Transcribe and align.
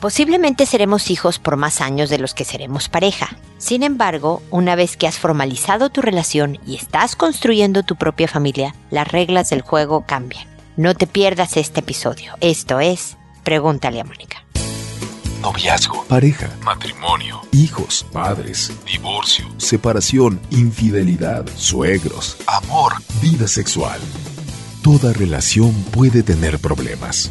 Posiblemente 0.00 0.64
seremos 0.64 1.10
hijos 1.10 1.38
por 1.38 1.56
más 1.56 1.82
años 1.82 2.08
de 2.08 2.18
los 2.18 2.32
que 2.32 2.46
seremos 2.46 2.88
pareja. 2.88 3.36
Sin 3.58 3.82
embargo, 3.82 4.42
una 4.50 4.74
vez 4.74 4.96
que 4.96 5.06
has 5.06 5.18
formalizado 5.18 5.90
tu 5.90 6.00
relación 6.00 6.58
y 6.66 6.76
estás 6.76 7.16
construyendo 7.16 7.82
tu 7.82 7.96
propia 7.96 8.26
familia, 8.26 8.74
las 8.90 9.06
reglas 9.06 9.50
del 9.50 9.60
juego 9.60 10.06
cambian. 10.06 10.48
No 10.78 10.94
te 10.94 11.06
pierdas 11.06 11.58
este 11.58 11.80
episodio. 11.80 12.32
Esto 12.40 12.80
es 12.80 13.18
Pregúntale 13.44 14.00
a 14.00 14.04
Mónica. 14.04 14.44
Noviazgo, 15.42 16.04
pareja, 16.04 16.50
matrimonio, 16.62 17.40
hijos, 17.52 18.06
padres, 18.12 18.72
divorcio, 18.86 19.46
separación, 19.56 20.40
infidelidad, 20.50 21.46
suegros, 21.56 22.36
amor, 22.46 22.92
vida 23.22 23.48
sexual. 23.48 24.00
Toda 24.82 25.12
relación 25.12 25.72
puede 25.90 26.22
tener 26.22 26.58
problemas, 26.58 27.30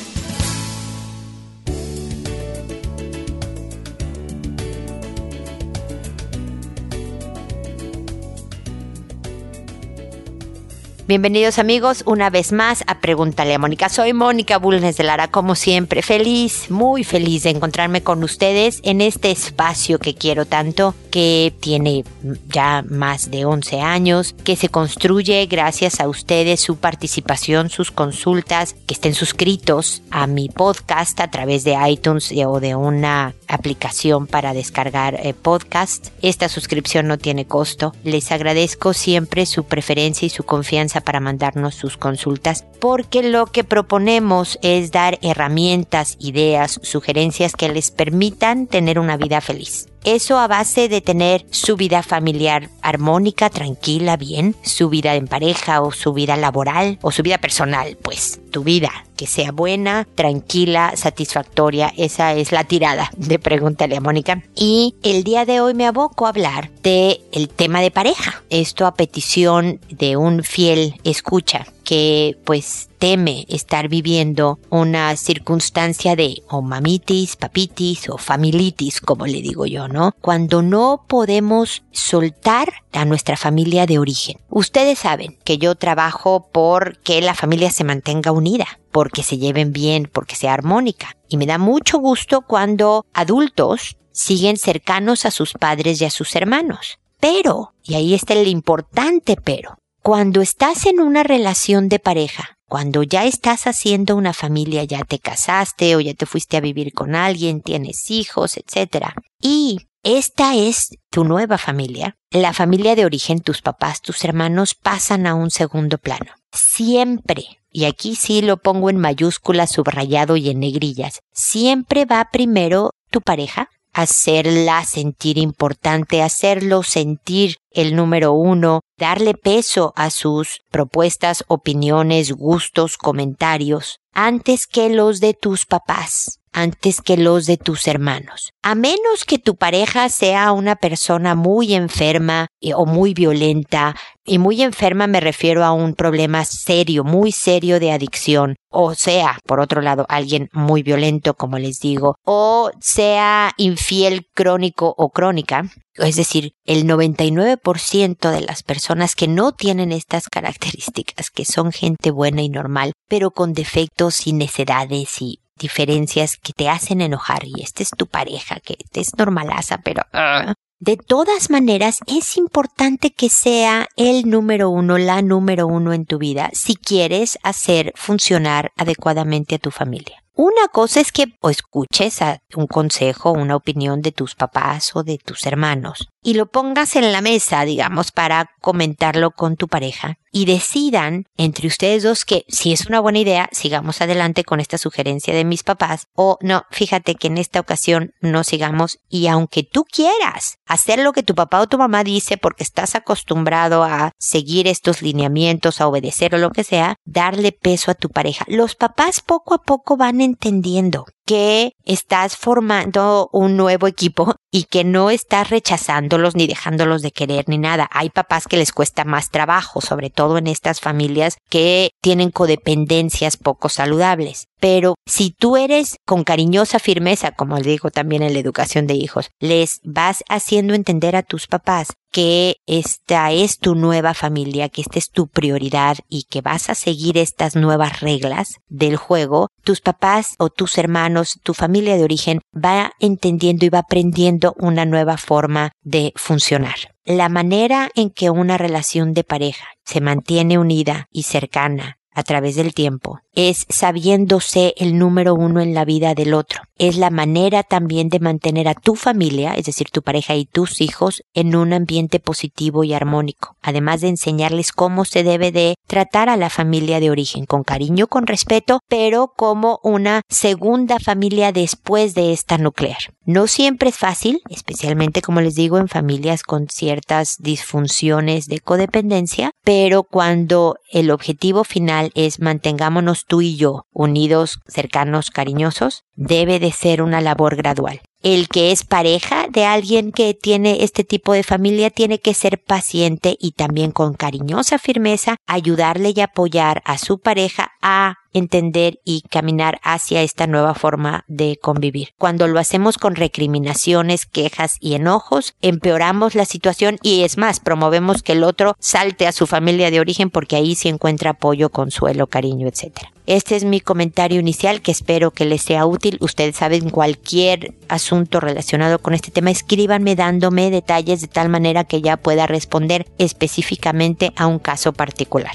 Bienvenidos 11.11 11.59
amigos 11.59 12.03
una 12.05 12.29
vez 12.29 12.53
más 12.53 12.85
a 12.87 13.01
Pregúntale 13.01 13.53
a 13.53 13.59
Mónica. 13.59 13.89
Soy 13.89 14.13
Mónica 14.13 14.57
Bulnes 14.57 14.95
de 14.95 15.03
Lara, 15.03 15.27
como 15.27 15.55
siempre, 15.55 16.01
feliz, 16.01 16.71
muy 16.71 17.03
feliz 17.03 17.43
de 17.43 17.49
encontrarme 17.49 18.01
con 18.01 18.23
ustedes 18.23 18.79
en 18.83 19.01
este 19.01 19.29
espacio 19.29 19.99
que 19.99 20.15
quiero 20.15 20.45
tanto, 20.45 20.95
que 21.11 21.53
tiene 21.59 22.05
ya 22.47 22.85
más 22.87 23.29
de 23.29 23.43
11 23.43 23.81
años, 23.81 24.33
que 24.45 24.55
se 24.55 24.69
construye 24.69 25.45
gracias 25.47 25.99
a 25.99 26.07
ustedes, 26.07 26.61
su 26.61 26.77
participación, 26.77 27.69
sus 27.69 27.91
consultas, 27.91 28.77
que 28.87 28.93
estén 28.93 29.13
suscritos 29.13 30.03
a 30.11 30.27
mi 30.27 30.47
podcast 30.47 31.19
a 31.19 31.29
través 31.29 31.65
de 31.65 31.75
iTunes 31.89 32.31
o 32.47 32.61
de 32.61 32.75
una 32.75 33.35
aplicación 33.49 34.27
para 34.27 34.53
descargar 34.53 35.15
eh, 35.15 35.33
podcast. 35.33 36.07
Esta 36.21 36.47
suscripción 36.47 37.09
no 37.09 37.17
tiene 37.17 37.45
costo. 37.45 37.93
Les 38.05 38.31
agradezco 38.31 38.93
siempre 38.93 39.45
su 39.45 39.65
preferencia 39.65 40.25
y 40.25 40.29
su 40.29 40.43
confianza 40.43 41.00
para 41.01 41.19
mandarnos 41.19 41.75
sus 41.75 41.97
consultas, 41.97 42.65
porque 42.79 43.23
lo 43.23 43.45
que 43.45 43.63
proponemos 43.63 44.57
es 44.61 44.91
dar 44.91 45.19
herramientas, 45.21 46.15
ideas, 46.19 46.79
sugerencias 46.83 47.53
que 47.53 47.69
les 47.69 47.91
permitan 47.91 48.67
tener 48.67 48.99
una 48.99 49.17
vida 49.17 49.41
feliz. 49.41 49.90
Eso 50.03 50.39
a 50.39 50.47
base 50.47 50.89
de 50.89 51.01
tener 51.01 51.45
su 51.51 51.75
vida 51.75 52.01
familiar 52.01 52.69
armónica, 52.81 53.51
tranquila, 53.51 54.17
bien, 54.17 54.55
su 54.63 54.89
vida 54.89 55.13
en 55.15 55.27
pareja 55.27 55.81
o 55.81 55.91
su 55.91 56.13
vida 56.13 56.37
laboral 56.37 56.97
o 57.01 57.11
su 57.11 57.21
vida 57.21 57.37
personal, 57.37 57.97
pues 58.01 58.39
tu 58.49 58.63
vida 58.63 58.91
que 59.15 59.27
sea 59.27 59.51
buena, 59.51 60.07
tranquila, 60.15 60.93
satisfactoria. 60.95 61.93
Esa 61.95 62.33
es 62.33 62.51
la 62.51 62.63
tirada 62.63 63.11
de 63.15 63.37
Pregúntale 63.37 63.95
a 63.95 64.01
Mónica. 64.01 64.41
Y 64.55 64.95
el 65.03 65.23
día 65.23 65.45
de 65.45 65.61
hoy 65.61 65.75
me 65.75 65.85
aboco 65.85 66.25
a 66.25 66.29
hablar 66.29 66.71
de 66.81 67.21
el 67.31 67.47
tema 67.47 67.81
de 67.81 67.91
pareja. 67.91 68.41
Esto 68.49 68.87
a 68.87 68.95
petición 68.95 69.79
de 69.89 70.17
un 70.17 70.43
fiel 70.43 70.95
escucha 71.03 71.67
que 71.91 72.37
pues 72.45 72.87
teme 72.99 73.45
estar 73.49 73.89
viviendo 73.89 74.59
una 74.69 75.13
circunstancia 75.17 76.15
de 76.15 76.41
o 76.47 76.61
mamitis, 76.61 77.35
papitis 77.35 78.07
o 78.07 78.17
familitis, 78.17 79.01
como 79.01 79.27
le 79.27 79.41
digo 79.41 79.65
yo, 79.65 79.89
¿no? 79.89 80.13
Cuando 80.21 80.61
no 80.61 81.03
podemos 81.05 81.83
soltar 81.91 82.71
a 82.93 83.03
nuestra 83.03 83.35
familia 83.35 83.87
de 83.87 83.99
origen. 83.99 84.37
Ustedes 84.49 84.99
saben 84.99 85.37
que 85.43 85.57
yo 85.57 85.75
trabajo 85.75 86.47
por 86.53 86.97
que 86.99 87.19
la 87.19 87.35
familia 87.35 87.71
se 87.71 87.83
mantenga 87.83 88.31
unida, 88.31 88.79
porque 88.93 89.21
se 89.21 89.37
lleven 89.37 89.73
bien, 89.73 90.09
porque 90.09 90.37
sea 90.37 90.53
armónica. 90.53 91.17
Y 91.27 91.35
me 91.35 91.45
da 91.45 91.57
mucho 91.57 91.97
gusto 91.97 92.39
cuando 92.39 93.05
adultos 93.13 93.97
siguen 94.13 94.55
cercanos 94.55 95.25
a 95.25 95.31
sus 95.31 95.51
padres 95.51 95.99
y 95.99 96.05
a 96.05 96.09
sus 96.09 96.37
hermanos. 96.37 96.99
Pero, 97.19 97.73
y 97.83 97.95
ahí 97.95 98.13
está 98.13 98.33
el 98.33 98.47
importante 98.47 99.35
pero, 99.35 99.77
cuando 100.01 100.41
estás 100.41 100.85
en 100.85 100.99
una 100.99 101.23
relación 101.23 101.87
de 101.87 101.99
pareja, 101.99 102.57
cuando 102.67 103.03
ya 103.03 103.25
estás 103.25 103.67
haciendo 103.67 104.15
una 104.15 104.33
familia, 104.33 104.83
ya 104.83 105.03
te 105.03 105.19
casaste 105.19 105.95
o 105.95 105.99
ya 105.99 106.13
te 106.13 106.25
fuiste 106.25 106.57
a 106.57 106.61
vivir 106.61 106.93
con 106.93 107.15
alguien, 107.15 107.61
tienes 107.61 108.09
hijos, 108.09 108.57
etc. 108.57 109.07
Y 109.41 109.79
esta 110.03 110.55
es 110.55 110.89
tu 111.11 111.23
nueva 111.23 111.57
familia. 111.57 112.15
La 112.31 112.53
familia 112.53 112.95
de 112.95 113.05
origen, 113.05 113.41
tus 113.41 113.61
papás, 113.61 114.01
tus 114.01 114.23
hermanos 114.23 114.73
pasan 114.73 115.27
a 115.27 115.35
un 115.35 115.51
segundo 115.51 115.97
plano. 115.99 116.31
Siempre, 116.51 117.45
y 117.69 117.85
aquí 117.85 118.15
sí 118.15 118.41
lo 118.41 118.57
pongo 118.57 118.89
en 118.89 118.97
mayúsculas, 118.97 119.71
subrayado 119.71 120.35
y 120.37 120.49
en 120.49 120.61
negrillas, 120.61 121.19
siempre 121.33 122.05
va 122.05 122.29
primero 122.31 122.91
tu 123.11 123.21
pareja, 123.21 123.69
hacerla 123.93 124.83
sentir 124.85 125.37
importante, 125.37 126.21
hacerlo 126.21 126.83
sentir 126.83 127.57
el 127.71 127.95
número 127.95 128.33
uno, 128.33 128.81
darle 128.97 129.33
peso 129.33 129.93
a 129.95 130.09
sus 130.09 130.61
propuestas, 130.69 131.43
opiniones, 131.47 132.31
gustos, 132.31 132.97
comentarios, 132.97 133.97
antes 134.13 134.67
que 134.67 134.89
los 134.89 135.19
de 135.19 135.33
tus 135.33 135.65
papás 135.65 136.40
antes 136.53 137.01
que 137.01 137.17
los 137.17 137.45
de 137.45 137.57
tus 137.57 137.87
hermanos. 137.87 138.51
A 138.61 138.75
menos 138.75 139.25
que 139.25 139.39
tu 139.39 139.55
pareja 139.55 140.09
sea 140.09 140.51
una 140.51 140.75
persona 140.75 141.35
muy 141.35 141.73
enferma 141.73 142.47
o 142.75 142.85
muy 142.85 143.13
violenta, 143.13 143.95
y 144.23 144.37
muy 144.37 144.61
enferma 144.61 145.07
me 145.07 145.19
refiero 145.19 145.63
a 145.63 145.71
un 145.71 145.95
problema 145.95 146.45
serio, 146.45 147.03
muy 147.03 147.31
serio 147.31 147.79
de 147.79 147.91
adicción, 147.91 148.55
o 148.69 148.93
sea, 148.93 149.39
por 149.47 149.59
otro 149.59 149.81
lado, 149.81 150.05
alguien 150.09 150.49
muy 150.53 150.83
violento, 150.83 151.33
como 151.33 151.57
les 151.57 151.79
digo, 151.79 152.15
o 152.23 152.69
sea 152.79 153.51
infiel 153.57 154.27
crónico 154.33 154.93
o 154.95 155.09
crónica, 155.09 155.71
es 155.95 156.15
decir, 156.15 156.53
el 156.65 156.85
99% 156.85 158.31
de 158.31 158.41
las 158.41 158.63
personas 158.63 159.15
que 159.15 159.27
no 159.27 159.51
tienen 159.53 159.91
estas 159.91 160.29
características, 160.29 161.31
que 161.31 161.45
son 161.45 161.71
gente 161.71 162.11
buena 162.11 162.41
y 162.41 162.49
normal, 162.49 162.93
pero 163.09 163.31
con 163.31 163.53
defectos 163.53 164.27
y 164.27 164.33
necedades 164.33 165.21
y 165.21 165.39
diferencias 165.61 166.37
que 166.37 166.53
te 166.53 166.69
hacen 166.69 167.01
enojar 167.01 167.45
y 167.45 167.61
esta 167.61 167.83
es 167.83 167.91
tu 167.91 168.07
pareja, 168.07 168.59
que 168.59 168.77
es 168.93 169.17
normalaza, 169.17 169.79
pero... 169.83 170.03
Ah. 170.13 170.53
de 170.79 170.97
todas 170.97 171.51
maneras, 171.51 171.99
es 172.07 172.37
importante 172.37 173.11
que 173.11 173.29
sea 173.29 173.87
el 173.95 174.29
número 174.29 174.69
uno, 174.69 174.97
la 174.97 175.21
número 175.21 175.67
uno 175.67 175.93
en 175.93 176.05
tu 176.05 176.17
vida, 176.17 176.49
si 176.53 176.75
quieres 176.75 177.37
hacer 177.43 177.93
funcionar 177.95 178.71
adecuadamente 178.77 179.55
a 179.55 179.59
tu 179.59 179.69
familia. 179.69 180.20
Una 180.33 180.67
cosa 180.69 181.01
es 181.01 181.11
que 181.11 181.25
escuches 181.49 182.21
a 182.21 182.41
un 182.55 182.67
consejo, 182.67 183.31
una 183.31 183.55
opinión 183.55 184.01
de 184.01 184.11
tus 184.11 184.35
papás 184.35 184.95
o 184.95 185.03
de 185.03 185.17
tus 185.17 185.45
hermanos 185.45 186.07
y 186.23 186.35
lo 186.35 186.45
pongas 186.45 186.95
en 186.95 187.11
la 187.11 187.21
mesa, 187.21 187.65
digamos, 187.65 188.11
para 188.11 188.51
comentarlo 188.61 189.31
con 189.31 189.55
tu 189.55 189.67
pareja 189.67 190.17
y 190.31 190.45
decidan 190.45 191.25
entre 191.35 191.67
ustedes 191.67 192.03
dos 192.03 192.23
que 192.23 192.45
si 192.47 192.71
es 192.71 192.85
una 192.85 192.99
buena 193.01 193.19
idea, 193.19 193.49
sigamos 193.51 194.01
adelante 194.01 194.43
con 194.45 194.59
esta 194.59 194.77
sugerencia 194.77 195.33
de 195.33 195.43
mis 195.43 195.63
papás 195.63 196.07
o 196.15 196.37
no, 196.41 196.63
fíjate 196.71 197.15
que 197.15 197.27
en 197.27 197.37
esta 197.37 197.59
ocasión 197.59 198.13
no 198.21 198.43
sigamos 198.43 198.99
y 199.09 199.27
aunque 199.27 199.63
tú 199.63 199.83
quieras 199.83 200.57
hacer 200.65 200.99
lo 200.99 201.11
que 201.11 201.23
tu 201.23 201.35
papá 201.35 201.59
o 201.59 201.67
tu 201.67 201.77
mamá 201.77 202.03
dice 202.03 202.37
porque 202.37 202.63
estás 202.63 202.95
acostumbrado 202.95 203.83
a 203.83 204.11
seguir 204.17 204.67
estos 204.67 205.01
lineamientos, 205.01 205.81
a 205.81 205.87
obedecer 205.87 206.33
o 206.35 206.37
lo 206.37 206.51
que 206.51 206.63
sea, 206.63 206.95
darle 207.03 207.51
peso 207.51 207.91
a 207.91 207.95
tu 207.95 208.09
pareja. 208.09 208.45
Los 208.47 208.75
papás 208.75 209.21
poco 209.21 209.55
a 209.55 209.61
poco 209.61 209.97
van 209.97 210.20
entendiendo 210.21 211.05
que 211.31 211.77
estás 211.85 212.35
formando 212.35 213.29
un 213.31 213.55
nuevo 213.55 213.87
equipo 213.87 214.35
y 214.51 214.65
que 214.65 214.83
no 214.83 215.09
estás 215.09 215.49
rechazándolos 215.49 216.35
ni 216.35 216.45
dejándolos 216.45 217.01
de 217.01 217.11
querer 217.11 217.45
ni 217.47 217.57
nada. 217.57 217.89
Hay 217.89 218.09
papás 218.09 218.47
que 218.49 218.57
les 218.57 218.73
cuesta 218.73 219.05
más 219.05 219.29
trabajo, 219.29 219.79
sobre 219.79 220.09
todo 220.09 220.37
en 220.37 220.47
estas 220.47 220.81
familias 220.81 221.37
que 221.49 221.91
tienen 222.01 222.31
codependencias 222.31 223.37
poco 223.37 223.69
saludables. 223.69 224.47
Pero 224.59 224.95
si 225.07 225.31
tú 225.31 225.55
eres 225.55 225.95
con 226.05 226.25
cariñosa 226.25 226.79
firmeza, 226.79 227.31
como 227.31 227.57
digo 227.59 227.91
también 227.91 228.23
en 228.23 228.33
la 228.33 228.39
educación 228.39 228.85
de 228.85 228.95
hijos, 228.95 229.29
les 229.39 229.79
vas 229.83 230.23
haciendo 230.27 230.73
entender 230.73 231.15
a 231.15 231.23
tus 231.23 231.47
papás 231.47 231.93
que 232.11 232.57
esta 232.67 233.31
es 233.31 233.57
tu 233.57 233.73
nueva 233.73 234.13
familia, 234.13 234.69
que 234.69 234.81
esta 234.81 234.99
es 234.99 235.09
tu 235.09 235.27
prioridad 235.27 235.97
y 236.09 236.23
que 236.23 236.41
vas 236.41 236.69
a 236.69 236.75
seguir 236.75 237.17
estas 237.17 237.55
nuevas 237.55 238.01
reglas 238.01 238.55
del 238.67 238.97
juego, 238.97 239.47
tus 239.63 239.79
papás 239.81 240.35
o 240.37 240.49
tus 240.49 240.77
hermanos, 240.77 241.20
tu 241.43 241.53
familia 241.53 241.97
de 241.97 242.03
origen 242.03 242.39
va 242.53 242.93
entendiendo 242.99 243.65
y 243.65 243.69
va 243.69 243.79
aprendiendo 243.79 244.55
una 244.57 244.85
nueva 244.85 245.17
forma 245.17 245.71
de 245.81 246.13
funcionar. 246.15 246.75
La 247.05 247.29
manera 247.29 247.89
en 247.95 248.09
que 248.09 248.29
una 248.29 248.57
relación 248.57 249.13
de 249.13 249.23
pareja 249.23 249.65
se 249.85 250.01
mantiene 250.01 250.57
unida 250.57 251.07
y 251.11 251.23
cercana 251.23 251.97
a 252.13 252.23
través 252.23 252.55
del 252.55 252.73
tiempo, 252.73 253.19
es 253.33 253.65
sabiéndose 253.69 254.73
el 254.77 254.97
número 254.97 255.33
uno 255.33 255.61
en 255.61 255.73
la 255.73 255.85
vida 255.85 256.13
del 256.13 256.33
otro. 256.33 256.61
Es 256.77 256.97
la 256.97 257.09
manera 257.09 257.63
también 257.63 258.09
de 258.09 258.19
mantener 258.19 258.67
a 258.67 258.73
tu 258.73 258.95
familia, 258.95 259.53
es 259.53 259.65
decir, 259.65 259.89
tu 259.91 260.01
pareja 260.01 260.35
y 260.35 260.45
tus 260.45 260.81
hijos, 260.81 261.23
en 261.33 261.55
un 261.55 261.73
ambiente 261.73 262.19
positivo 262.19 262.83
y 262.83 262.93
armónico. 262.93 263.55
Además 263.61 264.01
de 264.01 264.09
enseñarles 264.09 264.71
cómo 264.71 265.05
se 265.05 265.23
debe 265.23 265.51
de 265.51 265.75
tratar 265.87 266.29
a 266.29 266.37
la 266.37 266.49
familia 266.49 266.99
de 266.99 267.11
origen, 267.11 267.45
con 267.45 267.63
cariño, 267.63 268.07
con 268.07 268.27
respeto, 268.27 268.79
pero 268.87 269.33
como 269.35 269.79
una 269.83 270.21
segunda 270.27 270.99
familia 270.99 271.51
después 271.51 272.13
de 272.15 272.33
esta 272.33 272.57
nuclear. 272.57 273.13
No 273.25 273.47
siempre 273.47 273.89
es 273.89 273.97
fácil, 273.97 274.41
especialmente 274.49 275.21
como 275.21 275.41
les 275.41 275.55
digo, 275.55 275.77
en 275.77 275.87
familias 275.87 276.43
con 276.43 276.67
ciertas 276.67 277.37
disfunciones 277.39 278.47
de 278.47 278.59
codependencia, 278.59 279.50
pero 279.63 280.03
cuando 280.03 280.75
el 280.91 281.11
objetivo 281.11 281.63
final 281.63 282.11
es 282.15 282.39
mantengámonos 282.39 283.25
tú 283.25 283.41
y 283.41 283.55
yo 283.55 283.85
unidos, 283.91 284.59
cercanos, 284.67 285.29
cariñosos, 285.29 286.03
debe 286.15 286.59
de 286.59 286.71
ser 286.71 287.01
una 287.01 287.21
labor 287.21 287.55
gradual. 287.55 288.01
El 288.23 288.49
que 288.49 288.71
es 288.71 288.83
pareja 288.83 289.47
de 289.49 289.65
alguien 289.65 290.11
que 290.11 290.35
tiene 290.35 290.83
este 290.83 291.03
tipo 291.03 291.33
de 291.33 291.41
familia 291.41 291.89
tiene 291.89 292.19
que 292.19 292.35
ser 292.35 292.61
paciente 292.61 293.35
y 293.39 293.53
también 293.53 293.91
con 293.91 294.13
cariñosa 294.13 294.77
firmeza 294.77 295.37
ayudarle 295.47 296.13
y 296.15 296.21
apoyar 296.21 296.83
a 296.85 296.99
su 296.99 297.17
pareja 297.17 297.71
a 297.81 298.15
entender 298.33 298.99
y 299.03 299.21
caminar 299.29 299.79
hacia 299.83 300.21
esta 300.21 300.45
nueva 300.45 300.75
forma 300.75 301.25
de 301.27 301.57
convivir. 301.61 302.09
Cuando 302.19 302.47
lo 302.47 302.59
hacemos 302.59 302.99
con 302.99 303.15
recriminaciones, 303.15 304.27
quejas 304.27 304.77
y 304.79 304.93
enojos, 304.93 305.55
empeoramos 305.61 306.35
la 306.35 306.45
situación 306.45 306.97
y 307.01 307.23
es 307.23 307.39
más, 307.39 307.59
promovemos 307.59 308.21
que 308.21 308.33
el 308.33 308.43
otro 308.43 308.75
salte 308.79 309.27
a 309.27 309.31
su 309.31 309.47
familia 309.47 309.91
de 309.91 309.99
origen 309.99 310.29
porque 310.29 310.55
ahí 310.55 310.75
se 310.75 310.89
encuentra 310.89 311.31
apoyo, 311.31 311.69
consuelo, 311.69 312.27
cariño, 312.27 312.67
etc. 312.67 313.07
Este 313.27 313.55
es 313.55 313.63
mi 313.63 313.79
comentario 313.79 314.39
inicial 314.39 314.81
que 314.81 314.91
espero 314.91 315.31
que 315.31 315.45
les 315.45 315.61
sea 315.61 315.85
útil. 315.85 316.17
Ustedes 316.21 316.55
saben 316.55 316.89
cualquier 316.89 317.73
asunto 317.87 318.39
relacionado 318.39 318.99
con 318.99 319.13
este 319.13 319.31
tema, 319.31 319.51
escríbanme 319.51 320.15
dándome 320.15 320.71
detalles 320.71 321.21
de 321.21 321.27
tal 321.27 321.49
manera 321.49 321.83
que 321.83 322.01
ya 322.01 322.17
pueda 322.17 322.47
responder 322.47 323.05
específicamente 323.17 324.33
a 324.35 324.47
un 324.47 324.59
caso 324.59 324.93
particular. 324.93 325.53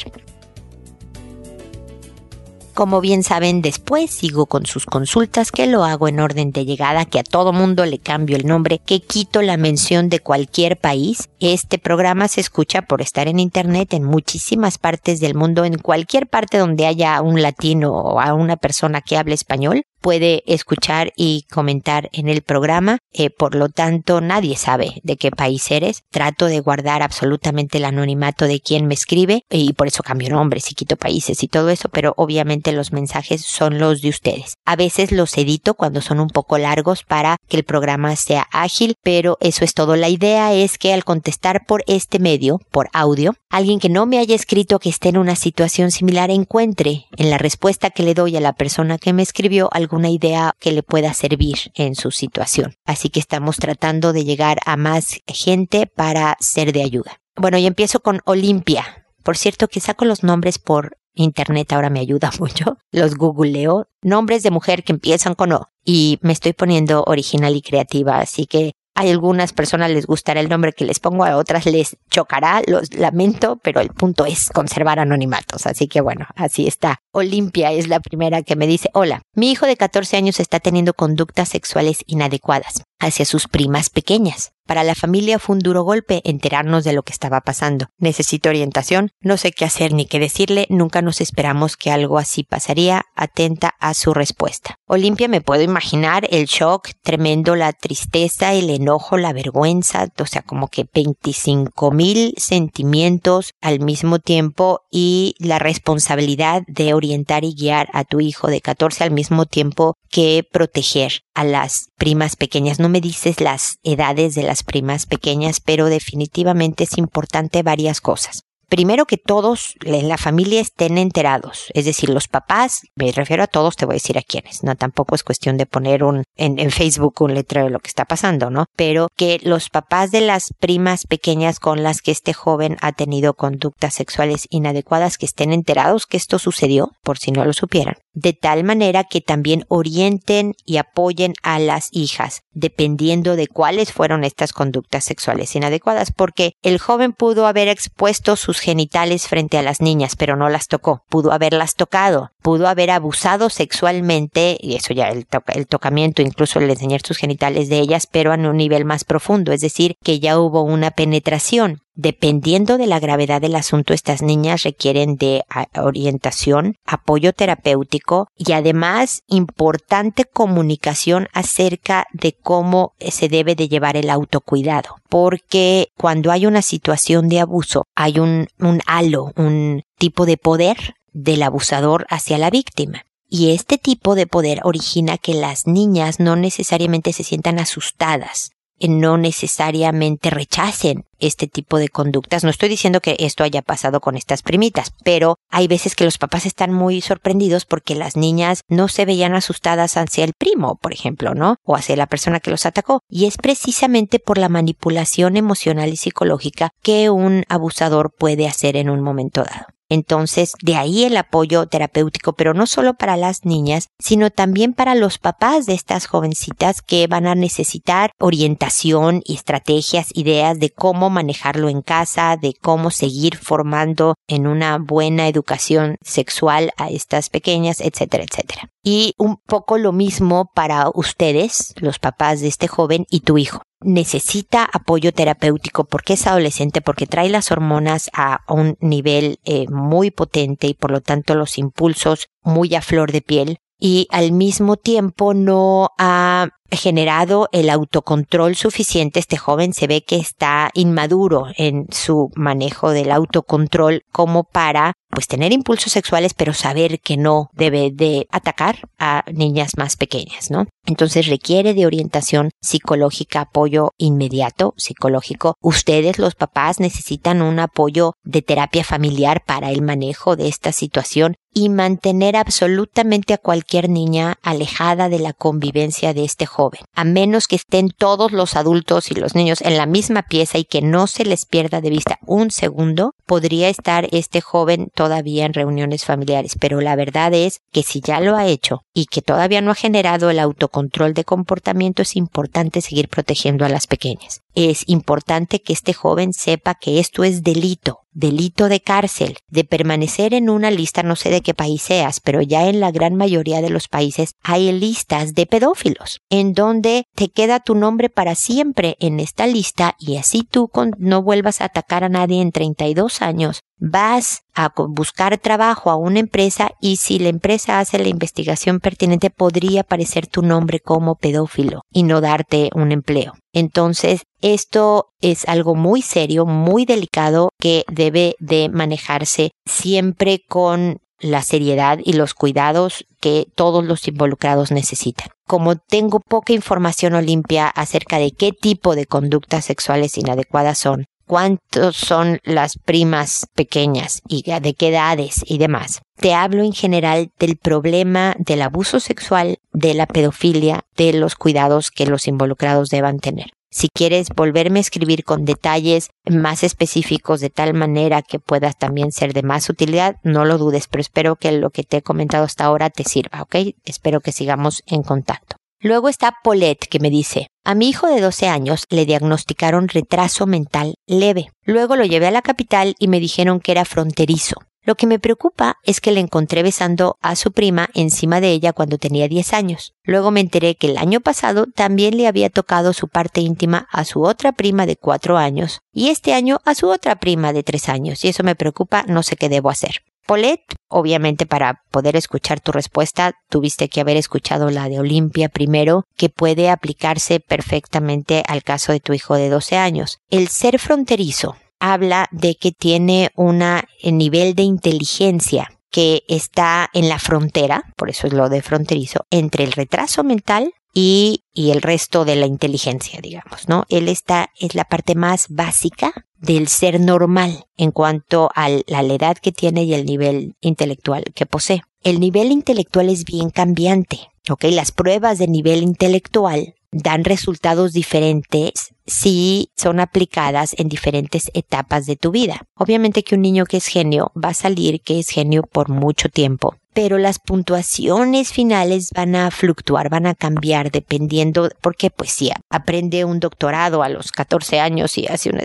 Como 2.76 3.00
bien 3.00 3.22
saben, 3.22 3.62
después 3.62 4.10
sigo 4.10 4.44
con 4.44 4.66
sus 4.66 4.84
consultas, 4.84 5.50
que 5.50 5.66
lo 5.66 5.82
hago 5.82 6.08
en 6.08 6.20
orden 6.20 6.52
de 6.52 6.66
llegada, 6.66 7.06
que 7.06 7.18
a 7.18 7.24
todo 7.24 7.54
mundo 7.54 7.86
le 7.86 7.98
cambio 7.98 8.36
el 8.36 8.46
nombre, 8.46 8.80
que 8.80 9.00
quito 9.00 9.40
la 9.40 9.56
mención 9.56 10.10
de 10.10 10.20
cualquier 10.20 10.76
país. 10.76 11.30
Este 11.40 11.78
programa 11.78 12.28
se 12.28 12.42
escucha 12.42 12.82
por 12.82 13.00
estar 13.00 13.28
en 13.28 13.40
Internet 13.40 13.94
en 13.94 14.04
muchísimas 14.04 14.76
partes 14.76 15.20
del 15.20 15.34
mundo, 15.34 15.64
en 15.64 15.78
cualquier 15.78 16.26
parte 16.26 16.58
donde 16.58 16.84
haya 16.84 17.22
un 17.22 17.40
latino 17.40 17.94
o 17.94 18.20
a 18.20 18.34
una 18.34 18.58
persona 18.58 19.00
que 19.00 19.16
hable 19.16 19.34
español 19.34 19.86
puede 20.06 20.44
escuchar 20.46 21.12
y 21.16 21.46
comentar 21.50 22.10
en 22.12 22.28
el 22.28 22.42
programa. 22.42 22.98
Eh, 23.12 23.28
por 23.28 23.56
lo 23.56 23.68
tanto, 23.68 24.20
nadie 24.20 24.54
sabe 24.54 25.00
de 25.02 25.16
qué 25.16 25.32
país 25.32 25.68
eres. 25.72 26.04
Trato 26.12 26.46
de 26.46 26.60
guardar 26.60 27.02
absolutamente 27.02 27.78
el 27.78 27.86
anonimato 27.86 28.44
de 28.44 28.60
quien 28.60 28.86
me 28.86 28.94
escribe 28.94 29.42
y 29.50 29.72
por 29.72 29.88
eso 29.88 30.04
cambio 30.04 30.30
nombres 30.30 30.70
y 30.70 30.76
quito 30.76 30.96
países 30.96 31.42
y 31.42 31.48
todo 31.48 31.70
eso, 31.70 31.88
pero 31.88 32.14
obviamente 32.16 32.70
los 32.70 32.92
mensajes 32.92 33.44
son 33.44 33.80
los 33.80 34.00
de 34.00 34.10
ustedes. 34.10 34.54
A 34.64 34.76
veces 34.76 35.10
los 35.10 35.36
edito 35.36 35.74
cuando 35.74 36.00
son 36.00 36.20
un 36.20 36.28
poco 36.28 36.56
largos 36.56 37.02
para 37.02 37.38
que 37.48 37.56
el 37.56 37.64
programa 37.64 38.14
sea 38.14 38.46
ágil, 38.52 38.94
pero 39.02 39.38
eso 39.40 39.64
es 39.64 39.74
todo. 39.74 39.96
La 39.96 40.08
idea 40.08 40.54
es 40.54 40.78
que 40.78 40.92
al 40.92 41.02
contestar 41.02 41.66
por 41.66 41.82
este 41.88 42.20
medio, 42.20 42.60
por 42.70 42.90
audio, 42.92 43.34
alguien 43.50 43.80
que 43.80 43.88
no 43.88 44.06
me 44.06 44.20
haya 44.20 44.36
escrito 44.36 44.78
que 44.78 44.88
esté 44.88 45.08
en 45.08 45.18
una 45.18 45.34
situación 45.34 45.90
similar 45.90 46.30
encuentre 46.30 47.06
en 47.16 47.28
la 47.28 47.38
respuesta 47.38 47.90
que 47.90 48.04
le 48.04 48.14
doy 48.14 48.36
a 48.36 48.40
la 48.40 48.52
persona 48.52 48.98
que 48.98 49.12
me 49.12 49.22
escribió 49.22 49.68
algún 49.72 49.95
una 49.96 50.10
idea 50.10 50.54
que 50.58 50.72
le 50.72 50.82
pueda 50.82 51.12
servir 51.14 51.72
en 51.74 51.94
su 51.94 52.10
situación. 52.10 52.74
Así 52.84 53.08
que 53.08 53.20
estamos 53.20 53.56
tratando 53.56 54.12
de 54.12 54.24
llegar 54.24 54.58
a 54.64 54.76
más 54.76 55.20
gente 55.26 55.86
para 55.86 56.36
ser 56.40 56.72
de 56.72 56.82
ayuda. 56.82 57.20
Bueno, 57.36 57.58
y 57.58 57.66
empiezo 57.66 58.00
con 58.00 58.20
Olimpia. 58.24 59.06
Por 59.22 59.36
cierto, 59.36 59.68
que 59.68 59.80
saco 59.80 60.04
los 60.04 60.22
nombres 60.22 60.58
por 60.58 60.96
internet, 61.14 61.72
ahora 61.72 61.90
me 61.90 62.00
ayuda 62.00 62.30
mucho. 62.38 62.78
Los 62.92 63.16
googleo. 63.16 63.88
Nombres 64.02 64.42
de 64.42 64.50
mujer 64.50 64.84
que 64.84 64.92
empiezan 64.92 65.34
con 65.34 65.52
O. 65.52 65.68
Y 65.84 66.18
me 66.22 66.32
estoy 66.32 66.52
poniendo 66.52 67.04
original 67.06 67.56
y 67.56 67.62
creativa, 67.62 68.18
así 68.18 68.46
que 68.46 68.72
a 68.96 69.02
algunas 69.02 69.52
personas 69.52 69.90
les 69.90 70.06
gustará 70.06 70.40
el 70.40 70.48
nombre 70.48 70.72
que 70.72 70.86
les 70.86 70.98
pongo, 70.98 71.24
a 71.24 71.36
otras 71.36 71.66
les 71.66 71.96
chocará, 72.10 72.62
los 72.66 72.92
lamento, 72.94 73.60
pero 73.62 73.80
el 73.80 73.90
punto 73.90 74.24
es 74.24 74.48
conservar 74.48 74.98
anonimatos. 74.98 75.66
Así 75.66 75.86
que 75.86 76.00
bueno, 76.00 76.26
así 76.34 76.66
está. 76.66 76.98
Olimpia 77.12 77.72
es 77.72 77.88
la 77.88 78.00
primera 78.00 78.42
que 78.42 78.56
me 78.56 78.66
dice, 78.66 78.88
hola, 78.94 79.22
mi 79.34 79.50
hijo 79.50 79.66
de 79.66 79.76
14 79.76 80.16
años 80.16 80.40
está 80.40 80.60
teniendo 80.60 80.94
conductas 80.94 81.50
sexuales 81.50 82.02
inadecuadas 82.06 82.82
hacia 82.98 83.24
sus 83.24 83.48
primas 83.48 83.90
pequeñas. 83.90 84.52
Para 84.66 84.82
la 84.82 84.96
familia 84.96 85.38
fue 85.38 85.54
un 85.54 85.60
duro 85.60 85.84
golpe 85.84 86.22
enterarnos 86.24 86.82
de 86.82 86.92
lo 86.92 87.04
que 87.04 87.12
estaba 87.12 87.40
pasando. 87.40 87.86
Necesito 87.98 88.48
orientación, 88.48 89.10
no 89.20 89.36
sé 89.36 89.52
qué 89.52 89.64
hacer 89.64 89.92
ni 89.92 90.06
qué 90.06 90.18
decirle, 90.18 90.66
nunca 90.70 91.02
nos 91.02 91.20
esperamos 91.20 91.76
que 91.76 91.92
algo 91.92 92.18
así 92.18 92.42
pasaría, 92.42 93.04
atenta 93.14 93.74
a 93.78 93.94
su 93.94 94.12
respuesta. 94.12 94.74
Olimpia 94.88 95.28
me 95.28 95.40
puedo 95.40 95.62
imaginar 95.62 96.26
el 96.30 96.46
shock 96.46 96.90
tremendo, 97.02 97.54
la 97.54 97.72
tristeza, 97.72 98.54
el 98.54 98.70
enojo, 98.70 99.16
la 99.16 99.32
vergüenza, 99.32 100.08
o 100.18 100.26
sea, 100.26 100.42
como 100.42 100.66
que 100.66 100.84
25 100.92 101.92
mil 101.92 102.34
sentimientos 102.36 103.52
al 103.60 103.78
mismo 103.78 104.18
tiempo 104.18 104.80
y 104.90 105.36
la 105.38 105.60
responsabilidad 105.60 106.62
de 106.66 106.92
orientar 106.92 107.44
y 107.44 107.54
guiar 107.54 107.88
a 107.92 108.02
tu 108.02 108.18
hijo 108.18 108.48
de 108.48 108.60
14 108.60 109.04
al 109.04 109.12
mismo 109.12 109.46
tiempo 109.46 109.94
que 110.10 110.44
proteger 110.50 111.22
a 111.34 111.44
las 111.44 111.90
primas 111.96 112.36
pequeñas. 112.36 112.80
No 112.86 112.90
me 112.90 113.00
dices 113.00 113.40
las 113.40 113.80
edades 113.82 114.36
de 114.36 114.44
las 114.44 114.62
primas 114.62 115.06
pequeñas, 115.06 115.58
pero 115.58 115.86
definitivamente 115.86 116.84
es 116.84 116.98
importante 116.98 117.64
varias 117.64 118.00
cosas 118.00 118.44
primero 118.68 119.06
que 119.06 119.16
todos 119.16 119.74
en 119.84 120.08
la 120.08 120.18
familia 120.18 120.60
estén 120.60 120.98
enterados, 120.98 121.66
es 121.74 121.84
decir, 121.84 122.10
los 122.10 122.28
papás, 122.28 122.82
me 122.94 123.12
refiero 123.12 123.42
a 123.42 123.46
todos, 123.46 123.76
te 123.76 123.86
voy 123.86 123.94
a 123.94 123.96
decir 123.96 124.18
a 124.18 124.22
quiénes, 124.22 124.62
no 124.62 124.74
tampoco 124.76 125.14
es 125.14 125.22
cuestión 125.22 125.56
de 125.56 125.66
poner 125.66 126.04
un 126.04 126.24
en, 126.36 126.58
en 126.58 126.70
Facebook 126.70 127.14
un 127.20 127.34
letrero 127.34 127.66
de 127.66 127.72
lo 127.72 127.80
que 127.80 127.88
está 127.88 128.04
pasando, 128.04 128.50
¿no? 128.50 128.66
Pero 128.76 129.08
que 129.16 129.40
los 129.42 129.68
papás 129.70 130.10
de 130.10 130.20
las 130.20 130.52
primas 130.58 131.06
pequeñas 131.06 131.60
con 131.60 131.82
las 131.82 132.02
que 132.02 132.10
este 132.10 132.32
joven 132.32 132.76
ha 132.80 132.92
tenido 132.92 133.34
conductas 133.34 133.94
sexuales 133.94 134.46
inadecuadas 134.50 135.18
que 135.18 135.26
estén 135.26 135.52
enterados 135.52 136.06
que 136.06 136.16
esto 136.16 136.38
sucedió, 136.38 136.92
por 137.02 137.18
si 137.18 137.32
no 137.32 137.44
lo 137.44 137.52
supieran, 137.52 137.96
de 138.12 138.32
tal 138.32 138.64
manera 138.64 139.04
que 139.04 139.20
también 139.20 139.64
orienten 139.68 140.54
y 140.64 140.78
apoyen 140.78 141.34
a 141.42 141.58
las 141.58 141.88
hijas, 141.92 142.40
dependiendo 142.52 143.36
de 143.36 143.48
cuáles 143.48 143.92
fueron 143.92 144.24
estas 144.24 144.52
conductas 144.52 145.04
sexuales 145.04 145.54
inadecuadas, 145.54 146.12
porque 146.12 146.52
el 146.62 146.78
joven 146.78 147.12
pudo 147.12 147.46
haber 147.46 147.68
expuesto 147.68 148.36
sus 148.36 148.55
genitales 148.60 149.28
frente 149.28 149.58
a 149.58 149.62
las 149.62 149.80
niñas, 149.80 150.16
pero 150.16 150.36
no 150.36 150.48
las 150.48 150.68
tocó. 150.68 151.02
Pudo 151.08 151.32
haberlas 151.32 151.74
tocado, 151.74 152.32
pudo 152.42 152.68
haber 152.68 152.90
abusado 152.90 153.50
sexualmente, 153.50 154.56
y 154.60 154.74
eso 154.76 154.92
ya 154.92 155.08
el, 155.08 155.26
el 155.54 155.66
tocamiento, 155.66 156.22
incluso 156.22 156.58
el 156.58 156.70
enseñar 156.70 157.00
sus 157.04 157.16
genitales 157.16 157.68
de 157.68 157.78
ellas, 157.78 158.06
pero 158.06 158.32
a 158.32 158.36
un 158.36 158.56
nivel 158.56 158.84
más 158.84 159.04
profundo, 159.04 159.52
es 159.52 159.60
decir, 159.60 159.96
que 160.02 160.20
ya 160.20 160.38
hubo 160.38 160.62
una 160.62 160.90
penetración. 160.90 161.82
Dependiendo 161.98 162.76
de 162.76 162.86
la 162.86 163.00
gravedad 163.00 163.40
del 163.40 163.56
asunto, 163.56 163.94
estas 163.94 164.20
niñas 164.20 164.64
requieren 164.64 165.16
de 165.16 165.44
orientación, 165.82 166.76
apoyo 166.84 167.32
terapéutico 167.32 168.28
y 168.36 168.52
además 168.52 169.22
importante 169.28 170.26
comunicación 170.26 171.28
acerca 171.32 172.04
de 172.12 172.34
cómo 172.34 172.92
se 173.00 173.30
debe 173.30 173.54
de 173.54 173.68
llevar 173.68 173.96
el 173.96 174.10
autocuidado. 174.10 174.96
Porque 175.08 175.88
cuando 175.96 176.32
hay 176.32 176.44
una 176.44 176.60
situación 176.60 177.30
de 177.30 177.40
abuso, 177.40 177.84
hay 177.94 178.18
un, 178.18 178.48
un 178.58 178.82
halo, 178.86 179.32
un 179.34 179.82
tipo 179.96 180.26
de 180.26 180.36
poder 180.36 180.96
del 181.14 181.42
abusador 181.42 182.06
hacia 182.10 182.36
la 182.36 182.50
víctima. 182.50 183.04
Y 183.26 183.52
este 183.52 183.78
tipo 183.78 184.14
de 184.14 184.26
poder 184.26 184.60
origina 184.64 185.16
que 185.16 185.32
las 185.32 185.66
niñas 185.66 186.20
no 186.20 186.36
necesariamente 186.36 187.14
se 187.14 187.24
sientan 187.24 187.58
asustadas, 187.58 188.50
no 188.80 189.18
necesariamente 189.18 190.30
rechacen 190.30 191.04
este 191.18 191.46
tipo 191.46 191.78
de 191.78 191.88
conductas. 191.88 192.44
No 192.44 192.50
estoy 192.50 192.68
diciendo 192.68 193.00
que 193.00 193.16
esto 193.18 193.44
haya 193.44 193.62
pasado 193.62 194.00
con 194.00 194.16
estas 194.16 194.42
primitas, 194.42 194.92
pero 195.04 195.38
hay 195.50 195.66
veces 195.66 195.94
que 195.94 196.04
los 196.04 196.18
papás 196.18 196.46
están 196.46 196.72
muy 196.72 197.00
sorprendidos 197.00 197.64
porque 197.64 197.94
las 197.94 198.16
niñas 198.16 198.60
no 198.68 198.88
se 198.88 199.06
veían 199.06 199.34
asustadas 199.34 199.96
hacia 199.96 200.24
el 200.24 200.34
primo, 200.34 200.76
por 200.76 200.92
ejemplo, 200.92 201.34
¿no? 201.34 201.56
O 201.64 201.76
hacia 201.76 201.96
la 201.96 202.06
persona 202.06 202.40
que 202.40 202.50
los 202.50 202.66
atacó. 202.66 203.00
Y 203.08 203.26
es 203.26 203.38
precisamente 203.38 204.18
por 204.18 204.38
la 204.38 204.48
manipulación 204.48 205.36
emocional 205.36 205.90
y 205.90 205.96
psicológica 205.96 206.70
que 206.82 207.10
un 207.10 207.44
abusador 207.48 208.12
puede 208.16 208.46
hacer 208.46 208.76
en 208.76 208.90
un 208.90 209.00
momento 209.00 209.42
dado. 209.42 209.75
Entonces, 209.88 210.52
de 210.62 210.76
ahí 210.76 211.04
el 211.04 211.16
apoyo 211.16 211.66
terapéutico, 211.66 212.32
pero 212.32 212.54
no 212.54 212.66
solo 212.66 212.94
para 212.94 213.16
las 213.16 213.44
niñas, 213.44 213.88
sino 213.98 214.30
también 214.30 214.72
para 214.72 214.94
los 214.94 215.18
papás 215.18 215.66
de 215.66 215.74
estas 215.74 216.06
jovencitas 216.06 216.82
que 216.82 217.06
van 217.06 217.26
a 217.26 217.34
necesitar 217.34 218.10
orientación 218.18 219.22
y 219.24 219.34
estrategias, 219.34 220.08
ideas 220.14 220.58
de 220.58 220.70
cómo 220.70 221.10
manejarlo 221.10 221.68
en 221.68 221.82
casa, 221.82 222.36
de 222.36 222.54
cómo 222.60 222.90
seguir 222.90 223.36
formando 223.36 224.14
en 224.28 224.46
una 224.46 224.78
buena 224.78 225.28
educación 225.28 225.96
sexual 226.02 226.72
a 226.76 226.90
estas 226.90 227.30
pequeñas, 227.30 227.80
etcétera, 227.80 228.24
etcétera. 228.24 228.70
Y 228.82 229.14
un 229.18 229.36
poco 229.46 229.78
lo 229.78 229.92
mismo 229.92 230.50
para 230.54 230.90
ustedes, 230.94 231.74
los 231.76 231.98
papás 231.98 232.40
de 232.40 232.48
este 232.48 232.68
joven 232.68 233.04
y 233.10 233.20
tu 233.20 233.38
hijo 233.38 233.62
necesita 233.80 234.64
apoyo 234.64 235.12
terapéutico 235.12 235.84
porque 235.84 236.14
es 236.14 236.26
adolescente, 236.26 236.80
porque 236.80 237.06
trae 237.06 237.28
las 237.28 237.50
hormonas 237.50 238.10
a 238.12 238.40
un 238.48 238.76
nivel 238.80 239.38
eh, 239.44 239.66
muy 239.68 240.10
potente 240.10 240.66
y 240.66 240.74
por 240.74 240.90
lo 240.90 241.00
tanto 241.00 241.34
los 241.34 241.58
impulsos 241.58 242.28
muy 242.42 242.74
a 242.74 242.82
flor 242.82 243.12
de 243.12 243.22
piel 243.22 243.58
y 243.78 244.06
al 244.10 244.32
mismo 244.32 244.76
tiempo 244.76 245.34
no 245.34 245.90
ha 245.98 246.48
generado 246.70 247.48
el 247.52 247.70
autocontrol 247.70 248.56
suficiente. 248.56 249.20
Este 249.20 249.36
joven 249.36 249.72
se 249.72 249.86
ve 249.86 250.02
que 250.02 250.16
está 250.16 250.70
inmaduro 250.74 251.46
en 251.56 251.86
su 251.90 252.30
manejo 252.34 252.90
del 252.90 253.12
autocontrol 253.12 254.02
como 254.12 254.44
para 254.44 254.92
pues 255.08 255.28
tener 255.28 255.52
impulsos 255.52 255.92
sexuales 255.92 256.34
pero 256.34 256.52
saber 256.52 257.00
que 257.00 257.16
no 257.16 257.48
debe 257.54 257.90
de 257.92 258.26
atacar 258.30 258.88
a 258.98 259.24
niñas 259.32 259.72
más 259.76 259.96
pequeñas, 259.96 260.50
¿no? 260.50 260.66
Entonces 260.84 261.26
requiere 261.26 261.74
de 261.74 261.86
orientación 261.86 262.50
psicológica, 262.60 263.42
apoyo 263.42 263.92
inmediato 263.96 264.74
psicológico. 264.76 265.54
Ustedes, 265.60 266.18
los 266.18 266.34
papás, 266.34 266.80
necesitan 266.80 267.42
un 267.42 267.58
apoyo 267.58 268.14
de 268.24 268.42
terapia 268.42 268.84
familiar 268.84 269.42
para 269.46 269.70
el 269.70 269.82
manejo 269.82 270.36
de 270.36 270.48
esta 270.48 270.72
situación 270.72 271.36
y 271.56 271.70
mantener 271.70 272.36
absolutamente 272.36 273.32
a 273.32 273.38
cualquier 273.38 273.88
niña 273.88 274.36
alejada 274.42 275.08
de 275.08 275.18
la 275.18 275.32
convivencia 275.32 276.12
de 276.12 276.22
este 276.22 276.44
joven, 276.44 276.82
a 276.94 277.04
menos 277.04 277.48
que 277.48 277.56
estén 277.56 277.88
todos 277.88 278.30
los 278.30 278.56
adultos 278.56 279.10
y 279.10 279.14
los 279.14 279.34
niños 279.34 279.62
en 279.62 279.78
la 279.78 279.86
misma 279.86 280.20
pieza 280.20 280.58
y 280.58 280.64
que 280.64 280.82
no 280.82 281.06
se 281.06 281.24
les 281.24 281.46
pierda 281.46 281.80
de 281.80 281.88
vista 281.88 282.18
un 282.26 282.50
segundo, 282.50 283.14
podría 283.24 283.70
estar 283.70 284.06
este 284.12 284.42
joven 284.42 284.88
todavía 284.94 285.46
en 285.46 285.54
reuniones 285.54 286.04
familiares. 286.04 286.58
Pero 286.60 286.82
la 286.82 286.94
verdad 286.94 287.32
es 287.32 287.62
que 287.72 287.82
si 287.82 288.02
ya 288.02 288.20
lo 288.20 288.36
ha 288.36 288.44
hecho 288.44 288.82
y 288.92 289.06
que 289.06 289.22
todavía 289.22 289.62
no 289.62 289.70
ha 289.70 289.76
generado 289.76 290.28
el 290.28 290.40
autocontrol 290.40 291.14
de 291.14 291.24
comportamiento, 291.24 292.02
es 292.02 292.16
importante 292.16 292.82
seguir 292.82 293.08
protegiendo 293.08 293.64
a 293.64 293.70
las 293.70 293.86
pequeñas. 293.86 294.42
Es 294.58 294.84
importante 294.86 295.60
que 295.60 295.74
este 295.74 295.92
joven 295.92 296.32
sepa 296.32 296.74
que 296.74 296.98
esto 296.98 297.24
es 297.24 297.42
delito, 297.42 298.00
delito 298.12 298.70
de 298.70 298.80
cárcel, 298.80 299.36
de 299.48 299.64
permanecer 299.64 300.32
en 300.32 300.48
una 300.48 300.70
lista, 300.70 301.02
no 301.02 301.14
sé 301.14 301.28
de 301.28 301.42
qué 301.42 301.52
país 301.52 301.82
seas, 301.82 302.20
pero 302.20 302.40
ya 302.40 302.66
en 302.66 302.80
la 302.80 302.90
gran 302.90 303.16
mayoría 303.16 303.60
de 303.60 303.68
los 303.68 303.88
países 303.88 304.30
hay 304.42 304.72
listas 304.72 305.34
de 305.34 305.44
pedófilos, 305.44 306.20
en 306.30 306.54
donde 306.54 307.04
te 307.14 307.28
queda 307.28 307.60
tu 307.60 307.74
nombre 307.74 308.08
para 308.08 308.34
siempre 308.34 308.96
en 308.98 309.20
esta 309.20 309.46
lista 309.46 309.94
y 309.98 310.16
así 310.16 310.40
tú 310.50 310.70
no 310.96 311.22
vuelvas 311.22 311.60
a 311.60 311.66
atacar 311.66 312.02
a 312.02 312.08
nadie 312.08 312.40
en 312.40 312.50
32 312.50 313.20
años, 313.20 313.60
vas 313.78 314.42
a 314.54 314.72
buscar 314.88 315.38
trabajo 315.38 315.90
a 315.90 315.96
una 315.96 316.20
empresa 316.20 316.70
y 316.80 316.96
si 316.96 317.18
la 317.18 317.28
empresa 317.28 317.78
hace 317.78 317.98
la 317.98 318.08
investigación 318.08 318.80
pertinente 318.80 319.30
podría 319.30 319.82
aparecer 319.82 320.26
tu 320.26 320.42
nombre 320.42 320.80
como 320.80 321.16
pedófilo 321.16 321.82
y 321.92 322.02
no 322.02 322.20
darte 322.20 322.70
un 322.74 322.92
empleo. 322.92 323.34
Entonces, 323.52 324.22
esto 324.40 325.08
es 325.20 325.46
algo 325.48 325.74
muy 325.74 326.02
serio, 326.02 326.46
muy 326.46 326.84
delicado 326.84 327.50
que 327.58 327.84
debe 327.90 328.36
de 328.38 328.68
manejarse 328.68 329.50
siempre 329.64 330.40
con 330.48 330.98
la 331.18 331.42
seriedad 331.42 331.98
y 332.02 332.12
los 332.12 332.34
cuidados 332.34 333.06
que 333.20 333.46
todos 333.54 333.84
los 333.84 334.06
involucrados 334.06 334.70
necesitan. 334.70 335.28
Como 335.46 335.76
tengo 335.76 336.20
poca 336.20 336.52
información 336.52 337.14
o 337.14 337.20
limpia 337.20 337.68
acerca 337.68 338.18
de 338.18 338.32
qué 338.32 338.52
tipo 338.52 338.94
de 338.94 339.06
conductas 339.06 339.64
sexuales 339.64 340.18
inadecuadas 340.18 340.78
son, 340.78 341.06
cuántos 341.26 341.96
son 341.96 342.40
las 342.44 342.78
primas 342.78 343.46
pequeñas 343.54 344.22
y 344.28 344.42
de 344.42 344.74
qué 344.74 344.88
edades 344.88 345.42
y 345.44 345.58
demás. 345.58 346.00
Te 346.16 346.34
hablo 346.34 346.62
en 346.62 346.72
general 346.72 347.30
del 347.38 347.56
problema 347.56 348.34
del 348.38 348.62
abuso 348.62 349.00
sexual, 349.00 349.58
de 349.72 349.94
la 349.94 350.06
pedofilia, 350.06 350.84
de 350.96 351.12
los 351.12 351.34
cuidados 351.34 351.90
que 351.90 352.06
los 352.06 352.26
involucrados 352.26 352.88
deban 352.88 353.18
tener. 353.18 353.50
Si 353.70 353.88
quieres 353.92 354.28
volverme 354.34 354.78
a 354.78 354.80
escribir 354.80 355.24
con 355.24 355.44
detalles 355.44 356.08
más 356.24 356.62
específicos 356.62 357.40
de 357.40 357.50
tal 357.50 357.74
manera 357.74 358.22
que 358.22 358.38
puedas 358.38 358.78
también 358.78 359.12
ser 359.12 359.34
de 359.34 359.42
más 359.42 359.68
utilidad, 359.68 360.16
no 360.22 360.46
lo 360.46 360.56
dudes, 360.56 360.86
pero 360.88 361.02
espero 361.02 361.36
que 361.36 361.52
lo 361.52 361.68
que 361.68 361.82
te 361.82 361.98
he 361.98 362.02
comentado 362.02 362.44
hasta 362.44 362.64
ahora 362.64 362.88
te 362.88 363.04
sirva, 363.04 363.42
¿ok? 363.42 363.56
Espero 363.84 364.20
que 364.20 364.32
sigamos 364.32 364.82
en 364.86 365.02
contacto. 365.02 365.56
Luego 365.80 366.08
está 366.08 366.38
Paulette 366.42 366.88
que 366.88 367.00
me 367.00 367.10
dice, 367.10 367.48
a 367.62 367.74
mi 367.74 367.90
hijo 367.90 368.06
de 368.06 368.22
12 368.22 368.48
años 368.48 368.84
le 368.88 369.04
diagnosticaron 369.04 369.88
retraso 369.88 370.46
mental 370.46 370.94
leve. 371.06 371.50
Luego 371.64 371.96
lo 371.96 372.06
llevé 372.06 372.26
a 372.26 372.30
la 372.30 372.40
capital 372.40 372.94
y 372.98 373.08
me 373.08 373.20
dijeron 373.20 373.60
que 373.60 373.72
era 373.72 373.84
fronterizo. 373.84 374.56
Lo 374.86 374.94
que 374.94 375.06
me 375.06 375.18
preocupa 375.18 375.78
es 375.82 376.00
que 376.00 376.12
le 376.12 376.20
encontré 376.20 376.62
besando 376.62 377.18
a 377.20 377.36
su 377.36 377.50
prima 377.52 377.90
encima 377.92 378.40
de 378.40 378.52
ella 378.52 378.72
cuando 378.72 378.98
tenía 378.98 379.28
10 379.28 379.52
años. 379.52 379.94
Luego 380.04 380.30
me 380.30 380.40
enteré 380.40 380.76
que 380.76 380.86
el 380.86 380.96
año 380.96 381.20
pasado 381.20 381.66
también 381.74 382.16
le 382.16 382.28
había 382.28 382.50
tocado 382.50 382.92
su 382.92 383.08
parte 383.08 383.40
íntima 383.40 383.88
a 383.90 384.04
su 384.04 384.22
otra 384.22 384.52
prima 384.52 384.86
de 384.86 384.96
4 384.96 385.36
años 385.36 385.80
y 385.92 386.08
este 386.08 386.32
año 386.32 386.60
a 386.64 386.74
su 386.74 386.88
otra 386.88 387.16
prima 387.16 387.52
de 387.52 387.64
3 387.64 387.88
años 387.88 388.24
y 388.24 388.28
eso 388.28 388.44
me 388.44 388.54
preocupa, 388.54 389.04
no 389.08 389.22
sé 389.24 389.36
qué 389.36 389.48
debo 389.48 389.70
hacer. 389.70 390.02
Paulette, 390.26 390.76
obviamente 390.88 391.46
para 391.46 391.82
poder 391.90 392.16
escuchar 392.16 392.60
tu 392.60 392.72
respuesta, 392.72 393.32
tuviste 393.48 393.88
que 393.88 394.00
haber 394.00 394.16
escuchado 394.16 394.70
la 394.70 394.88
de 394.88 394.98
Olimpia 394.98 395.48
primero, 395.48 396.04
que 396.16 396.28
puede 396.28 396.68
aplicarse 396.68 397.40
perfectamente 397.40 398.42
al 398.48 398.62
caso 398.62 398.92
de 398.92 399.00
tu 399.00 399.12
hijo 399.12 399.36
de 399.36 399.48
12 399.48 399.76
años. 399.76 400.18
El 400.28 400.48
ser 400.48 400.78
fronterizo 400.78 401.56
habla 401.78 402.26
de 402.32 402.56
que 402.56 402.72
tiene 402.72 403.30
un 403.36 403.62
nivel 404.02 404.54
de 404.54 404.62
inteligencia 404.62 405.70
que 405.90 406.24
está 406.28 406.90
en 406.92 407.08
la 407.08 407.18
frontera, 407.18 407.84
por 407.96 408.10
eso 408.10 408.26
es 408.26 408.32
lo 408.32 408.48
de 408.48 408.62
fronterizo, 408.62 409.24
entre 409.30 409.64
el 409.64 409.72
retraso 409.72 410.24
mental 410.24 410.72
y, 410.92 411.44
y, 411.52 411.70
el 411.70 411.82
resto 411.82 412.24
de 412.24 412.36
la 412.36 412.46
inteligencia, 412.46 413.20
digamos, 413.20 413.68
¿no? 413.68 413.84
Él 413.90 414.08
está, 414.08 414.50
es 414.58 414.74
la 414.74 414.84
parte 414.84 415.14
más 415.14 415.46
básica 415.50 416.25
del 416.38 416.68
ser 416.68 417.00
normal 417.00 417.66
en 417.76 417.90
cuanto 417.90 418.50
a 418.54 418.68
la 418.68 419.02
edad 419.02 419.36
que 419.36 419.52
tiene 419.52 419.84
y 419.84 419.94
el 419.94 420.06
nivel 420.06 420.54
intelectual 420.60 421.24
que 421.34 421.46
posee. 421.46 421.82
El 422.02 422.20
nivel 422.20 422.52
intelectual 422.52 423.08
es 423.08 423.24
bien 423.24 423.50
cambiante, 423.50 424.30
¿ok? 424.48 424.64
Las 424.70 424.92
pruebas 424.92 425.38
de 425.38 425.48
nivel 425.48 425.82
intelectual 425.82 426.74
dan 426.92 427.24
resultados 427.24 427.92
diferentes 427.92 428.94
si 429.06 429.70
son 429.76 430.00
aplicadas 430.00 430.74
en 430.78 430.88
diferentes 430.88 431.50
etapas 431.54 432.06
de 432.06 432.16
tu 432.16 432.30
vida. 432.30 432.62
Obviamente 432.74 433.22
que 433.22 433.34
un 433.34 433.42
niño 433.42 433.64
que 433.64 433.78
es 433.78 433.86
genio 433.86 434.32
va 434.36 434.50
a 434.50 434.54
salir 434.54 435.00
que 435.00 435.18
es 435.18 435.28
genio 435.28 435.62
por 435.62 435.88
mucho 435.88 436.28
tiempo 436.28 436.76
pero 436.96 437.18
las 437.18 437.38
puntuaciones 437.38 438.52
finales 438.52 439.10
van 439.14 439.36
a 439.36 439.50
fluctuar, 439.50 440.08
van 440.08 440.24
a 440.24 440.34
cambiar 440.34 440.90
dependiendo, 440.90 441.68
porque 441.82 442.08
pues 442.08 442.32
si 442.32 442.50
aprende 442.70 443.26
un 443.26 443.38
doctorado 443.38 444.02
a 444.02 444.08
los 444.08 444.32
14 444.32 444.80
años 444.80 445.18
y 445.18 445.26
hace 445.26 445.50
una, 445.50 445.64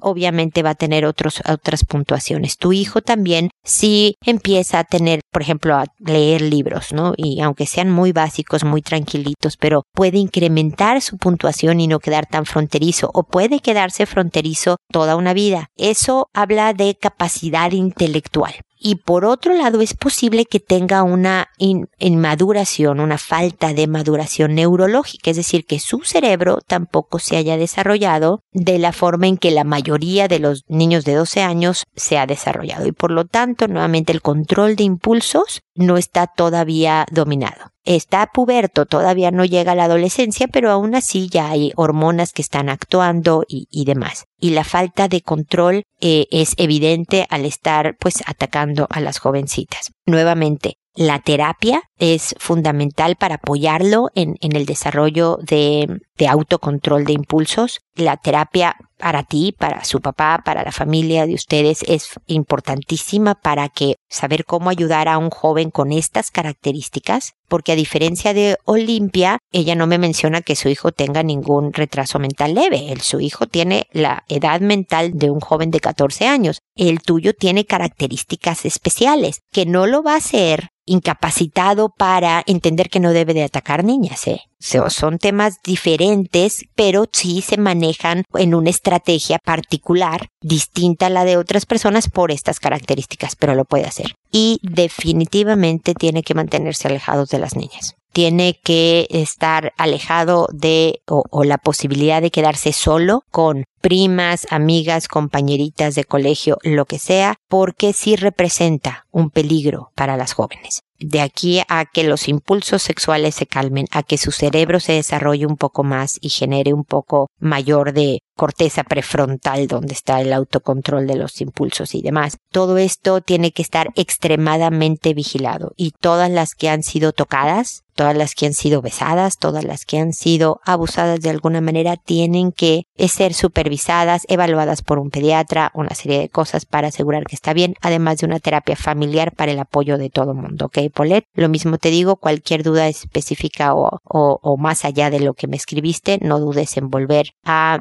obviamente 0.00 0.62
va 0.62 0.70
a 0.70 0.74
tener 0.76 1.04
otros, 1.04 1.42
otras 1.50 1.84
puntuaciones. 1.84 2.58
Tu 2.58 2.72
hijo 2.72 3.00
también, 3.00 3.50
si 3.64 4.14
empieza 4.24 4.78
a 4.78 4.84
tener, 4.84 5.18
por 5.32 5.42
ejemplo, 5.42 5.74
a 5.74 5.86
leer 5.98 6.42
libros, 6.42 6.92
¿no? 6.92 7.12
Y 7.16 7.40
aunque 7.40 7.66
sean 7.66 7.90
muy 7.90 8.12
básicos, 8.12 8.62
muy 8.62 8.80
tranquilitos, 8.80 9.56
pero 9.56 9.82
puede 9.92 10.18
incrementar 10.18 11.02
su 11.02 11.18
puntuación 11.18 11.80
y 11.80 11.88
no 11.88 11.98
quedar 11.98 12.26
tan 12.26 12.46
fronterizo, 12.46 13.10
o 13.14 13.24
puede 13.24 13.58
quedarse 13.58 14.06
fronterizo 14.06 14.76
toda 14.92 15.16
una 15.16 15.34
vida. 15.34 15.70
Eso 15.76 16.28
habla 16.32 16.72
de 16.72 16.94
capacidad 16.94 17.72
intelectual 17.72 18.54
y 18.80 18.96
por 18.96 19.24
otro 19.24 19.54
lado 19.54 19.80
es 19.80 19.94
posible 19.94 20.44
que 20.44 20.60
tenga 20.60 21.02
una 21.02 21.48
inmaduración, 21.58 23.00
una 23.00 23.18
falta 23.18 23.72
de 23.74 23.86
maduración 23.86 24.54
neurológica, 24.54 25.30
es 25.30 25.36
decir, 25.36 25.66
que 25.66 25.80
su 25.80 26.00
cerebro 26.00 26.58
tampoco 26.66 27.18
se 27.18 27.36
haya 27.36 27.56
desarrollado 27.56 28.42
de 28.52 28.78
la 28.78 28.92
forma 28.92 29.26
en 29.26 29.36
que 29.36 29.50
la 29.50 29.64
mayoría 29.64 30.28
de 30.28 30.38
los 30.38 30.64
niños 30.68 31.04
de 31.04 31.14
12 31.14 31.42
años 31.42 31.84
se 31.96 32.18
ha 32.18 32.26
desarrollado. 32.26 32.86
Y 32.86 32.92
por 32.92 33.10
lo 33.10 33.24
tanto 33.24 33.66
nuevamente 33.68 34.12
el 34.12 34.22
control 34.22 34.76
de 34.76 34.84
impulsos 34.84 35.62
no 35.78 35.96
está 35.96 36.26
todavía 36.26 37.06
dominado 37.10 37.72
está 37.96 38.26
puberto, 38.26 38.84
todavía 38.84 39.30
no 39.30 39.46
llega 39.46 39.72
a 39.72 39.74
la 39.74 39.84
adolescencia, 39.84 40.46
pero 40.46 40.70
aún 40.70 40.94
así 40.94 41.28
ya 41.30 41.50
hay 41.50 41.72
hormonas 41.74 42.32
que 42.32 42.42
están 42.42 42.68
actuando 42.68 43.44
y, 43.48 43.84
demás. 43.86 44.26
Y 44.38 44.50
la 44.50 44.64
falta 44.64 45.08
de 45.08 45.22
control 45.22 45.84
eh, 46.00 46.26
es 46.30 46.52
evidente 46.58 47.26
al 47.30 47.46
estar 47.46 47.96
pues 47.98 48.22
atacando 48.26 48.86
a 48.90 49.00
las 49.00 49.18
jovencitas. 49.18 49.92
nuevamente, 50.04 50.74
la 50.94 51.20
terapia 51.20 51.82
es 51.98 52.34
fundamental 52.38 53.14
para 53.14 53.36
apoyarlo 53.36 54.08
en, 54.16 54.36
el 54.40 54.66
desarrollo 54.66 55.38
de, 55.40 56.00
de, 56.16 56.26
autocontrol 56.26 57.04
de 57.04 57.12
impulsos. 57.12 57.78
La 57.94 58.16
terapia 58.16 58.74
para 58.98 59.22
ti, 59.22 59.54
para 59.56 59.84
su 59.84 60.00
papá, 60.00 60.42
para 60.44 60.64
la 60.64 60.72
familia 60.72 61.26
de 61.26 61.34
ustedes 61.34 61.84
es 61.86 62.10
importantísima 62.26 63.36
para 63.36 63.68
que 63.68 63.94
saber 64.08 64.44
cómo 64.44 64.70
ayudar 64.70 65.08
a 65.08 65.18
un 65.18 65.30
joven 65.30 65.70
con 65.70 65.92
estas 65.92 66.30
características, 66.30 67.34
porque 67.48 67.72
a 67.72 67.76
diferencia 67.76 68.34
de 68.34 68.56
Olimpia, 68.64 69.38
ella 69.52 69.74
no 69.74 69.86
me 69.86 69.98
menciona 69.98 70.42
que 70.42 70.56
su 70.56 70.68
hijo 70.68 70.92
tenga 70.92 71.22
ningún 71.22 71.72
retraso 71.72 72.18
mental 72.18 72.54
leve. 72.54 72.92
El, 72.92 73.00
su 73.00 73.20
hijo 73.20 73.46
tiene 73.46 73.86
la 73.92 74.24
edad 74.28 74.60
mental 74.60 75.12
de 75.14 75.30
un 75.30 75.40
joven 75.40 75.70
de 75.70 75.80
14 75.80 76.26
años. 76.26 76.60
El 76.74 77.00
tuyo 77.00 77.34
tiene 77.34 77.64
características 77.64 78.64
especiales 78.64 79.40
que 79.52 79.66
no 79.66 79.86
lo 79.86 80.02
va 80.02 80.14
a 80.14 80.18
hacer 80.18 80.70
incapacitado 80.88 81.90
para 81.90 82.42
entender 82.46 82.90
que 82.90 83.00
no 83.00 83.12
debe 83.12 83.34
de 83.34 83.44
atacar 83.44 83.84
niñas. 83.84 84.26
¿eh? 84.26 84.40
son 84.60 85.18
temas 85.18 85.58
diferentes, 85.62 86.64
pero 86.74 87.04
sí 87.12 87.42
se 87.42 87.58
manejan 87.58 88.24
en 88.34 88.54
una 88.54 88.70
estrategia 88.70 89.38
particular, 89.38 90.28
distinta 90.40 91.06
a 91.06 91.10
la 91.10 91.24
de 91.24 91.36
otras 91.36 91.66
personas 91.66 92.08
por 92.08 92.32
estas 92.32 92.58
características, 92.58 93.36
pero 93.36 93.54
lo 93.54 93.64
puede 93.64 93.84
hacer. 93.84 93.97
Y 94.30 94.58
definitivamente 94.62 95.94
tiene 95.94 96.22
que 96.22 96.34
mantenerse 96.34 96.88
alejados 96.88 97.28
de 97.30 97.38
las 97.38 97.56
niñas 97.56 97.94
tiene 98.18 98.58
que 98.64 99.06
estar 99.10 99.72
alejado 99.76 100.48
de 100.52 101.02
o, 101.06 101.44
la 101.44 101.58
posibilidad 101.58 102.20
de 102.20 102.32
quedarse 102.32 102.72
solo 102.72 103.22
con 103.30 103.64
primas, 103.80 104.46
amigas, 104.50 105.06
compañeritas 105.06 105.94
de 105.94 106.02
colegio, 106.02 106.58
lo 106.64 106.84
que 106.84 106.98
sea, 106.98 107.36
porque 107.48 107.92
sí 107.92 108.16
representa 108.16 109.06
un 109.12 109.30
peligro 109.30 109.92
para 109.94 110.16
las 110.16 110.32
jóvenes. 110.32 110.80
De 110.98 111.20
aquí 111.20 111.62
a 111.68 111.84
que 111.84 112.02
los 112.02 112.26
impulsos 112.26 112.82
sexuales 112.82 113.36
se 113.36 113.46
calmen, 113.46 113.86
a 113.92 114.02
que 114.02 114.18
su 114.18 114.32
cerebro 114.32 114.80
se 114.80 114.94
desarrolle 114.94 115.46
un 115.46 115.56
poco 115.56 115.84
más 115.84 116.18
y 116.20 116.30
genere 116.30 116.74
un 116.74 116.82
poco 116.82 117.28
mayor 117.38 117.92
de 117.92 118.18
corteza 118.38 118.84
prefrontal 118.84 119.66
donde 119.66 119.94
está 119.94 120.20
el 120.20 120.32
autocontrol 120.32 121.08
de 121.08 121.16
los 121.16 121.40
impulsos 121.40 121.96
y 121.96 122.02
demás. 122.02 122.38
Todo 122.52 122.78
esto 122.78 123.20
tiene 123.20 123.50
que 123.50 123.62
estar 123.62 123.88
extremadamente 123.96 125.12
vigilado 125.12 125.72
y 125.76 125.90
todas 125.90 126.30
las 126.30 126.54
que 126.54 126.68
han 126.68 126.84
sido 126.84 127.12
tocadas 127.12 127.82
todas 127.98 128.16
las 128.16 128.36
que 128.36 128.46
han 128.46 128.54
sido 128.54 128.80
besadas, 128.80 129.38
todas 129.38 129.64
las 129.64 129.84
que 129.84 129.98
han 129.98 130.12
sido 130.12 130.60
abusadas 130.64 131.20
de 131.20 131.30
alguna 131.30 131.60
manera 131.60 131.96
tienen 131.96 132.52
que 132.52 132.84
ser 132.96 133.34
supervisadas, 133.34 134.22
evaluadas 134.28 134.82
por 134.82 135.00
un 135.00 135.10
pediatra, 135.10 135.72
una 135.74 135.92
serie 135.96 136.20
de 136.20 136.28
cosas 136.28 136.64
para 136.64 136.88
asegurar 136.88 137.24
que 137.24 137.34
está 137.34 137.54
bien, 137.54 137.74
además 137.80 138.18
de 138.18 138.26
una 138.26 138.38
terapia 138.38 138.76
familiar 138.76 139.32
para 139.34 139.50
el 139.50 139.58
apoyo 139.58 139.98
de 139.98 140.10
todo 140.10 140.30
el 140.30 140.38
mundo. 140.38 140.66
¿Ok, 140.66 140.78
Polet? 140.94 141.24
Lo 141.34 141.48
mismo 141.48 141.76
te 141.76 141.90
digo, 141.90 142.14
cualquier 142.14 142.62
duda 142.62 142.86
específica 142.86 143.74
o, 143.74 143.98
o, 144.04 144.56
más 144.56 144.84
allá 144.84 145.10
de 145.10 145.18
lo 145.18 145.34
que 145.34 145.48
me 145.48 145.56
escribiste, 145.56 146.20
no 146.22 146.38
dudes 146.38 146.76
en 146.76 146.90
volver 146.90 147.32
a 147.44 147.80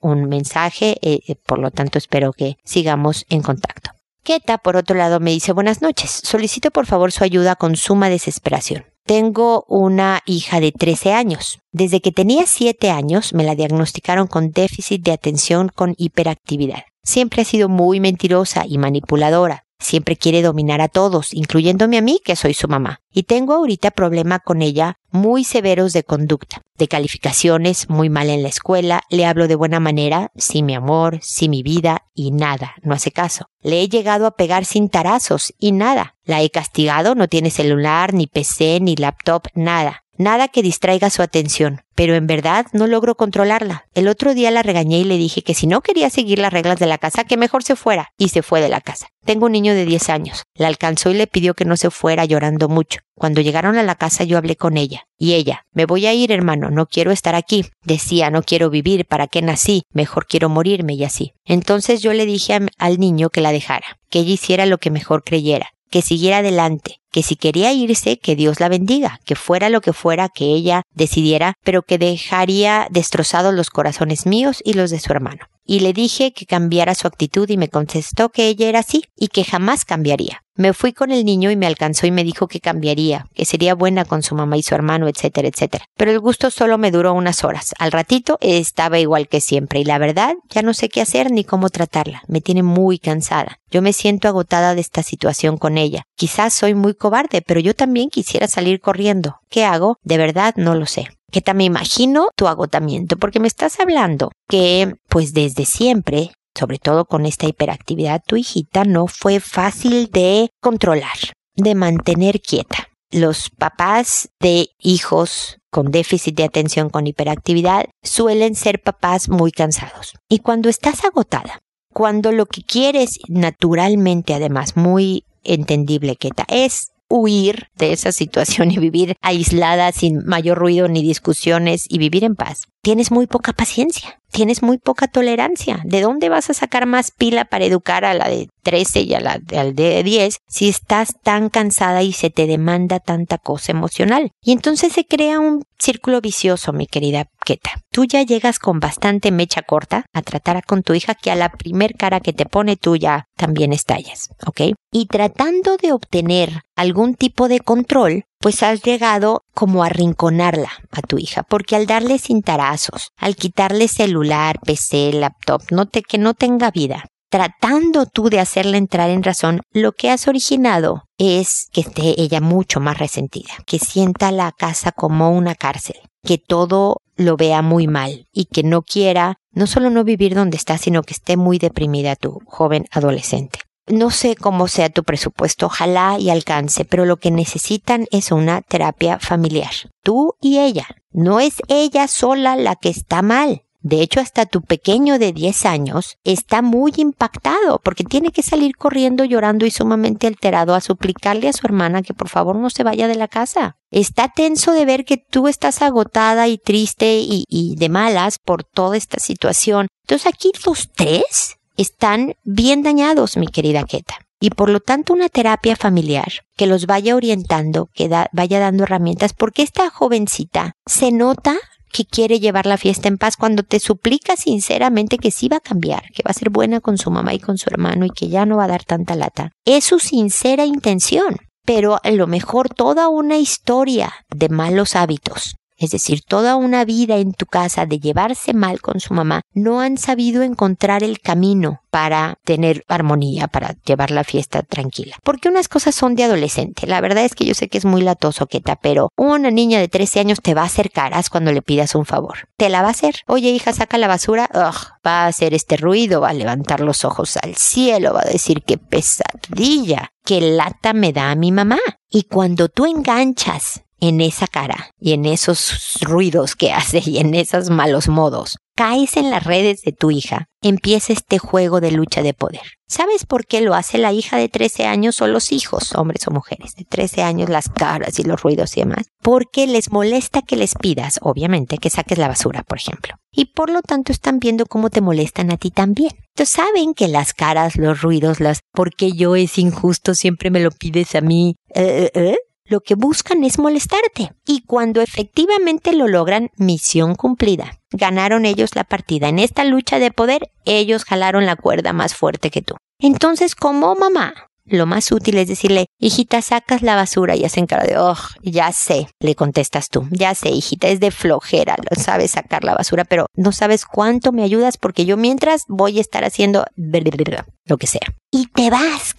un 0.00 0.28
mensaje, 0.28 0.96
eh, 1.02 1.20
eh, 1.26 1.34
por 1.46 1.58
lo 1.58 1.70
tanto 1.70 1.98
espero 1.98 2.32
que 2.32 2.56
sigamos 2.64 3.24
en 3.28 3.42
contacto. 3.42 3.90
Keta, 4.22 4.58
por 4.58 4.76
otro 4.76 4.96
lado, 4.96 5.20
me 5.20 5.30
dice 5.30 5.52
buenas 5.52 5.80
noches. 5.80 6.10
Solicito 6.10 6.70
por 6.70 6.86
favor 6.86 7.12
su 7.12 7.24
ayuda 7.24 7.56
con 7.56 7.76
suma 7.76 8.10
desesperación. 8.10 8.84
Tengo 9.06 9.64
una 9.68 10.20
hija 10.26 10.60
de 10.60 10.70
13 10.70 11.14
años. 11.14 11.60
Desde 11.72 12.02
que 12.02 12.12
tenía 12.12 12.44
7 12.46 12.90
años 12.90 13.32
me 13.32 13.44
la 13.44 13.54
diagnosticaron 13.54 14.26
con 14.26 14.50
déficit 14.50 15.02
de 15.02 15.12
atención 15.12 15.70
con 15.74 15.94
hiperactividad. 15.96 16.82
Siempre 17.02 17.40
ha 17.40 17.44
sido 17.46 17.70
muy 17.70 18.00
mentirosa 18.00 18.66
y 18.66 18.76
manipuladora. 18.76 19.64
Siempre 19.80 20.16
quiere 20.16 20.42
dominar 20.42 20.80
a 20.80 20.88
todos, 20.88 21.32
incluyéndome 21.32 21.98
a 21.98 22.02
mí, 22.02 22.20
que 22.24 22.36
soy 22.36 22.52
su 22.52 22.66
mamá. 22.66 23.00
Y 23.12 23.22
tengo 23.22 23.54
ahorita 23.54 23.92
problema 23.92 24.40
con 24.40 24.60
ella 24.60 24.98
muy 25.10 25.44
severos 25.44 25.92
de 25.92 26.02
conducta, 26.02 26.62
de 26.76 26.88
calificaciones, 26.88 27.88
muy 27.88 28.10
mal 28.10 28.28
en 28.28 28.42
la 28.42 28.48
escuela, 28.48 29.02
le 29.08 29.24
hablo 29.24 29.48
de 29.48 29.54
buena 29.54 29.80
manera, 29.80 30.32
sí 30.36 30.62
mi 30.62 30.74
amor, 30.74 31.18
sí 31.22 31.48
mi 31.48 31.62
vida, 31.62 32.06
y 32.14 32.32
nada, 32.32 32.74
no 32.82 32.94
hace 32.94 33.12
caso. 33.12 33.46
Le 33.62 33.80
he 33.80 33.88
llegado 33.88 34.26
a 34.26 34.36
pegar 34.36 34.64
sin 34.64 34.88
tarazos, 34.88 35.54
y 35.58 35.72
nada. 35.72 36.16
La 36.24 36.42
he 36.42 36.50
castigado, 36.50 37.14
no 37.14 37.28
tiene 37.28 37.50
celular, 37.50 38.12
ni 38.12 38.26
PC, 38.26 38.80
ni 38.80 38.96
laptop, 38.96 39.46
nada. 39.54 40.04
Nada 40.18 40.48
que 40.48 40.62
distraiga 40.62 41.10
su 41.10 41.22
atención, 41.22 41.82
pero 41.94 42.16
en 42.16 42.26
verdad 42.26 42.66
no 42.72 42.88
logro 42.88 43.14
controlarla. 43.14 43.86
El 43.94 44.08
otro 44.08 44.34
día 44.34 44.50
la 44.50 44.64
regañé 44.64 44.98
y 44.98 45.04
le 45.04 45.16
dije 45.16 45.42
que 45.42 45.54
si 45.54 45.68
no 45.68 45.80
quería 45.80 46.10
seguir 46.10 46.40
las 46.40 46.52
reglas 46.52 46.80
de 46.80 46.86
la 46.86 46.98
casa, 46.98 47.22
que 47.22 47.36
mejor 47.36 47.62
se 47.62 47.76
fuera, 47.76 48.12
y 48.18 48.30
se 48.30 48.42
fue 48.42 48.60
de 48.60 48.68
la 48.68 48.80
casa. 48.80 49.06
Tengo 49.24 49.46
un 49.46 49.52
niño 49.52 49.74
de 49.74 49.84
10 49.84 50.08
años. 50.08 50.42
La 50.56 50.66
alcanzó 50.66 51.10
y 51.10 51.14
le 51.14 51.28
pidió 51.28 51.54
que 51.54 51.64
no 51.64 51.76
se 51.76 51.90
fuera 51.90 52.24
llorando 52.24 52.68
mucho. 52.68 52.98
Cuando 53.14 53.40
llegaron 53.40 53.78
a 53.78 53.84
la 53.84 53.94
casa 53.94 54.24
yo 54.24 54.38
hablé 54.38 54.56
con 54.56 54.76
ella. 54.76 55.04
Y 55.16 55.34
ella, 55.34 55.66
me 55.72 55.86
voy 55.86 56.06
a 56.06 56.14
ir 56.14 56.32
hermano, 56.32 56.70
no 56.70 56.86
quiero 56.86 57.12
estar 57.12 57.36
aquí. 57.36 57.66
Decía, 57.84 58.30
no 58.30 58.42
quiero 58.42 58.70
vivir, 58.70 59.06
¿para 59.06 59.28
qué 59.28 59.40
nací? 59.40 59.82
Mejor 59.92 60.26
quiero 60.26 60.48
morirme 60.48 60.94
y 60.94 61.04
así. 61.04 61.32
Entonces 61.44 62.02
yo 62.02 62.12
le 62.12 62.26
dije 62.26 62.58
al 62.76 62.98
niño 62.98 63.30
que 63.30 63.40
la 63.40 63.52
dejara, 63.52 63.98
que 64.10 64.18
ella 64.18 64.32
hiciera 64.32 64.66
lo 64.66 64.78
que 64.78 64.90
mejor 64.90 65.22
creyera 65.22 65.70
que 65.90 66.02
siguiera 66.02 66.38
adelante, 66.38 66.97
que 67.10 67.22
si 67.22 67.36
quería 67.36 67.72
irse, 67.72 68.18
que 68.18 68.36
Dios 68.36 68.60
la 68.60 68.68
bendiga, 68.68 69.20
que 69.24 69.34
fuera 69.34 69.70
lo 69.70 69.80
que 69.80 69.92
fuera 69.92 70.28
que 70.28 70.46
ella 70.46 70.82
decidiera, 70.94 71.54
pero 71.64 71.82
que 71.82 71.98
dejaría 71.98 72.88
destrozados 72.90 73.54
los 73.54 73.70
corazones 73.70 74.26
míos 74.26 74.60
y 74.64 74.74
los 74.74 74.90
de 74.90 75.00
su 75.00 75.12
hermano. 75.12 75.46
Y 75.64 75.80
le 75.80 75.92
dije 75.92 76.32
que 76.32 76.46
cambiara 76.46 76.94
su 76.94 77.06
actitud 77.06 77.48
y 77.50 77.56
me 77.56 77.68
contestó 77.68 78.30
que 78.30 78.48
ella 78.48 78.68
era 78.68 78.78
así 78.80 79.04
y 79.16 79.28
que 79.28 79.44
jamás 79.44 79.84
cambiaría. 79.84 80.42
Me 80.58 80.72
fui 80.72 80.92
con 80.92 81.12
el 81.12 81.24
niño 81.24 81.52
y 81.52 81.56
me 81.56 81.68
alcanzó 81.68 82.08
y 82.08 82.10
me 82.10 82.24
dijo 82.24 82.48
que 82.48 82.58
cambiaría, 82.58 83.28
que 83.32 83.44
sería 83.44 83.76
buena 83.76 84.04
con 84.04 84.24
su 84.24 84.34
mamá 84.34 84.56
y 84.56 84.64
su 84.64 84.74
hermano, 84.74 85.06
etcétera, 85.06 85.46
etcétera. 85.46 85.84
Pero 85.96 86.10
el 86.10 86.18
gusto 86.18 86.50
solo 86.50 86.78
me 86.78 86.90
duró 86.90 87.14
unas 87.14 87.44
horas. 87.44 87.74
Al 87.78 87.92
ratito 87.92 88.38
estaba 88.40 88.98
igual 88.98 89.28
que 89.28 89.40
siempre 89.40 89.78
y 89.78 89.84
la 89.84 89.98
verdad 89.98 90.34
ya 90.50 90.62
no 90.62 90.74
sé 90.74 90.88
qué 90.88 91.00
hacer 91.00 91.30
ni 91.30 91.44
cómo 91.44 91.70
tratarla. 91.70 92.22
Me 92.26 92.40
tiene 92.40 92.64
muy 92.64 92.98
cansada. 92.98 93.60
Yo 93.70 93.82
me 93.82 93.92
siento 93.92 94.26
agotada 94.26 94.74
de 94.74 94.80
esta 94.80 95.04
situación 95.04 95.58
con 95.58 95.78
ella. 95.78 96.02
Quizás 96.16 96.54
soy 96.54 96.74
muy 96.74 96.94
cobarde, 96.94 97.40
pero 97.40 97.60
yo 97.60 97.72
también 97.72 98.10
quisiera 98.10 98.48
salir 98.48 98.80
corriendo. 98.80 99.36
¿Qué 99.48 99.64
hago? 99.64 99.98
De 100.02 100.18
verdad 100.18 100.54
no 100.56 100.74
lo 100.74 100.86
sé 100.86 101.06
que 101.30 101.42
también 101.42 101.72
imagino 101.72 102.28
tu 102.36 102.48
agotamiento, 102.48 103.16
porque 103.16 103.40
me 103.40 103.48
estás 103.48 103.80
hablando 103.80 104.32
que, 104.48 104.94
pues 105.08 105.34
desde 105.34 105.66
siempre, 105.66 106.30
sobre 106.58 106.78
todo 106.78 107.04
con 107.04 107.24
esta 107.24 107.46
hiperactividad, 107.46 108.22
tu 108.26 108.36
hijita 108.36 108.84
no 108.84 109.06
fue 109.06 109.40
fácil 109.40 110.10
de 110.10 110.50
controlar, 110.60 111.16
de 111.54 111.74
mantener 111.74 112.40
quieta. 112.40 112.88
Los 113.10 113.50
papás 113.50 114.30
de 114.40 114.68
hijos 114.78 115.58
con 115.70 115.90
déficit 115.90 116.36
de 116.36 116.44
atención 116.44 116.90
con 116.90 117.06
hiperactividad 117.06 117.86
suelen 118.02 118.54
ser 118.54 118.82
papás 118.82 119.28
muy 119.28 119.52
cansados. 119.52 120.14
Y 120.28 120.40
cuando 120.40 120.68
estás 120.68 121.04
agotada, 121.04 121.60
cuando 121.92 122.32
lo 122.32 122.46
que 122.46 122.62
quieres 122.62 123.18
naturalmente, 123.28 124.34
además 124.34 124.76
muy 124.76 125.24
entendible, 125.44 126.16
Keta, 126.16 126.44
es 126.48 126.88
huir 127.08 127.68
de 127.76 127.92
esa 127.92 128.12
situación 128.12 128.70
y 128.72 128.78
vivir 128.78 129.14
aislada 129.22 129.92
sin 129.92 130.24
mayor 130.26 130.58
ruido 130.58 130.88
ni 130.88 131.02
discusiones 131.02 131.86
y 131.88 131.98
vivir 131.98 132.24
en 132.24 132.36
paz. 132.36 132.64
Tienes 132.82 133.10
muy 133.10 133.26
poca 133.26 133.52
paciencia, 133.52 134.17
tienes 134.30 134.62
muy 134.62 134.78
poca 134.78 135.08
tolerancia. 135.08 135.80
¿De 135.84 136.00
dónde 136.00 136.28
vas 136.28 136.50
a 136.50 136.54
sacar 136.54 136.86
más 136.86 137.10
pila 137.10 137.44
para 137.44 137.64
educar 137.64 138.04
a 138.04 138.14
la 138.14 138.28
de 138.28 138.48
13 138.62 139.00
y 139.00 139.14
a 139.14 139.20
la 139.20 139.38
de 139.38 140.02
10 140.02 140.38
si 140.48 140.68
estás 140.68 141.14
tan 141.22 141.48
cansada 141.48 142.02
y 142.02 142.12
se 142.12 142.30
te 142.30 142.46
demanda 142.46 143.00
tanta 143.00 143.38
cosa 143.38 143.72
emocional? 143.72 144.30
Y 144.42 144.52
entonces 144.52 144.92
se 144.92 145.04
crea 145.04 145.40
un 145.40 145.64
círculo 145.78 146.20
vicioso, 146.20 146.72
mi 146.72 146.86
querida 146.86 147.28
Keta. 147.44 147.70
Tú 147.90 148.04
ya 148.04 148.22
llegas 148.22 148.58
con 148.58 148.80
bastante 148.80 149.30
mecha 149.30 149.62
corta 149.62 150.04
a 150.12 150.22
tratar 150.22 150.64
con 150.64 150.82
tu 150.82 150.94
hija 150.94 151.14
que 151.14 151.30
a 151.30 151.36
la 151.36 151.50
primer 151.50 151.94
cara 151.94 152.20
que 152.20 152.32
te 152.32 152.46
pone 152.46 152.76
tú 152.76 152.96
ya 152.96 153.24
también 153.36 153.72
estallas, 153.72 154.28
¿ok? 154.46 154.72
Y 154.92 155.06
tratando 155.06 155.76
de 155.76 155.92
obtener 155.92 156.62
algún 156.76 157.14
tipo 157.14 157.48
de 157.48 157.60
control, 157.60 158.24
pues 158.40 158.62
has 158.62 158.82
llegado 158.82 159.42
como 159.54 159.84
a 159.84 159.88
rinconarla 159.88 160.70
a 160.90 161.02
tu 161.02 161.18
hija, 161.18 161.42
porque 161.42 161.76
al 161.76 161.86
darle 161.86 162.18
cintarazos, 162.18 163.10
al 163.16 163.36
quitarle 163.36 163.88
celular, 163.88 164.58
PC, 164.64 165.12
laptop, 165.12 165.62
no 165.70 165.86
que 165.88 166.18
no 166.18 166.34
tenga 166.34 166.70
vida, 166.70 167.04
tratando 167.28 168.06
tú 168.06 168.30
de 168.30 168.40
hacerla 168.40 168.76
entrar 168.76 169.10
en 169.10 169.22
razón, 169.22 169.60
lo 169.72 169.92
que 169.92 170.10
has 170.10 170.28
originado 170.28 171.04
es 171.18 171.68
que 171.72 171.80
esté 171.80 172.20
ella 172.20 172.40
mucho 172.40 172.80
más 172.80 172.98
resentida, 172.98 173.52
que 173.66 173.78
sienta 173.78 174.30
la 174.32 174.52
casa 174.52 174.92
como 174.92 175.30
una 175.30 175.54
cárcel, 175.54 175.96
que 176.22 176.38
todo 176.38 176.98
lo 177.16 177.36
vea 177.36 177.62
muy 177.62 177.86
mal 177.86 178.26
y 178.32 178.46
que 178.46 178.62
no 178.62 178.82
quiera 178.82 179.38
no 179.50 179.66
solo 179.66 179.90
no 179.90 180.04
vivir 180.04 180.34
donde 180.34 180.56
está, 180.56 180.78
sino 180.78 181.02
que 181.02 181.14
esté 181.14 181.36
muy 181.36 181.58
deprimida 181.58 182.14
tu 182.14 182.40
joven 182.46 182.86
adolescente. 182.92 183.58
No 183.90 184.10
sé 184.10 184.36
cómo 184.36 184.68
sea 184.68 184.90
tu 184.90 185.02
presupuesto, 185.04 185.66
ojalá 185.66 186.18
y 186.18 186.30
alcance, 186.30 186.84
pero 186.84 187.04
lo 187.04 187.16
que 187.16 187.30
necesitan 187.30 188.06
es 188.10 188.32
una 188.32 188.62
terapia 188.62 189.18
familiar. 189.18 189.72
Tú 190.02 190.34
y 190.40 190.58
ella. 190.58 190.86
No 191.10 191.40
es 191.40 191.62
ella 191.68 192.06
sola 192.06 192.56
la 192.56 192.76
que 192.76 192.90
está 192.90 193.22
mal. 193.22 193.62
De 193.80 194.02
hecho, 194.02 194.20
hasta 194.20 194.44
tu 194.44 194.62
pequeño 194.62 195.18
de 195.18 195.32
10 195.32 195.64
años 195.64 196.18
está 196.24 196.62
muy 196.62 196.92
impactado 196.96 197.80
porque 197.82 198.02
tiene 198.02 198.32
que 198.32 198.42
salir 198.42 198.76
corriendo, 198.76 199.24
llorando 199.24 199.66
y 199.66 199.70
sumamente 199.70 200.26
alterado 200.26 200.74
a 200.74 200.80
suplicarle 200.80 201.48
a 201.48 201.52
su 201.52 201.64
hermana 201.64 202.02
que 202.02 202.12
por 202.12 202.28
favor 202.28 202.56
no 202.56 202.70
se 202.70 202.82
vaya 202.82 203.06
de 203.06 203.14
la 203.14 203.28
casa. 203.28 203.76
Está 203.90 204.28
tenso 204.28 204.72
de 204.72 204.84
ver 204.84 205.04
que 205.04 205.16
tú 205.16 205.46
estás 205.46 205.80
agotada 205.80 206.48
y 206.48 206.58
triste 206.58 207.20
y, 207.20 207.76
de 207.76 207.88
malas 207.88 208.38
por 208.38 208.64
toda 208.64 208.96
esta 208.96 209.20
situación. 209.20 209.86
Entonces 210.02 210.26
aquí 210.26 210.50
los 210.66 210.90
tres 210.92 211.57
están 211.78 212.34
bien 212.44 212.82
dañados, 212.82 213.38
mi 213.38 213.46
querida 213.46 213.84
Keta 213.84 214.18
y 214.40 214.50
por 214.50 214.68
lo 214.68 214.80
tanto 214.80 215.12
una 215.12 215.28
terapia 215.28 215.76
familiar 215.76 216.28
que 216.56 216.66
los 216.66 216.86
vaya 216.86 217.16
orientando, 217.16 217.88
que 217.92 218.08
vaya 218.32 218.60
dando 218.60 218.84
herramientas, 218.84 219.32
porque 219.32 219.62
esta 219.62 219.90
jovencita 219.90 220.72
se 220.86 221.10
nota 221.10 221.56
que 221.92 222.04
quiere 222.04 222.38
llevar 222.38 222.66
la 222.66 222.76
fiesta 222.76 223.08
en 223.08 223.16
paz 223.16 223.36
cuando 223.36 223.62
te 223.62 223.80
suplica 223.80 224.36
sinceramente 224.36 225.18
que 225.18 225.30
sí 225.30 225.48
va 225.48 225.56
a 225.56 225.60
cambiar, 225.60 226.02
que 226.14 226.22
va 226.22 226.30
a 226.30 226.34
ser 226.34 226.50
buena 226.50 226.80
con 226.80 226.98
su 226.98 227.10
mamá 227.10 227.34
y 227.34 227.38
con 227.38 227.58
su 227.58 227.70
hermano 227.70 228.04
y 228.04 228.10
que 228.10 228.28
ya 228.28 228.44
no 228.46 228.58
va 228.58 228.64
a 228.64 228.68
dar 228.68 228.84
tanta 228.84 229.14
lata. 229.16 229.50
Es 229.64 229.84
su 229.84 229.98
sincera 229.98 230.66
intención, 230.66 231.36
pero 231.64 231.98
a 232.02 232.10
lo 232.10 232.26
mejor 232.26 232.68
toda 232.68 233.08
una 233.08 233.38
historia 233.38 234.12
de 234.28 234.48
malos 234.50 234.96
hábitos 234.96 235.56
es 235.78 235.90
decir, 235.90 236.22
toda 236.22 236.56
una 236.56 236.84
vida 236.84 237.16
en 237.16 237.32
tu 237.32 237.46
casa 237.46 237.86
de 237.86 238.00
llevarse 238.00 238.52
mal 238.52 238.80
con 238.80 239.00
su 239.00 239.14
mamá, 239.14 239.42
no 239.54 239.80
han 239.80 239.96
sabido 239.96 240.42
encontrar 240.42 241.02
el 241.02 241.20
camino 241.20 241.80
para 241.90 242.38
tener 242.44 242.84
armonía, 242.88 243.48
para 243.48 243.74
llevar 243.84 244.10
la 244.10 244.24
fiesta 244.24 244.62
tranquila. 244.62 245.16
Porque 245.22 245.48
unas 245.48 245.68
cosas 245.68 245.94
son 245.94 246.14
de 246.14 246.24
adolescente. 246.24 246.86
La 246.86 247.00
verdad 247.00 247.24
es 247.24 247.34
que 247.34 247.44
yo 247.44 247.54
sé 247.54 247.68
que 247.68 247.78
es 247.78 247.84
muy 247.84 248.02
latoso, 248.02 248.46
Keta, 248.46 248.76
pero 248.76 249.10
una 249.16 249.50
niña 249.50 249.78
de 249.78 249.88
13 249.88 250.20
años 250.20 250.40
te 250.42 250.54
va 250.54 250.62
a 250.62 250.66
hacer 250.66 250.90
caras 250.90 251.30
cuando 251.30 251.52
le 251.52 251.62
pidas 251.62 251.94
un 251.94 252.04
favor. 252.04 252.48
Te 252.56 252.68
la 252.68 252.82
va 252.82 252.88
a 252.88 252.92
hacer. 252.92 253.20
Oye, 253.26 253.50
hija, 253.50 253.72
saca 253.72 253.98
la 253.98 254.08
basura. 254.08 254.50
Ugh, 254.52 254.98
va 255.06 255.24
a 255.24 255.26
hacer 255.26 255.54
este 255.54 255.76
ruido, 255.76 256.20
va 256.20 256.30
a 256.30 256.34
levantar 256.34 256.80
los 256.80 257.04
ojos 257.04 257.36
al 257.36 257.56
cielo, 257.56 258.14
va 258.14 258.22
a 258.24 258.30
decir 258.30 258.62
qué 258.64 258.78
pesadilla, 258.78 260.10
qué 260.24 260.40
lata 260.40 260.92
me 260.92 261.12
da 261.12 261.30
a 261.30 261.36
mi 261.36 261.52
mamá. 261.52 261.78
Y 262.10 262.24
cuando 262.24 262.68
tú 262.68 262.86
enganchas 262.86 263.82
en 264.00 264.20
esa 264.20 264.46
cara 264.46 264.90
y 264.98 265.12
en 265.12 265.24
esos 265.24 265.98
ruidos 266.00 266.54
que 266.56 266.72
hace 266.72 267.02
y 267.04 267.18
en 267.18 267.34
esos 267.34 267.70
malos 267.70 268.08
modos, 268.08 268.58
caes 268.76 269.16
en 269.16 269.30
las 269.30 269.44
redes 269.44 269.82
de 269.82 269.92
tu 269.92 270.10
hija, 270.10 270.46
empieza 270.62 271.12
este 271.12 271.38
juego 271.38 271.80
de 271.80 271.90
lucha 271.90 272.22
de 272.22 272.34
poder. 272.34 272.62
¿Sabes 272.86 273.26
por 273.26 273.46
qué 273.46 273.60
lo 273.60 273.74
hace 273.74 273.98
la 273.98 274.12
hija 274.12 274.38
de 274.38 274.48
13 274.48 274.86
años 274.86 275.20
o 275.20 275.26
los 275.26 275.52
hijos, 275.52 275.94
hombres 275.94 276.26
o 276.26 276.30
mujeres, 276.30 276.74
de 276.74 276.84
13 276.84 277.22
años, 277.22 277.50
las 277.50 277.68
caras 277.68 278.18
y 278.18 278.22
los 278.22 278.40
ruidos 278.40 278.76
y 278.76 278.80
demás? 278.80 279.08
Porque 279.20 279.66
les 279.66 279.92
molesta 279.92 280.42
que 280.42 280.56
les 280.56 280.74
pidas, 280.74 281.18
obviamente, 281.20 281.78
que 281.78 281.90
saques 281.90 282.18
la 282.18 282.28
basura, 282.28 282.62
por 282.62 282.78
ejemplo. 282.78 283.16
Y 283.30 283.52
por 283.52 283.68
lo 283.68 283.82
tanto 283.82 284.10
están 284.10 284.38
viendo 284.38 284.64
cómo 284.64 284.88
te 284.90 285.02
molestan 285.02 285.52
a 285.52 285.58
ti 285.58 285.70
también. 285.70 286.12
Entonces 286.34 286.54
saben 286.54 286.94
que 286.94 287.08
las 287.08 287.34
caras, 287.34 287.76
los 287.76 288.00
ruidos, 288.00 288.40
las 288.40 288.60
porque 288.72 289.12
yo 289.12 289.36
es 289.36 289.58
injusto, 289.58 290.14
siempre 290.14 290.50
me 290.50 290.60
lo 290.60 290.70
pides 290.70 291.14
a 291.14 291.20
mí, 291.20 291.56
eh, 291.74 292.10
eh, 292.14 292.20
eh 292.20 292.36
lo 292.68 292.80
que 292.80 292.94
buscan 292.94 293.44
es 293.44 293.58
molestarte. 293.58 294.32
Y 294.46 294.62
cuando 294.62 295.00
efectivamente 295.00 295.92
lo 295.92 296.06
logran, 296.06 296.50
misión 296.56 297.14
cumplida. 297.14 297.78
Ganaron 297.90 298.44
ellos 298.44 298.76
la 298.76 298.84
partida. 298.84 299.28
En 299.28 299.38
esta 299.38 299.64
lucha 299.64 299.98
de 299.98 300.10
poder, 300.10 300.50
ellos 300.64 301.04
jalaron 301.04 301.46
la 301.46 301.56
cuerda 301.56 301.92
más 301.92 302.14
fuerte 302.14 302.50
que 302.50 302.62
tú. 302.62 302.74
Entonces, 303.00 303.54
como 303.54 303.94
mamá, 303.94 304.34
lo 304.66 304.86
más 304.86 305.10
útil 305.12 305.38
es 305.38 305.48
decirle, 305.48 305.86
hijita, 305.98 306.42
sacas 306.42 306.82
la 306.82 306.94
basura 306.94 307.36
y 307.36 307.44
hacen 307.44 307.66
cara 307.66 307.84
de, 307.84 307.96
oh, 307.96 308.16
ya 308.42 308.72
sé, 308.72 309.08
le 309.20 309.34
contestas 309.34 309.88
tú, 309.88 310.06
ya 310.10 310.34
sé, 310.34 310.50
hijita, 310.50 310.88
es 310.88 311.00
de 311.00 311.10
flojera, 311.10 311.76
lo 311.90 312.00
sabes 312.00 312.32
sacar 312.32 312.64
la 312.64 312.74
basura, 312.74 313.04
pero 313.04 313.26
no 313.34 313.52
sabes 313.52 313.86
cuánto 313.86 314.32
me 314.32 314.42
ayudas 314.42 314.76
porque 314.76 315.06
yo 315.06 315.16
mientras 315.16 315.64
voy 315.68 315.98
a 315.98 316.00
estar 316.00 316.24
haciendo 316.24 316.64
lo 316.76 317.76
que 317.78 317.86
sea. 317.86 318.14
Y 318.30 318.46
te 318.46 318.70
vas. 318.70 319.14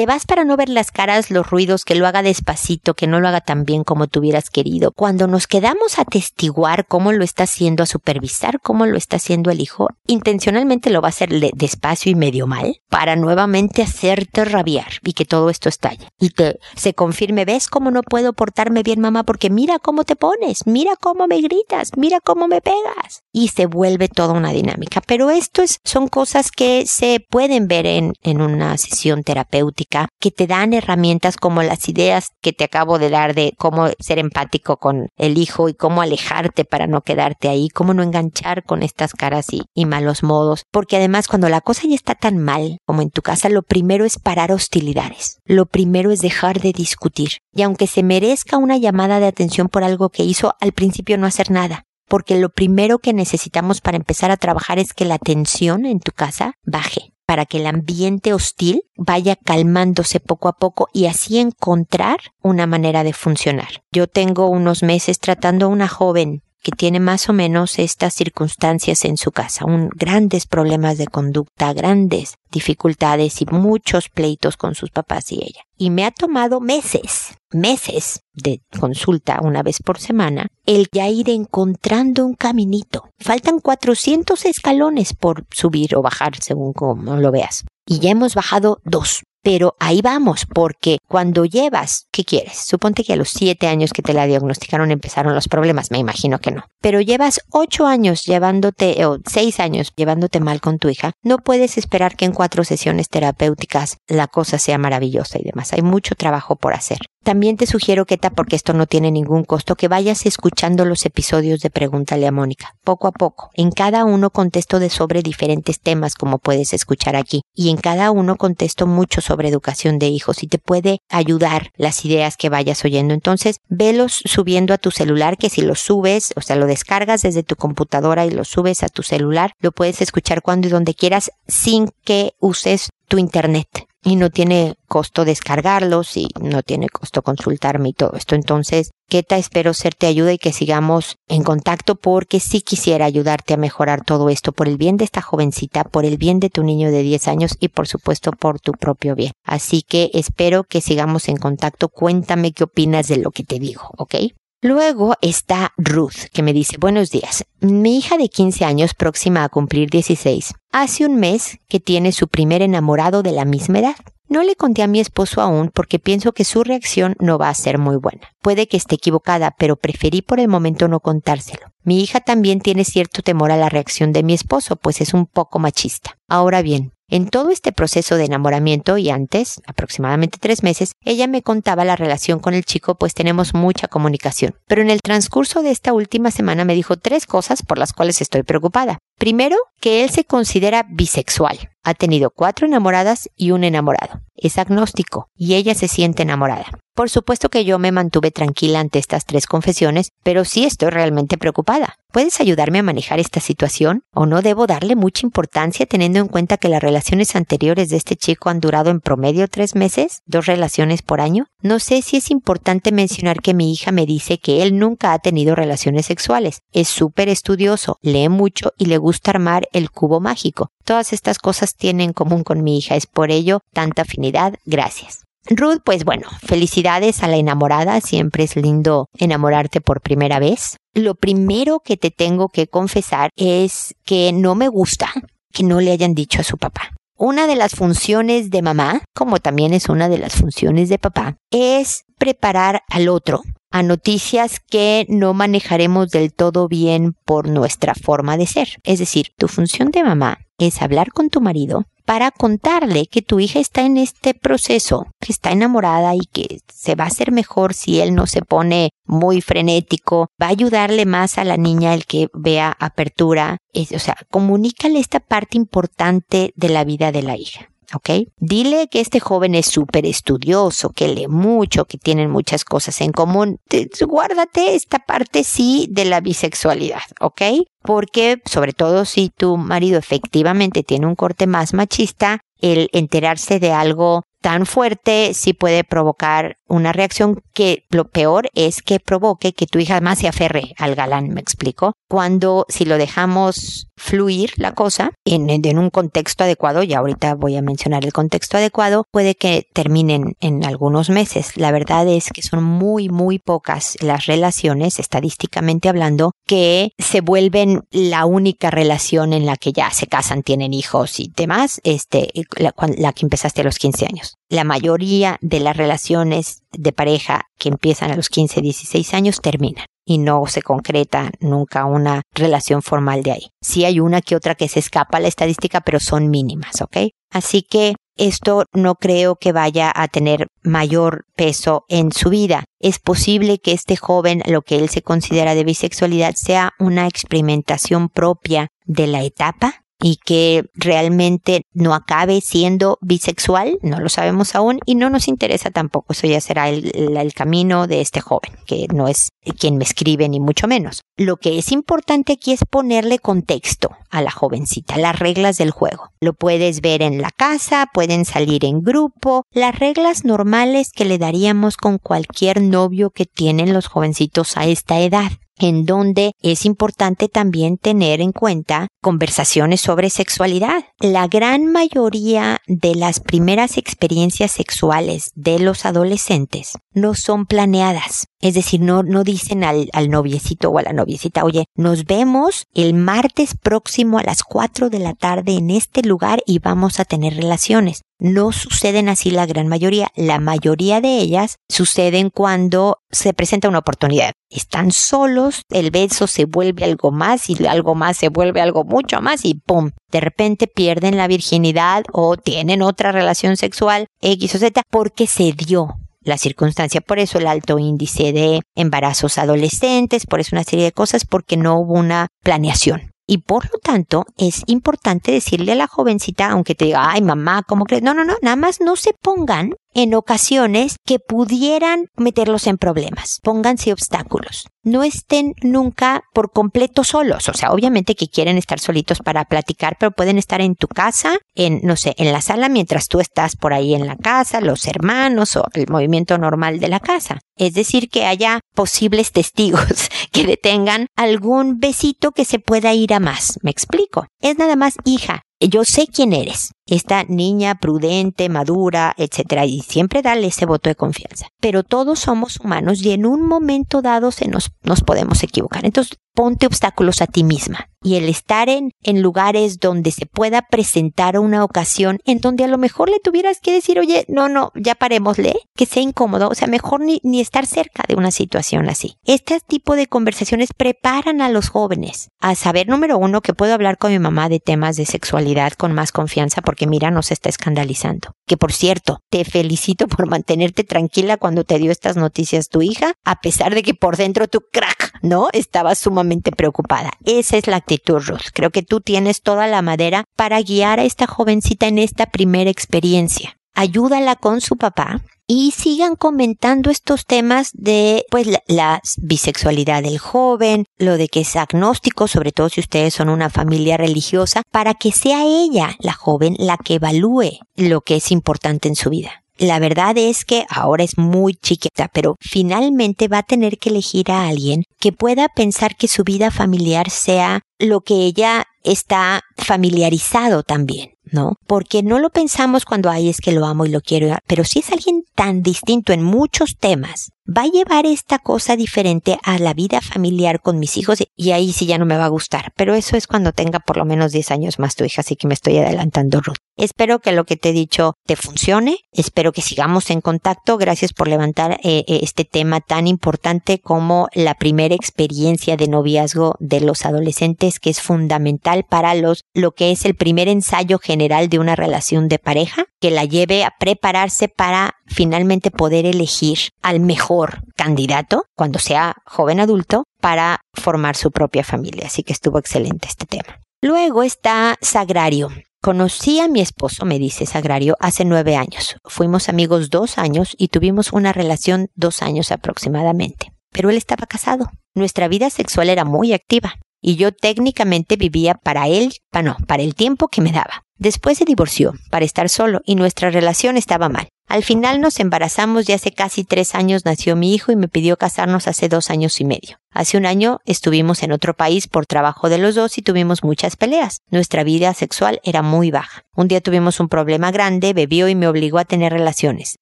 Te 0.00 0.06
vas 0.06 0.24
para 0.24 0.46
no 0.46 0.56
ver 0.56 0.70
las 0.70 0.92
caras, 0.92 1.30
los 1.30 1.50
ruidos, 1.50 1.84
que 1.84 1.94
lo 1.94 2.06
haga 2.06 2.22
despacito, 2.22 2.94
que 2.94 3.06
no 3.06 3.20
lo 3.20 3.28
haga 3.28 3.42
tan 3.42 3.64
bien 3.64 3.84
como 3.84 4.06
tú 4.06 4.20
hubieras 4.20 4.48
querido. 4.48 4.92
Cuando 4.92 5.26
nos 5.26 5.46
quedamos 5.46 5.98
a 5.98 6.06
testiguar 6.06 6.86
cómo 6.86 7.12
lo 7.12 7.22
está 7.22 7.42
haciendo, 7.42 7.82
a 7.82 7.86
supervisar 7.86 8.60
cómo 8.62 8.86
lo 8.86 8.96
está 8.96 9.16
haciendo 9.16 9.50
el 9.50 9.60
hijo, 9.60 9.88
intencionalmente 10.06 10.88
lo 10.88 11.02
va 11.02 11.08
a 11.08 11.10
hacer 11.10 11.28
despacio 11.52 12.10
y 12.10 12.14
medio 12.14 12.46
mal 12.46 12.80
para 12.88 13.14
nuevamente 13.14 13.82
hacerte 13.82 14.46
rabiar 14.46 14.88
y 15.04 15.12
que 15.12 15.26
todo 15.26 15.50
esto 15.50 15.68
estalle. 15.68 16.08
Y 16.18 16.30
te 16.30 16.58
se 16.76 16.94
confirme, 16.94 17.44
ves 17.44 17.68
cómo 17.68 17.90
no 17.90 18.02
puedo 18.02 18.32
portarme 18.32 18.82
bien 18.82 19.00
mamá 19.00 19.24
porque 19.24 19.50
mira 19.50 19.78
cómo 19.80 20.04
te 20.04 20.16
pones, 20.16 20.66
mira 20.66 20.96
cómo 20.96 21.26
me 21.26 21.42
gritas, 21.42 21.90
mira 21.98 22.20
cómo 22.20 22.48
me 22.48 22.62
pegas. 22.62 23.22
Y 23.32 23.48
se 23.48 23.66
vuelve 23.66 24.08
toda 24.08 24.32
una 24.32 24.52
dinámica. 24.52 25.02
Pero 25.06 25.28
esto 25.28 25.60
es, 25.60 25.78
son 25.84 26.08
cosas 26.08 26.50
que 26.50 26.86
se 26.86 27.22
pueden 27.28 27.68
ver 27.68 27.84
en, 27.84 28.14
en 28.22 28.40
una 28.40 28.78
sesión 28.78 29.24
terapéutica 29.24 29.89
que 30.20 30.30
te 30.30 30.46
dan 30.46 30.72
herramientas 30.72 31.36
como 31.36 31.62
las 31.62 31.88
ideas 31.88 32.28
que 32.40 32.52
te 32.52 32.64
acabo 32.64 32.98
de 32.98 33.10
dar 33.10 33.34
de 33.34 33.52
cómo 33.58 33.88
ser 33.98 34.18
empático 34.18 34.76
con 34.76 35.08
el 35.16 35.38
hijo 35.38 35.68
y 35.68 35.74
cómo 35.74 36.02
alejarte 36.02 36.64
para 36.64 36.86
no 36.86 37.02
quedarte 37.02 37.48
ahí, 37.48 37.68
cómo 37.68 37.94
no 37.94 38.02
enganchar 38.02 38.64
con 38.64 38.82
estas 38.82 39.12
caras 39.12 39.52
y, 39.52 39.62
y 39.74 39.86
malos 39.86 40.22
modos. 40.22 40.64
Porque 40.70 40.96
además 40.96 41.28
cuando 41.28 41.48
la 41.48 41.60
cosa 41.60 41.82
ya 41.88 41.94
está 41.94 42.14
tan 42.14 42.38
mal 42.38 42.78
como 42.86 43.02
en 43.02 43.10
tu 43.10 43.22
casa, 43.22 43.48
lo 43.48 43.62
primero 43.62 44.04
es 44.04 44.18
parar 44.18 44.52
hostilidades. 44.52 45.38
Lo 45.44 45.66
primero 45.66 46.10
es 46.10 46.20
dejar 46.20 46.60
de 46.60 46.72
discutir. 46.72 47.38
Y 47.52 47.62
aunque 47.62 47.86
se 47.86 48.02
merezca 48.02 48.56
una 48.56 48.78
llamada 48.78 49.20
de 49.20 49.26
atención 49.26 49.68
por 49.68 49.84
algo 49.84 50.10
que 50.10 50.22
hizo, 50.22 50.54
al 50.60 50.72
principio 50.72 51.18
no 51.18 51.26
hacer 51.26 51.50
nada 51.50 51.84
porque 52.08 52.36
lo 52.40 52.48
primero 52.48 52.98
que 52.98 53.12
necesitamos 53.12 53.80
para 53.80 53.96
empezar 53.96 54.32
a 54.32 54.36
trabajar 54.36 54.80
es 54.80 54.92
que 54.92 55.04
la 55.04 55.18
tensión 55.18 55.86
en 55.86 56.00
tu 56.00 56.10
casa 56.10 56.54
baje 56.64 57.12
para 57.30 57.46
que 57.46 57.58
el 57.58 57.68
ambiente 57.68 58.34
hostil 58.34 58.82
vaya 58.96 59.36
calmándose 59.36 60.18
poco 60.18 60.48
a 60.48 60.54
poco 60.54 60.88
y 60.92 61.06
así 61.06 61.38
encontrar 61.38 62.18
una 62.42 62.66
manera 62.66 63.04
de 63.04 63.12
funcionar. 63.12 63.84
Yo 63.92 64.08
tengo 64.08 64.48
unos 64.48 64.82
meses 64.82 65.20
tratando 65.20 65.66
a 65.66 65.68
una 65.68 65.86
joven 65.86 66.42
que 66.62 66.72
tiene 66.72 67.00
más 67.00 67.28
o 67.28 67.32
menos 67.32 67.78
estas 67.78 68.14
circunstancias 68.14 69.04
en 69.04 69.16
su 69.16 69.32
casa, 69.32 69.64
un, 69.64 69.88
grandes 69.88 70.46
problemas 70.46 70.98
de 70.98 71.06
conducta, 71.06 71.72
grandes 71.72 72.34
dificultades 72.50 73.40
y 73.40 73.46
muchos 73.46 74.08
pleitos 74.08 74.56
con 74.56 74.74
sus 74.74 74.90
papás 74.90 75.32
y 75.32 75.36
ella. 75.36 75.62
Y 75.76 75.90
me 75.90 76.04
ha 76.04 76.10
tomado 76.10 76.60
meses, 76.60 77.34
meses 77.50 78.20
de 78.34 78.60
consulta 78.78 79.40
una 79.42 79.62
vez 79.62 79.78
por 79.82 79.98
semana, 79.98 80.48
el 80.66 80.88
ya 80.92 81.08
ir 81.08 81.30
encontrando 81.30 82.26
un 82.26 82.34
caminito. 82.34 83.08
Faltan 83.18 83.60
400 83.60 84.44
escalones 84.44 85.14
por 85.14 85.46
subir 85.50 85.96
o 85.96 86.02
bajar 86.02 86.36
según 86.40 86.72
como 86.72 87.16
lo 87.16 87.30
veas. 87.30 87.64
Y 87.86 87.98
ya 87.98 88.10
hemos 88.10 88.34
bajado 88.34 88.80
dos. 88.84 89.22
Pero 89.42 89.74
ahí 89.78 90.02
vamos, 90.02 90.46
porque 90.46 90.98
cuando 91.08 91.44
llevas, 91.44 92.06
¿qué 92.10 92.24
quieres? 92.24 92.58
Suponte 92.58 93.04
que 93.04 93.14
a 93.14 93.16
los 93.16 93.30
siete 93.30 93.68
años 93.68 93.92
que 93.92 94.02
te 94.02 94.12
la 94.12 94.26
diagnosticaron 94.26 94.90
empezaron 94.90 95.34
los 95.34 95.48
problemas, 95.48 95.90
me 95.90 95.98
imagino 95.98 96.38
que 96.38 96.50
no. 96.50 96.64
Pero 96.80 97.00
llevas 97.00 97.40
ocho 97.50 97.86
años 97.86 98.24
llevándote, 98.24 99.04
o 99.06 99.18
seis 99.26 99.58
años 99.58 99.92
llevándote 99.96 100.40
mal 100.40 100.60
con 100.60 100.78
tu 100.78 100.88
hija, 100.88 101.12
no 101.22 101.38
puedes 101.38 101.78
esperar 101.78 102.16
que 102.16 102.26
en 102.26 102.32
cuatro 102.32 102.64
sesiones 102.64 103.08
terapéuticas 103.08 103.96
la 104.06 104.26
cosa 104.26 104.58
sea 104.58 104.78
maravillosa 104.78 105.38
y 105.38 105.44
demás. 105.44 105.72
Hay 105.72 105.82
mucho 105.82 106.14
trabajo 106.14 106.56
por 106.56 106.74
hacer. 106.74 106.98
También 107.22 107.58
te 107.58 107.66
sugiero, 107.66 108.06
Keta, 108.06 108.30
porque 108.30 108.56
esto 108.56 108.72
no 108.72 108.86
tiene 108.86 109.10
ningún 109.10 109.44
costo, 109.44 109.76
que 109.76 109.88
vayas 109.88 110.24
escuchando 110.24 110.86
los 110.86 111.04
episodios 111.04 111.60
de 111.60 111.68
Pregúntale 111.68 112.26
a 112.26 112.32
Mónica, 112.32 112.74
poco 112.82 113.08
a 113.08 113.12
poco. 113.12 113.50
En 113.54 113.70
cada 113.72 114.06
uno 114.06 114.30
contesto 114.30 114.78
de 114.78 114.88
sobre 114.88 115.22
diferentes 115.22 115.80
temas, 115.80 116.14
como 116.14 116.38
puedes 116.38 116.72
escuchar 116.72 117.16
aquí. 117.16 117.42
Y 117.54 117.68
en 117.68 117.76
cada 117.76 118.10
uno 118.10 118.36
contesto 118.36 118.86
mucho 118.86 119.20
sobre 119.20 119.50
educación 119.50 119.98
de 119.98 120.06
hijos 120.06 120.42
y 120.42 120.46
te 120.46 120.58
puede 120.58 121.00
ayudar 121.10 121.72
las 121.76 122.06
ideas 122.06 122.38
que 122.38 122.48
vayas 122.48 122.82
oyendo. 122.86 123.12
Entonces, 123.12 123.58
velos 123.68 124.22
subiendo 124.24 124.72
a 124.72 124.78
tu 124.78 124.90
celular, 124.90 125.36
que 125.36 125.50
si 125.50 125.60
lo 125.60 125.74
subes, 125.74 126.32
o 126.36 126.40
sea, 126.40 126.56
lo 126.56 126.66
descargas 126.66 127.20
desde 127.20 127.42
tu 127.42 127.54
computadora 127.54 128.24
y 128.24 128.30
lo 128.30 128.44
subes 128.44 128.82
a 128.82 128.88
tu 128.88 129.02
celular, 129.02 129.52
lo 129.60 129.72
puedes 129.72 130.00
escuchar 130.00 130.40
cuando 130.40 130.68
y 130.68 130.70
donde 130.70 130.94
quieras 130.94 131.30
sin 131.46 131.90
que 132.02 132.32
uses 132.40 132.88
tu 133.08 133.18
internet 133.18 133.89
y 134.02 134.16
no 134.16 134.30
tiene 134.30 134.74
costo 134.88 135.24
descargarlos 135.24 136.16
y 136.16 136.28
no 136.40 136.62
tiene 136.62 136.88
costo 136.88 137.22
consultarme 137.22 137.90
y 137.90 137.92
todo 137.92 138.14
esto. 138.14 138.34
Entonces, 138.34 138.90
Keta, 139.08 139.36
espero 139.36 139.74
serte 139.74 140.06
ayuda 140.06 140.32
y 140.32 140.38
que 140.38 140.52
sigamos 140.52 141.16
en 141.28 141.42
contacto 141.42 141.96
porque 141.96 142.40
sí 142.40 142.60
quisiera 142.62 143.04
ayudarte 143.04 143.54
a 143.54 143.58
mejorar 143.58 144.04
todo 144.04 144.30
esto 144.30 144.52
por 144.52 144.68
el 144.68 144.76
bien 144.76 144.96
de 144.96 145.04
esta 145.04 145.20
jovencita, 145.20 145.84
por 145.84 146.04
el 146.04 146.16
bien 146.16 146.40
de 146.40 146.50
tu 146.50 146.62
niño 146.62 146.90
de 146.90 147.02
10 147.02 147.28
años 147.28 147.56
y 147.60 147.68
por 147.68 147.88
supuesto 147.88 148.32
por 148.32 148.60
tu 148.60 148.72
propio 148.72 149.14
bien. 149.14 149.32
Así 149.44 149.82
que 149.82 150.10
espero 150.14 150.64
que 150.64 150.80
sigamos 150.80 151.28
en 151.28 151.36
contacto. 151.36 151.88
Cuéntame 151.88 152.52
qué 152.52 152.64
opinas 152.64 153.08
de 153.08 153.18
lo 153.18 153.30
que 153.30 153.44
te 153.44 153.58
digo, 153.58 153.90
¿ok? 153.98 154.14
Luego 154.62 155.14
está 155.22 155.72
Ruth, 155.78 156.28
que 156.34 156.42
me 156.42 156.52
dice, 156.52 156.76
buenos 156.76 157.10
días. 157.10 157.46
Mi 157.60 157.96
hija 157.96 158.18
de 158.18 158.28
15 158.28 158.66
años, 158.66 158.92
próxima 158.92 159.42
a 159.42 159.48
cumplir 159.48 159.88
16, 159.88 160.52
hace 160.70 161.06
un 161.06 161.16
mes 161.16 161.58
que 161.66 161.80
tiene 161.80 162.12
su 162.12 162.28
primer 162.28 162.60
enamorado 162.60 163.22
de 163.22 163.32
la 163.32 163.46
misma 163.46 163.78
edad. 163.78 163.96
No 164.28 164.42
le 164.42 164.56
conté 164.56 164.82
a 164.82 164.86
mi 164.86 165.00
esposo 165.00 165.40
aún 165.40 165.70
porque 165.72 165.98
pienso 165.98 166.32
que 166.32 166.44
su 166.44 166.62
reacción 166.62 167.16
no 167.20 167.38
va 167.38 167.48
a 167.48 167.54
ser 167.54 167.78
muy 167.78 167.96
buena. 167.96 168.28
Puede 168.42 168.68
que 168.68 168.76
esté 168.76 168.96
equivocada, 168.96 169.54
pero 169.58 169.76
preferí 169.76 170.20
por 170.20 170.40
el 170.40 170.48
momento 170.48 170.88
no 170.88 171.00
contárselo. 171.00 171.68
Mi 171.82 172.02
hija 172.02 172.20
también 172.20 172.60
tiene 172.60 172.84
cierto 172.84 173.22
temor 173.22 173.52
a 173.52 173.56
la 173.56 173.70
reacción 173.70 174.12
de 174.12 174.22
mi 174.22 174.34
esposo, 174.34 174.76
pues 174.76 175.00
es 175.00 175.14
un 175.14 175.24
poco 175.24 175.58
machista. 175.58 176.18
Ahora 176.28 176.60
bien, 176.60 176.92
en 177.10 177.28
todo 177.28 177.50
este 177.50 177.72
proceso 177.72 178.16
de 178.16 178.24
enamoramiento 178.24 178.96
y 178.96 179.10
antes, 179.10 179.60
aproximadamente 179.66 180.38
tres 180.40 180.62
meses, 180.62 180.92
ella 181.04 181.26
me 181.26 181.42
contaba 181.42 181.84
la 181.84 181.96
relación 181.96 182.38
con 182.38 182.54
el 182.54 182.64
chico, 182.64 182.94
pues 182.94 183.14
tenemos 183.14 183.52
mucha 183.52 183.88
comunicación. 183.88 184.54
Pero 184.66 184.82
en 184.82 184.90
el 184.90 185.00
transcurso 185.02 185.62
de 185.62 185.70
esta 185.70 185.92
última 185.92 186.30
semana 186.30 186.64
me 186.64 186.74
dijo 186.74 186.96
tres 186.96 187.26
cosas 187.26 187.62
por 187.62 187.78
las 187.78 187.92
cuales 187.92 188.20
estoy 188.20 188.42
preocupada. 188.44 188.98
Primero, 189.18 189.56
que 189.80 190.02
él 190.02 190.10
se 190.10 190.24
considera 190.24 190.86
bisexual. 190.88 191.70
Ha 191.82 191.94
tenido 191.94 192.30
cuatro 192.30 192.66
enamoradas 192.66 193.28
y 193.36 193.50
un 193.50 193.64
enamorado. 193.64 194.20
Es 194.36 194.56
agnóstico 194.58 195.28
y 195.36 195.54
ella 195.54 195.74
se 195.74 195.88
siente 195.88 196.22
enamorada. 196.22 196.66
Por 196.94 197.10
supuesto 197.10 197.48
que 197.48 197.64
yo 197.64 197.78
me 197.78 197.92
mantuve 197.92 198.30
tranquila 198.30 198.80
ante 198.80 198.98
estas 198.98 199.24
tres 199.24 199.46
confesiones, 199.46 200.10
pero 200.22 200.44
sí 200.44 200.64
estoy 200.64 200.90
realmente 200.90 201.38
preocupada. 201.38 201.96
¿Puedes 202.12 202.40
ayudarme 202.40 202.80
a 202.80 202.82
manejar 202.82 203.20
esta 203.20 203.38
situación? 203.38 204.02
¿O 204.12 204.26
no 204.26 204.42
debo 204.42 204.66
darle 204.66 204.96
mucha 204.96 205.24
importancia 205.24 205.86
teniendo 205.86 206.18
en 206.18 206.26
cuenta 206.26 206.56
que 206.56 206.68
las 206.68 206.82
relaciones 206.82 207.36
anteriores 207.36 207.88
de 207.88 207.96
este 207.96 208.16
chico 208.16 208.50
han 208.50 208.58
durado 208.58 208.90
en 208.90 209.00
promedio 209.00 209.46
tres 209.46 209.76
meses? 209.76 210.22
¿Dos 210.26 210.46
relaciones 210.46 211.02
por 211.02 211.20
año? 211.20 211.46
No 211.62 211.78
sé 211.78 212.02
si 212.02 212.16
es 212.16 212.32
importante 212.32 212.90
mencionar 212.90 213.40
que 213.40 213.54
mi 213.54 213.72
hija 213.72 213.92
me 213.92 214.06
dice 214.06 214.38
que 214.38 214.62
él 214.62 214.76
nunca 214.76 215.12
ha 215.12 215.20
tenido 215.20 215.54
relaciones 215.54 216.06
sexuales. 216.06 216.62
Es 216.72 216.88
súper 216.88 217.28
estudioso, 217.28 217.98
lee 218.02 218.28
mucho 218.28 218.72
y 218.76 218.86
le 218.86 218.98
gusta 218.98 219.30
armar 219.30 219.68
el 219.72 219.92
cubo 219.92 220.18
mágico. 220.18 220.72
Todas 220.84 221.12
estas 221.12 221.38
cosas 221.38 221.76
tienen 221.76 222.08
en 222.08 222.12
común 222.12 222.42
con 222.42 222.64
mi 222.64 222.76
hija. 222.78 222.96
Es 222.96 223.06
por 223.06 223.30
ello 223.30 223.60
tanta 223.72 224.02
afinidad. 224.02 224.54
Gracias. 224.64 225.29
Ruth, 225.48 225.80
pues 225.84 226.04
bueno, 226.04 226.28
felicidades 226.42 227.22
a 227.22 227.28
la 227.28 227.36
enamorada, 227.36 228.00
siempre 228.00 228.44
es 228.44 228.56
lindo 228.56 229.08
enamorarte 229.18 229.80
por 229.80 230.00
primera 230.00 230.38
vez. 230.38 230.76
Lo 230.94 231.14
primero 231.14 231.80
que 231.80 231.96
te 231.96 232.10
tengo 232.10 232.48
que 232.48 232.66
confesar 232.66 233.30
es 233.36 233.94
que 234.04 234.32
no 234.32 234.54
me 234.54 234.68
gusta 234.68 235.12
que 235.52 235.64
no 235.64 235.80
le 235.80 235.92
hayan 235.92 236.14
dicho 236.14 236.40
a 236.40 236.44
su 236.44 236.58
papá. 236.58 236.90
Una 237.16 237.46
de 237.46 237.56
las 237.56 237.74
funciones 237.74 238.50
de 238.50 238.62
mamá, 238.62 239.02
como 239.14 239.40
también 239.40 239.74
es 239.74 239.88
una 239.88 240.08
de 240.08 240.18
las 240.18 240.34
funciones 240.34 240.88
de 240.88 240.98
papá, 240.98 241.36
es 241.50 242.04
preparar 242.18 242.82
al 242.88 243.08
otro 243.08 243.42
a 243.70 243.82
noticias 243.82 244.58
que 244.58 245.06
no 245.08 245.32
manejaremos 245.32 246.10
del 246.10 246.32
todo 246.32 246.66
bien 246.66 247.14
por 247.24 247.48
nuestra 247.48 247.94
forma 247.94 248.36
de 248.36 248.46
ser. 248.46 248.68
Es 248.84 248.98
decir, 248.98 249.28
tu 249.36 249.48
función 249.48 249.90
de 249.90 250.02
mamá 250.02 250.38
es 250.60 250.82
hablar 250.82 251.12
con 251.12 251.30
tu 251.30 251.40
marido 251.40 251.84
para 252.04 252.30
contarle 252.30 253.06
que 253.06 253.22
tu 253.22 253.38
hija 253.38 253.60
está 253.60 253.82
en 253.82 253.96
este 253.96 254.34
proceso, 254.34 255.06
que 255.20 255.32
está 255.32 255.52
enamorada 255.52 256.14
y 256.14 256.26
que 256.32 256.58
se 256.72 256.94
va 256.94 257.04
a 257.04 257.08
hacer 257.08 257.30
mejor 257.30 257.72
si 257.72 258.00
él 258.00 258.14
no 258.14 258.26
se 258.26 258.42
pone 258.42 258.90
muy 259.04 259.40
frenético, 259.40 260.28
va 260.40 260.46
a 260.46 260.50
ayudarle 260.50 261.06
más 261.06 261.38
a 261.38 261.44
la 261.44 261.56
niña 261.56 261.94
el 261.94 262.06
que 262.06 262.28
vea 262.34 262.76
apertura, 262.80 263.58
o 263.74 263.98
sea, 263.98 264.16
comunícale 264.30 264.98
esta 264.98 265.20
parte 265.20 265.56
importante 265.56 266.52
de 266.56 266.68
la 266.68 266.84
vida 266.84 267.12
de 267.12 267.22
la 267.22 267.36
hija. 267.36 267.70
¿ok? 267.94 268.10
Dile 268.38 268.88
que 268.88 269.00
este 269.00 269.20
joven 269.20 269.54
es 269.54 269.66
súper 269.66 270.06
estudioso, 270.06 270.90
que 270.90 271.08
lee 271.08 271.28
mucho, 271.28 271.84
que 271.84 271.98
tienen 271.98 272.30
muchas 272.30 272.64
cosas 272.64 273.00
en 273.00 273.12
común. 273.12 273.58
Guárdate 274.06 274.74
esta 274.74 274.98
parte 275.00 275.44
sí 275.44 275.86
de 275.90 276.04
la 276.04 276.20
bisexualidad, 276.20 277.02
¿ok? 277.20 277.42
Porque 277.82 278.40
sobre 278.44 278.72
todo 278.72 279.04
si 279.04 279.30
tu 279.30 279.56
marido 279.56 279.98
efectivamente 279.98 280.82
tiene 280.82 281.06
un 281.06 281.16
corte 281.16 281.46
más 281.46 281.74
machista, 281.74 282.40
el 282.62 282.88
enterarse 282.92 283.58
de 283.58 283.72
algo 283.72 284.24
tan 284.40 284.66
fuerte 284.66 285.34
sí 285.34 285.52
puede 285.52 285.84
provocar 285.84 286.56
una 286.66 286.92
reacción 286.92 287.42
que 287.52 287.84
lo 287.90 288.08
peor 288.08 288.48
es 288.54 288.80
que 288.80 289.00
provoque 289.00 289.52
que 289.52 289.66
tu 289.66 289.78
hija 289.78 290.00
más 290.00 290.20
se 290.20 290.28
aferre 290.28 290.72
al 290.78 290.94
galán, 290.94 291.28
me 291.28 291.40
explico. 291.40 291.92
Cuando 292.08 292.64
si 292.68 292.84
lo 292.84 292.96
dejamos 292.96 293.88
fluir 293.96 294.52
la 294.56 294.72
cosa 294.72 295.10
en, 295.24 295.50
en, 295.50 295.78
un 295.78 295.90
contexto 295.90 296.44
adecuado, 296.44 296.82
y 296.82 296.94
ahorita 296.94 297.34
voy 297.34 297.56
a 297.56 297.62
mencionar 297.62 298.04
el 298.04 298.12
contexto 298.12 298.56
adecuado, 298.56 299.04
puede 299.10 299.34
que 299.34 299.66
terminen 299.74 300.36
en 300.40 300.64
algunos 300.64 301.10
meses. 301.10 301.56
La 301.56 301.70
verdad 301.70 302.08
es 302.08 302.30
que 302.32 302.42
son 302.42 302.64
muy, 302.64 303.08
muy 303.08 303.38
pocas 303.38 303.98
las 304.00 304.26
relaciones, 304.26 304.98
estadísticamente 304.98 305.88
hablando, 305.88 306.32
que 306.46 306.92
se 306.98 307.20
vuelven 307.20 307.82
la 307.90 308.24
única 308.24 308.70
relación 308.70 309.32
en 309.32 309.44
la 309.44 309.56
que 309.56 309.72
ya 309.72 309.90
se 309.90 310.06
casan, 310.06 310.42
tienen 310.42 310.72
hijos 310.72 311.20
y 311.20 311.30
demás, 311.36 311.80
este, 311.84 312.30
la, 312.56 312.74
la 312.96 313.12
que 313.12 313.26
empezaste 313.26 313.60
a 313.60 313.64
los 313.64 313.78
15 313.78 314.06
años. 314.06 314.34
La 314.48 314.64
mayoría 314.64 315.38
de 315.40 315.60
las 315.60 315.76
relaciones 315.76 316.62
de 316.72 316.92
pareja 316.92 317.46
que 317.58 317.68
empiezan 317.68 318.10
a 318.10 318.16
los 318.16 318.28
15, 318.28 318.60
16 318.60 319.14
años 319.14 319.40
terminan 319.40 319.86
y 320.04 320.18
no 320.18 320.44
se 320.46 320.62
concreta 320.62 321.30
nunca 321.40 321.84
una 321.84 322.22
relación 322.34 322.82
formal 322.82 323.22
de 323.22 323.32
ahí. 323.32 323.50
Sí 323.60 323.84
hay 323.84 324.00
una 324.00 324.22
que 324.22 324.34
otra 324.34 324.54
que 324.54 324.68
se 324.68 324.80
escapa 324.80 325.18
a 325.18 325.20
la 325.20 325.28
estadística, 325.28 325.80
pero 325.82 326.00
son 326.00 326.30
mínimas, 326.30 326.82
¿ok? 326.82 327.10
Así 327.30 327.62
que 327.62 327.94
esto 328.16 328.64
no 328.74 328.96
creo 328.96 329.36
que 329.36 329.52
vaya 329.52 329.92
a 329.94 330.08
tener 330.08 330.48
mayor 330.62 331.24
peso 331.36 331.84
en 331.88 332.12
su 332.12 332.28
vida. 332.28 332.64
Es 332.78 332.98
posible 332.98 333.58
que 333.58 333.72
este 333.72 333.96
joven, 333.96 334.42
lo 334.46 334.62
que 334.62 334.78
él 334.78 334.88
se 334.88 335.00
considera 335.00 335.54
de 335.54 335.64
bisexualidad, 335.64 336.34
sea 336.34 336.72
una 336.78 337.06
experimentación 337.06 338.08
propia 338.08 338.68
de 338.84 339.06
la 339.06 339.22
etapa 339.22 339.84
y 340.02 340.16
que 340.16 340.64
realmente 340.74 341.62
no 341.72 341.94
acabe 341.94 342.40
siendo 342.40 342.98
bisexual, 343.00 343.78
no 343.82 344.00
lo 344.00 344.08
sabemos 344.08 344.54
aún 344.54 344.80
y 344.86 344.94
no 344.94 345.10
nos 345.10 345.28
interesa 345.28 345.70
tampoco, 345.70 346.12
eso 346.12 346.26
ya 346.26 346.40
será 346.40 346.68
el, 346.68 347.32
camino 347.34 347.86
de 347.86 348.00
este 348.00 348.20
joven, 348.20 348.52
que 348.66 348.86
no 348.92 349.06
es 349.06 349.28
quien 349.58 349.76
me 349.76 349.84
escribe 349.84 350.28
ni 350.28 350.40
mucho 350.40 350.66
menos. 350.66 351.02
Lo 351.16 351.36
que 351.36 351.58
es 351.58 351.70
importante 351.70 352.32
aquí 352.32 352.52
es 352.52 352.60
ponerle 352.68 353.18
contexto 353.18 353.90
a 354.10 354.20
la 354.22 354.30
jovencita, 354.30 354.96
las 354.96 355.18
reglas 355.18 355.58
del 355.58 355.70
juego. 355.70 356.10
Lo 356.20 356.32
puedes 356.32 356.80
ver 356.80 357.02
en 357.02 357.22
la 357.22 357.30
casa, 357.30 357.86
pueden 357.92 358.24
salir 358.24 358.64
en 358.64 358.82
grupo, 358.82 359.44
las 359.52 359.78
reglas 359.78 360.24
normales 360.24 360.92
que 360.92 361.04
le 361.04 361.18
daríamos 361.18 361.76
con 361.76 361.98
cualquier 361.98 362.62
novio 362.62 363.10
que 363.10 363.26
tienen 363.26 363.72
los 363.72 363.86
jovencitos 363.86 364.56
a 364.56 364.66
esta 364.66 365.00
edad 365.00 365.30
en 365.60 365.84
donde 365.84 366.32
es 366.42 366.64
importante 366.64 367.28
también 367.28 367.76
tener 367.76 368.20
en 368.20 368.32
cuenta 368.32 368.88
conversaciones 369.00 369.80
sobre 369.80 370.10
sexualidad. 370.10 370.84
La 370.98 371.28
gran 371.28 371.66
mayoría 371.66 372.58
de 372.66 372.94
las 372.94 373.20
primeras 373.20 373.76
experiencias 373.76 374.50
sexuales 374.50 375.30
de 375.34 375.58
los 375.58 375.84
adolescentes 375.84 376.72
no 376.92 377.14
son 377.14 377.46
planeadas. 377.46 378.26
Es 378.40 378.54
decir, 378.54 378.80
no, 378.80 379.02
no 379.02 379.22
dicen 379.22 379.64
al, 379.64 379.90
al 379.92 380.08
noviecito 380.08 380.70
o 380.70 380.78
a 380.78 380.82
la 380.82 380.94
noviecita, 380.94 381.44
oye, 381.44 381.66
nos 381.74 382.04
vemos 382.06 382.64
el 382.74 382.94
martes 382.94 383.54
próximo 383.54 384.18
a 384.18 384.22
las 384.22 384.42
4 384.42 384.88
de 384.88 384.98
la 384.98 385.14
tarde 385.14 385.52
en 385.52 385.70
este 385.70 386.02
lugar 386.02 386.42
y 386.46 386.58
vamos 386.58 387.00
a 387.00 387.04
tener 387.04 387.36
relaciones. 387.36 388.02
No 388.20 388.52
suceden 388.52 389.08
así 389.08 389.30
la 389.30 389.46
gran 389.46 389.66
mayoría. 389.66 390.08
La 390.14 390.38
mayoría 390.38 391.00
de 391.00 391.18
ellas 391.18 391.56
suceden 391.68 392.28
cuando 392.28 392.98
se 393.10 393.32
presenta 393.32 393.68
una 393.68 393.78
oportunidad. 393.78 394.32
Están 394.50 394.92
solos, 394.92 395.49
el 395.70 395.90
beso 395.90 396.26
se 396.26 396.44
vuelve 396.44 396.84
algo 396.84 397.10
más 397.10 397.48
y 397.50 397.66
algo 397.66 397.94
más 397.94 398.16
se 398.16 398.28
vuelve 398.28 398.60
algo 398.60 398.84
mucho 398.84 399.20
más 399.20 399.44
y 399.44 399.54
¡pum! 399.54 399.90
De 400.10 400.20
repente 400.20 400.66
pierden 400.66 401.16
la 401.16 401.28
virginidad 401.28 402.04
o 402.12 402.36
tienen 402.36 402.82
otra 402.82 403.12
relación 403.12 403.56
sexual 403.56 404.06
X 404.20 404.54
o 404.54 404.58
Z 404.58 404.82
porque 404.90 405.26
se 405.26 405.52
dio 405.52 405.96
la 406.22 406.38
circunstancia. 406.38 407.00
Por 407.00 407.18
eso 407.18 407.38
el 407.38 407.46
alto 407.46 407.78
índice 407.78 408.32
de 408.32 408.60
embarazos 408.74 409.38
adolescentes, 409.38 410.26
por 410.26 410.40
eso 410.40 410.50
una 410.54 410.64
serie 410.64 410.84
de 410.86 410.92
cosas, 410.92 411.24
porque 411.24 411.56
no 411.56 411.78
hubo 411.78 411.94
una 411.94 412.28
planeación. 412.42 413.10
Y 413.26 413.38
por 413.38 413.66
lo 413.66 413.78
tanto, 413.78 414.24
es 414.38 414.64
importante 414.66 415.30
decirle 415.30 415.72
a 415.72 415.76
la 415.76 415.86
jovencita, 415.86 416.50
aunque 416.50 416.74
te 416.74 416.86
diga, 416.86 417.12
ay 417.12 417.22
mamá, 417.22 417.62
¿cómo 417.62 417.84
crees? 417.84 418.02
No, 418.02 418.12
no, 418.12 418.24
no, 418.24 418.34
nada 418.42 418.56
más 418.56 418.80
no 418.80 418.96
se 418.96 419.12
pongan 419.12 419.74
en 419.94 420.14
ocasiones 420.14 420.96
que 421.04 421.18
pudieran 421.18 422.06
meterlos 422.16 422.66
en 422.66 422.78
problemas. 422.78 423.40
Pónganse 423.42 423.92
obstáculos. 423.92 424.66
No 424.82 425.02
estén 425.02 425.54
nunca 425.62 426.22
por 426.32 426.52
completo 426.52 427.04
solos. 427.04 427.48
O 427.48 427.54
sea, 427.54 427.72
obviamente 427.72 428.14
que 428.14 428.28
quieren 428.28 428.56
estar 428.56 428.80
solitos 428.80 429.18
para 429.18 429.44
platicar, 429.44 429.96
pero 429.98 430.12
pueden 430.12 430.38
estar 430.38 430.60
en 430.60 430.74
tu 430.74 430.88
casa, 430.88 431.38
en, 431.54 431.80
no 431.82 431.96
sé, 431.96 432.14
en 432.16 432.32
la 432.32 432.40
sala 432.40 432.68
mientras 432.68 433.08
tú 433.08 433.20
estás 433.20 433.56
por 433.56 433.74
ahí 433.74 433.94
en 433.94 434.06
la 434.06 434.16
casa, 434.16 434.60
los 434.60 434.86
hermanos 434.86 435.56
o 435.56 435.64
el 435.74 435.86
movimiento 435.88 436.38
normal 436.38 436.80
de 436.80 436.88
la 436.88 437.00
casa. 437.00 437.40
Es 437.56 437.74
decir, 437.74 438.08
que 438.08 438.24
haya 438.24 438.60
posibles 438.74 439.32
testigos 439.32 440.08
que 440.32 440.46
detengan 440.46 441.06
algún 441.16 441.78
besito 441.78 442.32
que 442.32 442.44
se 442.44 442.58
pueda 442.58 442.94
ir 442.94 443.12
a 443.12 443.20
más. 443.20 443.58
¿Me 443.62 443.70
explico? 443.70 444.26
Es 444.40 444.56
nada 444.56 444.76
más, 444.76 444.94
hija, 445.04 445.42
yo 445.68 445.84
sé 445.84 446.06
quién 446.06 446.32
eres, 446.32 446.72
esta 446.86 447.24
niña 447.24 447.74
prudente, 447.74 448.48
madura, 448.48 449.14
etcétera, 449.18 449.66
y 449.66 449.80
siempre 449.80 450.22
darle 450.22 450.46
ese 450.46 450.64
voto 450.64 450.88
de 450.88 450.96
confianza. 450.96 451.48
Pero 451.60 451.82
todos 451.82 452.20
somos 452.20 452.58
humanos 452.58 453.02
y 453.02 453.12
en 453.12 453.26
un 453.26 453.46
momento 453.46 454.00
dado 454.00 454.30
se 454.30 454.48
nos, 454.48 454.70
nos 454.82 455.02
podemos 455.02 455.42
equivocar. 455.42 455.84
Entonces, 455.84 456.18
ponte 456.34 456.66
obstáculos 456.66 457.20
a 457.20 457.26
ti 457.26 457.44
misma. 457.44 457.89
Y 458.02 458.16
el 458.16 458.28
estar 458.28 458.68
en, 458.68 458.92
en 459.02 459.20
lugares 459.20 459.78
donde 459.78 460.10
se 460.10 460.26
pueda 460.26 460.62
presentar 460.62 461.38
una 461.38 461.64
ocasión 461.64 462.18
en 462.24 462.40
donde 462.40 462.64
a 462.64 462.68
lo 462.68 462.78
mejor 462.78 463.10
le 463.10 463.20
tuvieras 463.20 463.60
que 463.60 463.72
decir, 463.72 463.98
oye, 463.98 464.24
no, 464.28 464.48
no, 464.48 464.72
ya 464.74 464.94
parémosle, 464.94 465.54
que 465.76 465.86
sea 465.86 466.02
incómodo, 466.02 466.48
o 466.48 466.54
sea, 466.54 466.66
mejor 466.66 467.00
ni, 467.00 467.20
ni 467.22 467.40
estar 467.40 467.66
cerca 467.66 468.04
de 468.08 468.14
una 468.14 468.30
situación 468.30 468.88
así. 468.88 469.16
Este 469.24 469.58
tipo 469.60 469.96
de 469.96 470.06
conversaciones 470.06 470.70
preparan 470.74 471.42
a 471.42 471.50
los 471.50 471.68
jóvenes 471.68 472.28
a 472.40 472.54
saber, 472.54 472.88
número 472.88 473.18
uno, 473.18 473.42
que 473.42 473.54
puedo 473.54 473.74
hablar 473.74 473.98
con 473.98 474.12
mi 474.12 474.18
mamá 474.18 474.48
de 474.48 474.60
temas 474.60 474.96
de 474.96 475.06
sexualidad 475.06 475.72
con 475.72 475.92
más 475.92 476.12
confianza 476.12 476.62
porque 476.62 476.86
mira, 476.86 477.10
nos 477.10 477.30
está 477.30 477.48
escandalizando. 477.48 478.32
Que 478.46 478.56
por 478.56 478.72
cierto, 478.72 479.20
te 479.30 479.44
felicito 479.44 480.08
por 480.08 480.26
mantenerte 480.26 480.84
tranquila 480.84 481.36
cuando 481.36 481.64
te 481.64 481.78
dio 481.78 481.92
estas 481.92 482.16
noticias 482.16 482.68
tu 482.68 482.82
hija, 482.82 483.14
a 483.24 483.40
pesar 483.40 483.74
de 483.74 483.82
que 483.82 483.94
por 483.94 484.16
dentro 484.16 484.48
tu 484.48 484.60
crack, 484.72 485.12
¿no? 485.22 485.48
Estaba 485.52 485.94
sumamente 485.94 486.52
preocupada. 486.52 487.10
Esa 487.24 487.56
es 487.56 487.66
la 487.66 487.80
actitud, 487.94 488.20
Ruth. 488.20 488.50
Creo 488.52 488.70
que 488.70 488.82
tú 488.82 489.00
tienes 489.00 489.42
toda 489.42 489.66
la 489.66 489.82
madera 489.82 490.24
para 490.36 490.60
guiar 490.62 491.00
a 491.00 491.04
esta 491.04 491.26
jovencita 491.26 491.88
en 491.88 491.98
esta 491.98 492.26
primera 492.26 492.70
experiencia 492.70 493.56
ayúdala 493.74 494.36
con 494.36 494.60
su 494.60 494.76
papá 494.76 495.22
y 495.46 495.72
sigan 495.72 496.14
comentando 496.14 496.90
estos 496.90 497.24
temas 497.24 497.70
de 497.72 498.24
pues 498.30 498.46
la, 498.68 499.00
bisexualidad 499.18 500.02
del 500.02 500.18
joven, 500.18 500.84
lo 500.96 501.16
de 501.16 501.28
que 501.28 501.40
es 501.40 501.56
agnóstico, 501.56 502.28
sobre 502.28 502.52
todo 502.52 502.68
si 502.68 502.80
ustedes 502.80 503.14
son 503.14 503.28
una 503.28 503.50
familia 503.50 503.96
religiosa, 503.96 504.62
para 504.70 504.94
que 504.94 505.10
sea 505.10 505.44
ella, 505.44 505.96
la 505.98 506.12
joven, 506.12 506.54
la 506.58 506.76
que 506.76 506.94
evalúe 506.94 507.58
lo 507.74 508.00
que 508.02 508.16
es 508.16 508.30
importante 508.30 508.86
en 508.86 508.96
su 508.96 509.10
vida. 509.10 509.42
La 509.60 509.78
verdad 509.78 510.16
es 510.16 510.46
que 510.46 510.64
ahora 510.70 511.04
es 511.04 511.18
muy 511.18 511.52
chiquita, 511.52 512.08
pero 512.08 512.36
finalmente 512.40 513.28
va 513.28 513.38
a 513.38 513.42
tener 513.42 513.76
que 513.76 513.90
elegir 513.90 514.30
a 514.30 514.48
alguien 514.48 514.84
que 514.98 515.12
pueda 515.12 515.48
pensar 515.50 515.96
que 515.96 516.08
su 516.08 516.24
vida 516.24 516.50
familiar 516.50 517.10
sea 517.10 517.60
lo 517.78 518.00
que 518.00 518.14
ella 518.14 518.64
está 518.84 519.42
familiarizado 519.58 520.62
también. 520.62 521.10
¿No? 521.32 521.54
Porque 521.66 522.02
no 522.02 522.18
lo 522.18 522.30
pensamos 522.30 522.84
cuando, 522.84 523.10
hay 523.10 523.28
es 523.28 523.40
que 523.40 523.52
lo 523.52 523.66
amo 523.66 523.86
y 523.86 523.90
lo 523.90 524.00
quiero, 524.00 524.36
pero 524.46 524.64
si 524.64 524.80
es 524.80 524.90
alguien 524.90 525.22
tan 525.34 525.62
distinto 525.62 526.12
en 526.12 526.22
muchos 526.22 526.76
temas, 526.78 527.30
va 527.46 527.62
a 527.62 527.66
llevar 527.66 528.06
esta 528.06 528.38
cosa 528.38 528.76
diferente 528.76 529.38
a 529.42 529.58
la 529.58 529.74
vida 529.74 530.00
familiar 530.00 530.60
con 530.60 530.78
mis 530.78 530.96
hijos 530.96 531.18
y 531.36 531.50
ahí 531.50 531.72
sí 531.72 531.86
ya 531.86 531.98
no 531.98 532.06
me 532.06 532.16
va 532.16 532.26
a 532.26 532.28
gustar. 532.28 532.72
Pero 532.76 532.94
eso 532.94 533.16
es 533.16 533.26
cuando 533.26 533.52
tenga 533.52 533.80
por 533.80 533.96
lo 533.96 534.04
menos 534.04 534.32
10 534.32 534.50
años 534.52 534.78
más 534.78 534.94
tu 534.94 535.04
hija, 535.04 535.22
así 535.22 535.36
que 535.36 535.48
me 535.48 535.54
estoy 535.54 535.78
adelantando, 535.78 536.40
Ruth. 536.40 536.58
Espero 536.76 537.18
que 537.18 537.32
lo 537.32 537.44
que 537.44 537.56
te 537.56 537.70
he 537.70 537.72
dicho 537.72 538.14
te 538.24 538.36
funcione. 538.36 538.98
Espero 539.12 539.52
que 539.52 539.62
sigamos 539.62 540.10
en 540.10 540.20
contacto. 540.20 540.78
Gracias 540.78 541.12
por 541.12 541.28
levantar 541.28 541.72
eh, 541.82 542.04
eh, 542.06 542.20
este 542.22 542.44
tema 542.44 542.80
tan 542.80 543.06
importante 543.06 543.80
como 543.80 544.28
la 544.32 544.54
primera 544.54 544.94
experiencia 544.94 545.76
de 545.76 545.88
noviazgo 545.88 546.54
de 546.58 546.80
los 546.80 547.04
adolescentes, 547.04 547.80
que 547.80 547.90
es 547.90 548.00
fundamental 548.00 548.84
para 548.88 549.14
los, 549.14 549.44
lo 549.52 549.72
que 549.72 549.90
es 549.90 550.04
el 550.04 550.14
primer 550.14 550.48
ensayo 550.48 550.98
general 550.98 551.19
de 551.28 551.58
una 551.58 551.76
relación 551.76 552.28
de 552.28 552.38
pareja, 552.38 552.86
que 552.98 553.10
la 553.10 553.24
lleve 553.24 553.64
a 553.64 553.74
prepararse 553.78 554.48
para 554.48 554.94
finalmente 555.06 555.70
poder 555.70 556.06
elegir 556.06 556.70
al 556.82 557.00
mejor 557.00 557.62
candidato 557.76 558.44
cuando 558.56 558.78
sea 558.78 559.16
joven 559.26 559.60
adulto 559.60 560.04
para 560.20 560.60
formar 560.72 561.16
su 561.16 561.30
propia 561.30 561.62
familia. 561.62 562.06
Así 562.06 562.22
que 562.22 562.32
estuvo 562.32 562.58
excelente 562.58 563.06
este 563.06 563.26
tema. 563.26 563.60
Luego 563.82 564.22
está 564.22 564.76
Sagrario. 564.80 565.50
Conocí 565.82 566.40
a 566.40 566.48
mi 566.48 566.60
esposo, 566.60 567.04
me 567.04 567.18
dice 567.18 567.44
Sagrario, 567.44 567.96
hace 568.00 568.24
nueve 568.24 568.56
años. 568.56 568.96
Fuimos 569.04 569.48
amigos 569.48 569.90
dos 569.90 570.16
años 570.16 570.54
y 570.58 570.68
tuvimos 570.68 571.12
una 571.12 571.32
relación 571.32 571.88
dos 571.94 572.22
años 572.22 572.50
aproximadamente. 572.50 573.52
Pero 573.72 573.90
él 573.90 573.96
estaba 573.96 574.26
casado. 574.26 574.70
Nuestra 574.94 575.28
vida 575.28 575.50
sexual 575.50 575.90
era 575.90 576.04
muy 576.04 576.32
activa 576.32 576.74
y 577.02 577.16
yo 577.16 577.32
técnicamente 577.32 578.16
vivía 578.16 578.54
para 578.54 578.88
él, 578.88 579.12
para 579.30 579.42
no, 579.42 579.56
para 579.66 579.82
el 579.82 579.94
tiempo 579.94 580.28
que 580.28 580.42
me 580.42 580.52
daba. 580.52 580.84
Después 581.00 581.38
se 581.38 581.46
divorció 581.46 581.94
para 582.10 582.26
estar 582.26 582.50
solo 582.50 582.82
y 582.84 582.94
nuestra 582.94 583.30
relación 583.30 583.78
estaba 583.78 584.10
mal. 584.10 584.28
Al 584.46 584.62
final 584.62 585.00
nos 585.00 585.18
embarazamos 585.18 585.88
y 585.88 585.94
hace 585.94 586.12
casi 586.12 586.44
tres 586.44 586.74
años 586.74 587.06
nació 587.06 587.36
mi 587.36 587.54
hijo 587.54 587.72
y 587.72 587.76
me 587.76 587.88
pidió 587.88 588.18
casarnos 588.18 588.68
hace 588.68 588.90
dos 588.90 589.08
años 589.08 589.40
y 589.40 589.46
medio. 589.46 589.78
Hace 589.92 590.18
un 590.18 590.26
año 590.26 590.58
estuvimos 590.66 591.22
en 591.22 591.32
otro 591.32 591.54
país 591.54 591.88
por 591.88 592.04
trabajo 592.04 592.50
de 592.50 592.58
los 592.58 592.74
dos 592.74 592.98
y 592.98 593.02
tuvimos 593.02 593.42
muchas 593.42 593.76
peleas. 593.76 594.18
Nuestra 594.30 594.62
vida 594.62 594.92
sexual 594.92 595.40
era 595.42 595.62
muy 595.62 595.90
baja. 595.90 596.24
Un 596.36 596.48
día 596.48 596.60
tuvimos 596.60 597.00
un 597.00 597.08
problema 597.08 597.50
grande, 597.50 597.94
bebió 597.94 598.28
y 598.28 598.34
me 598.34 598.46
obligó 598.46 598.78
a 598.78 598.84
tener 598.84 599.14
relaciones. 599.14 599.78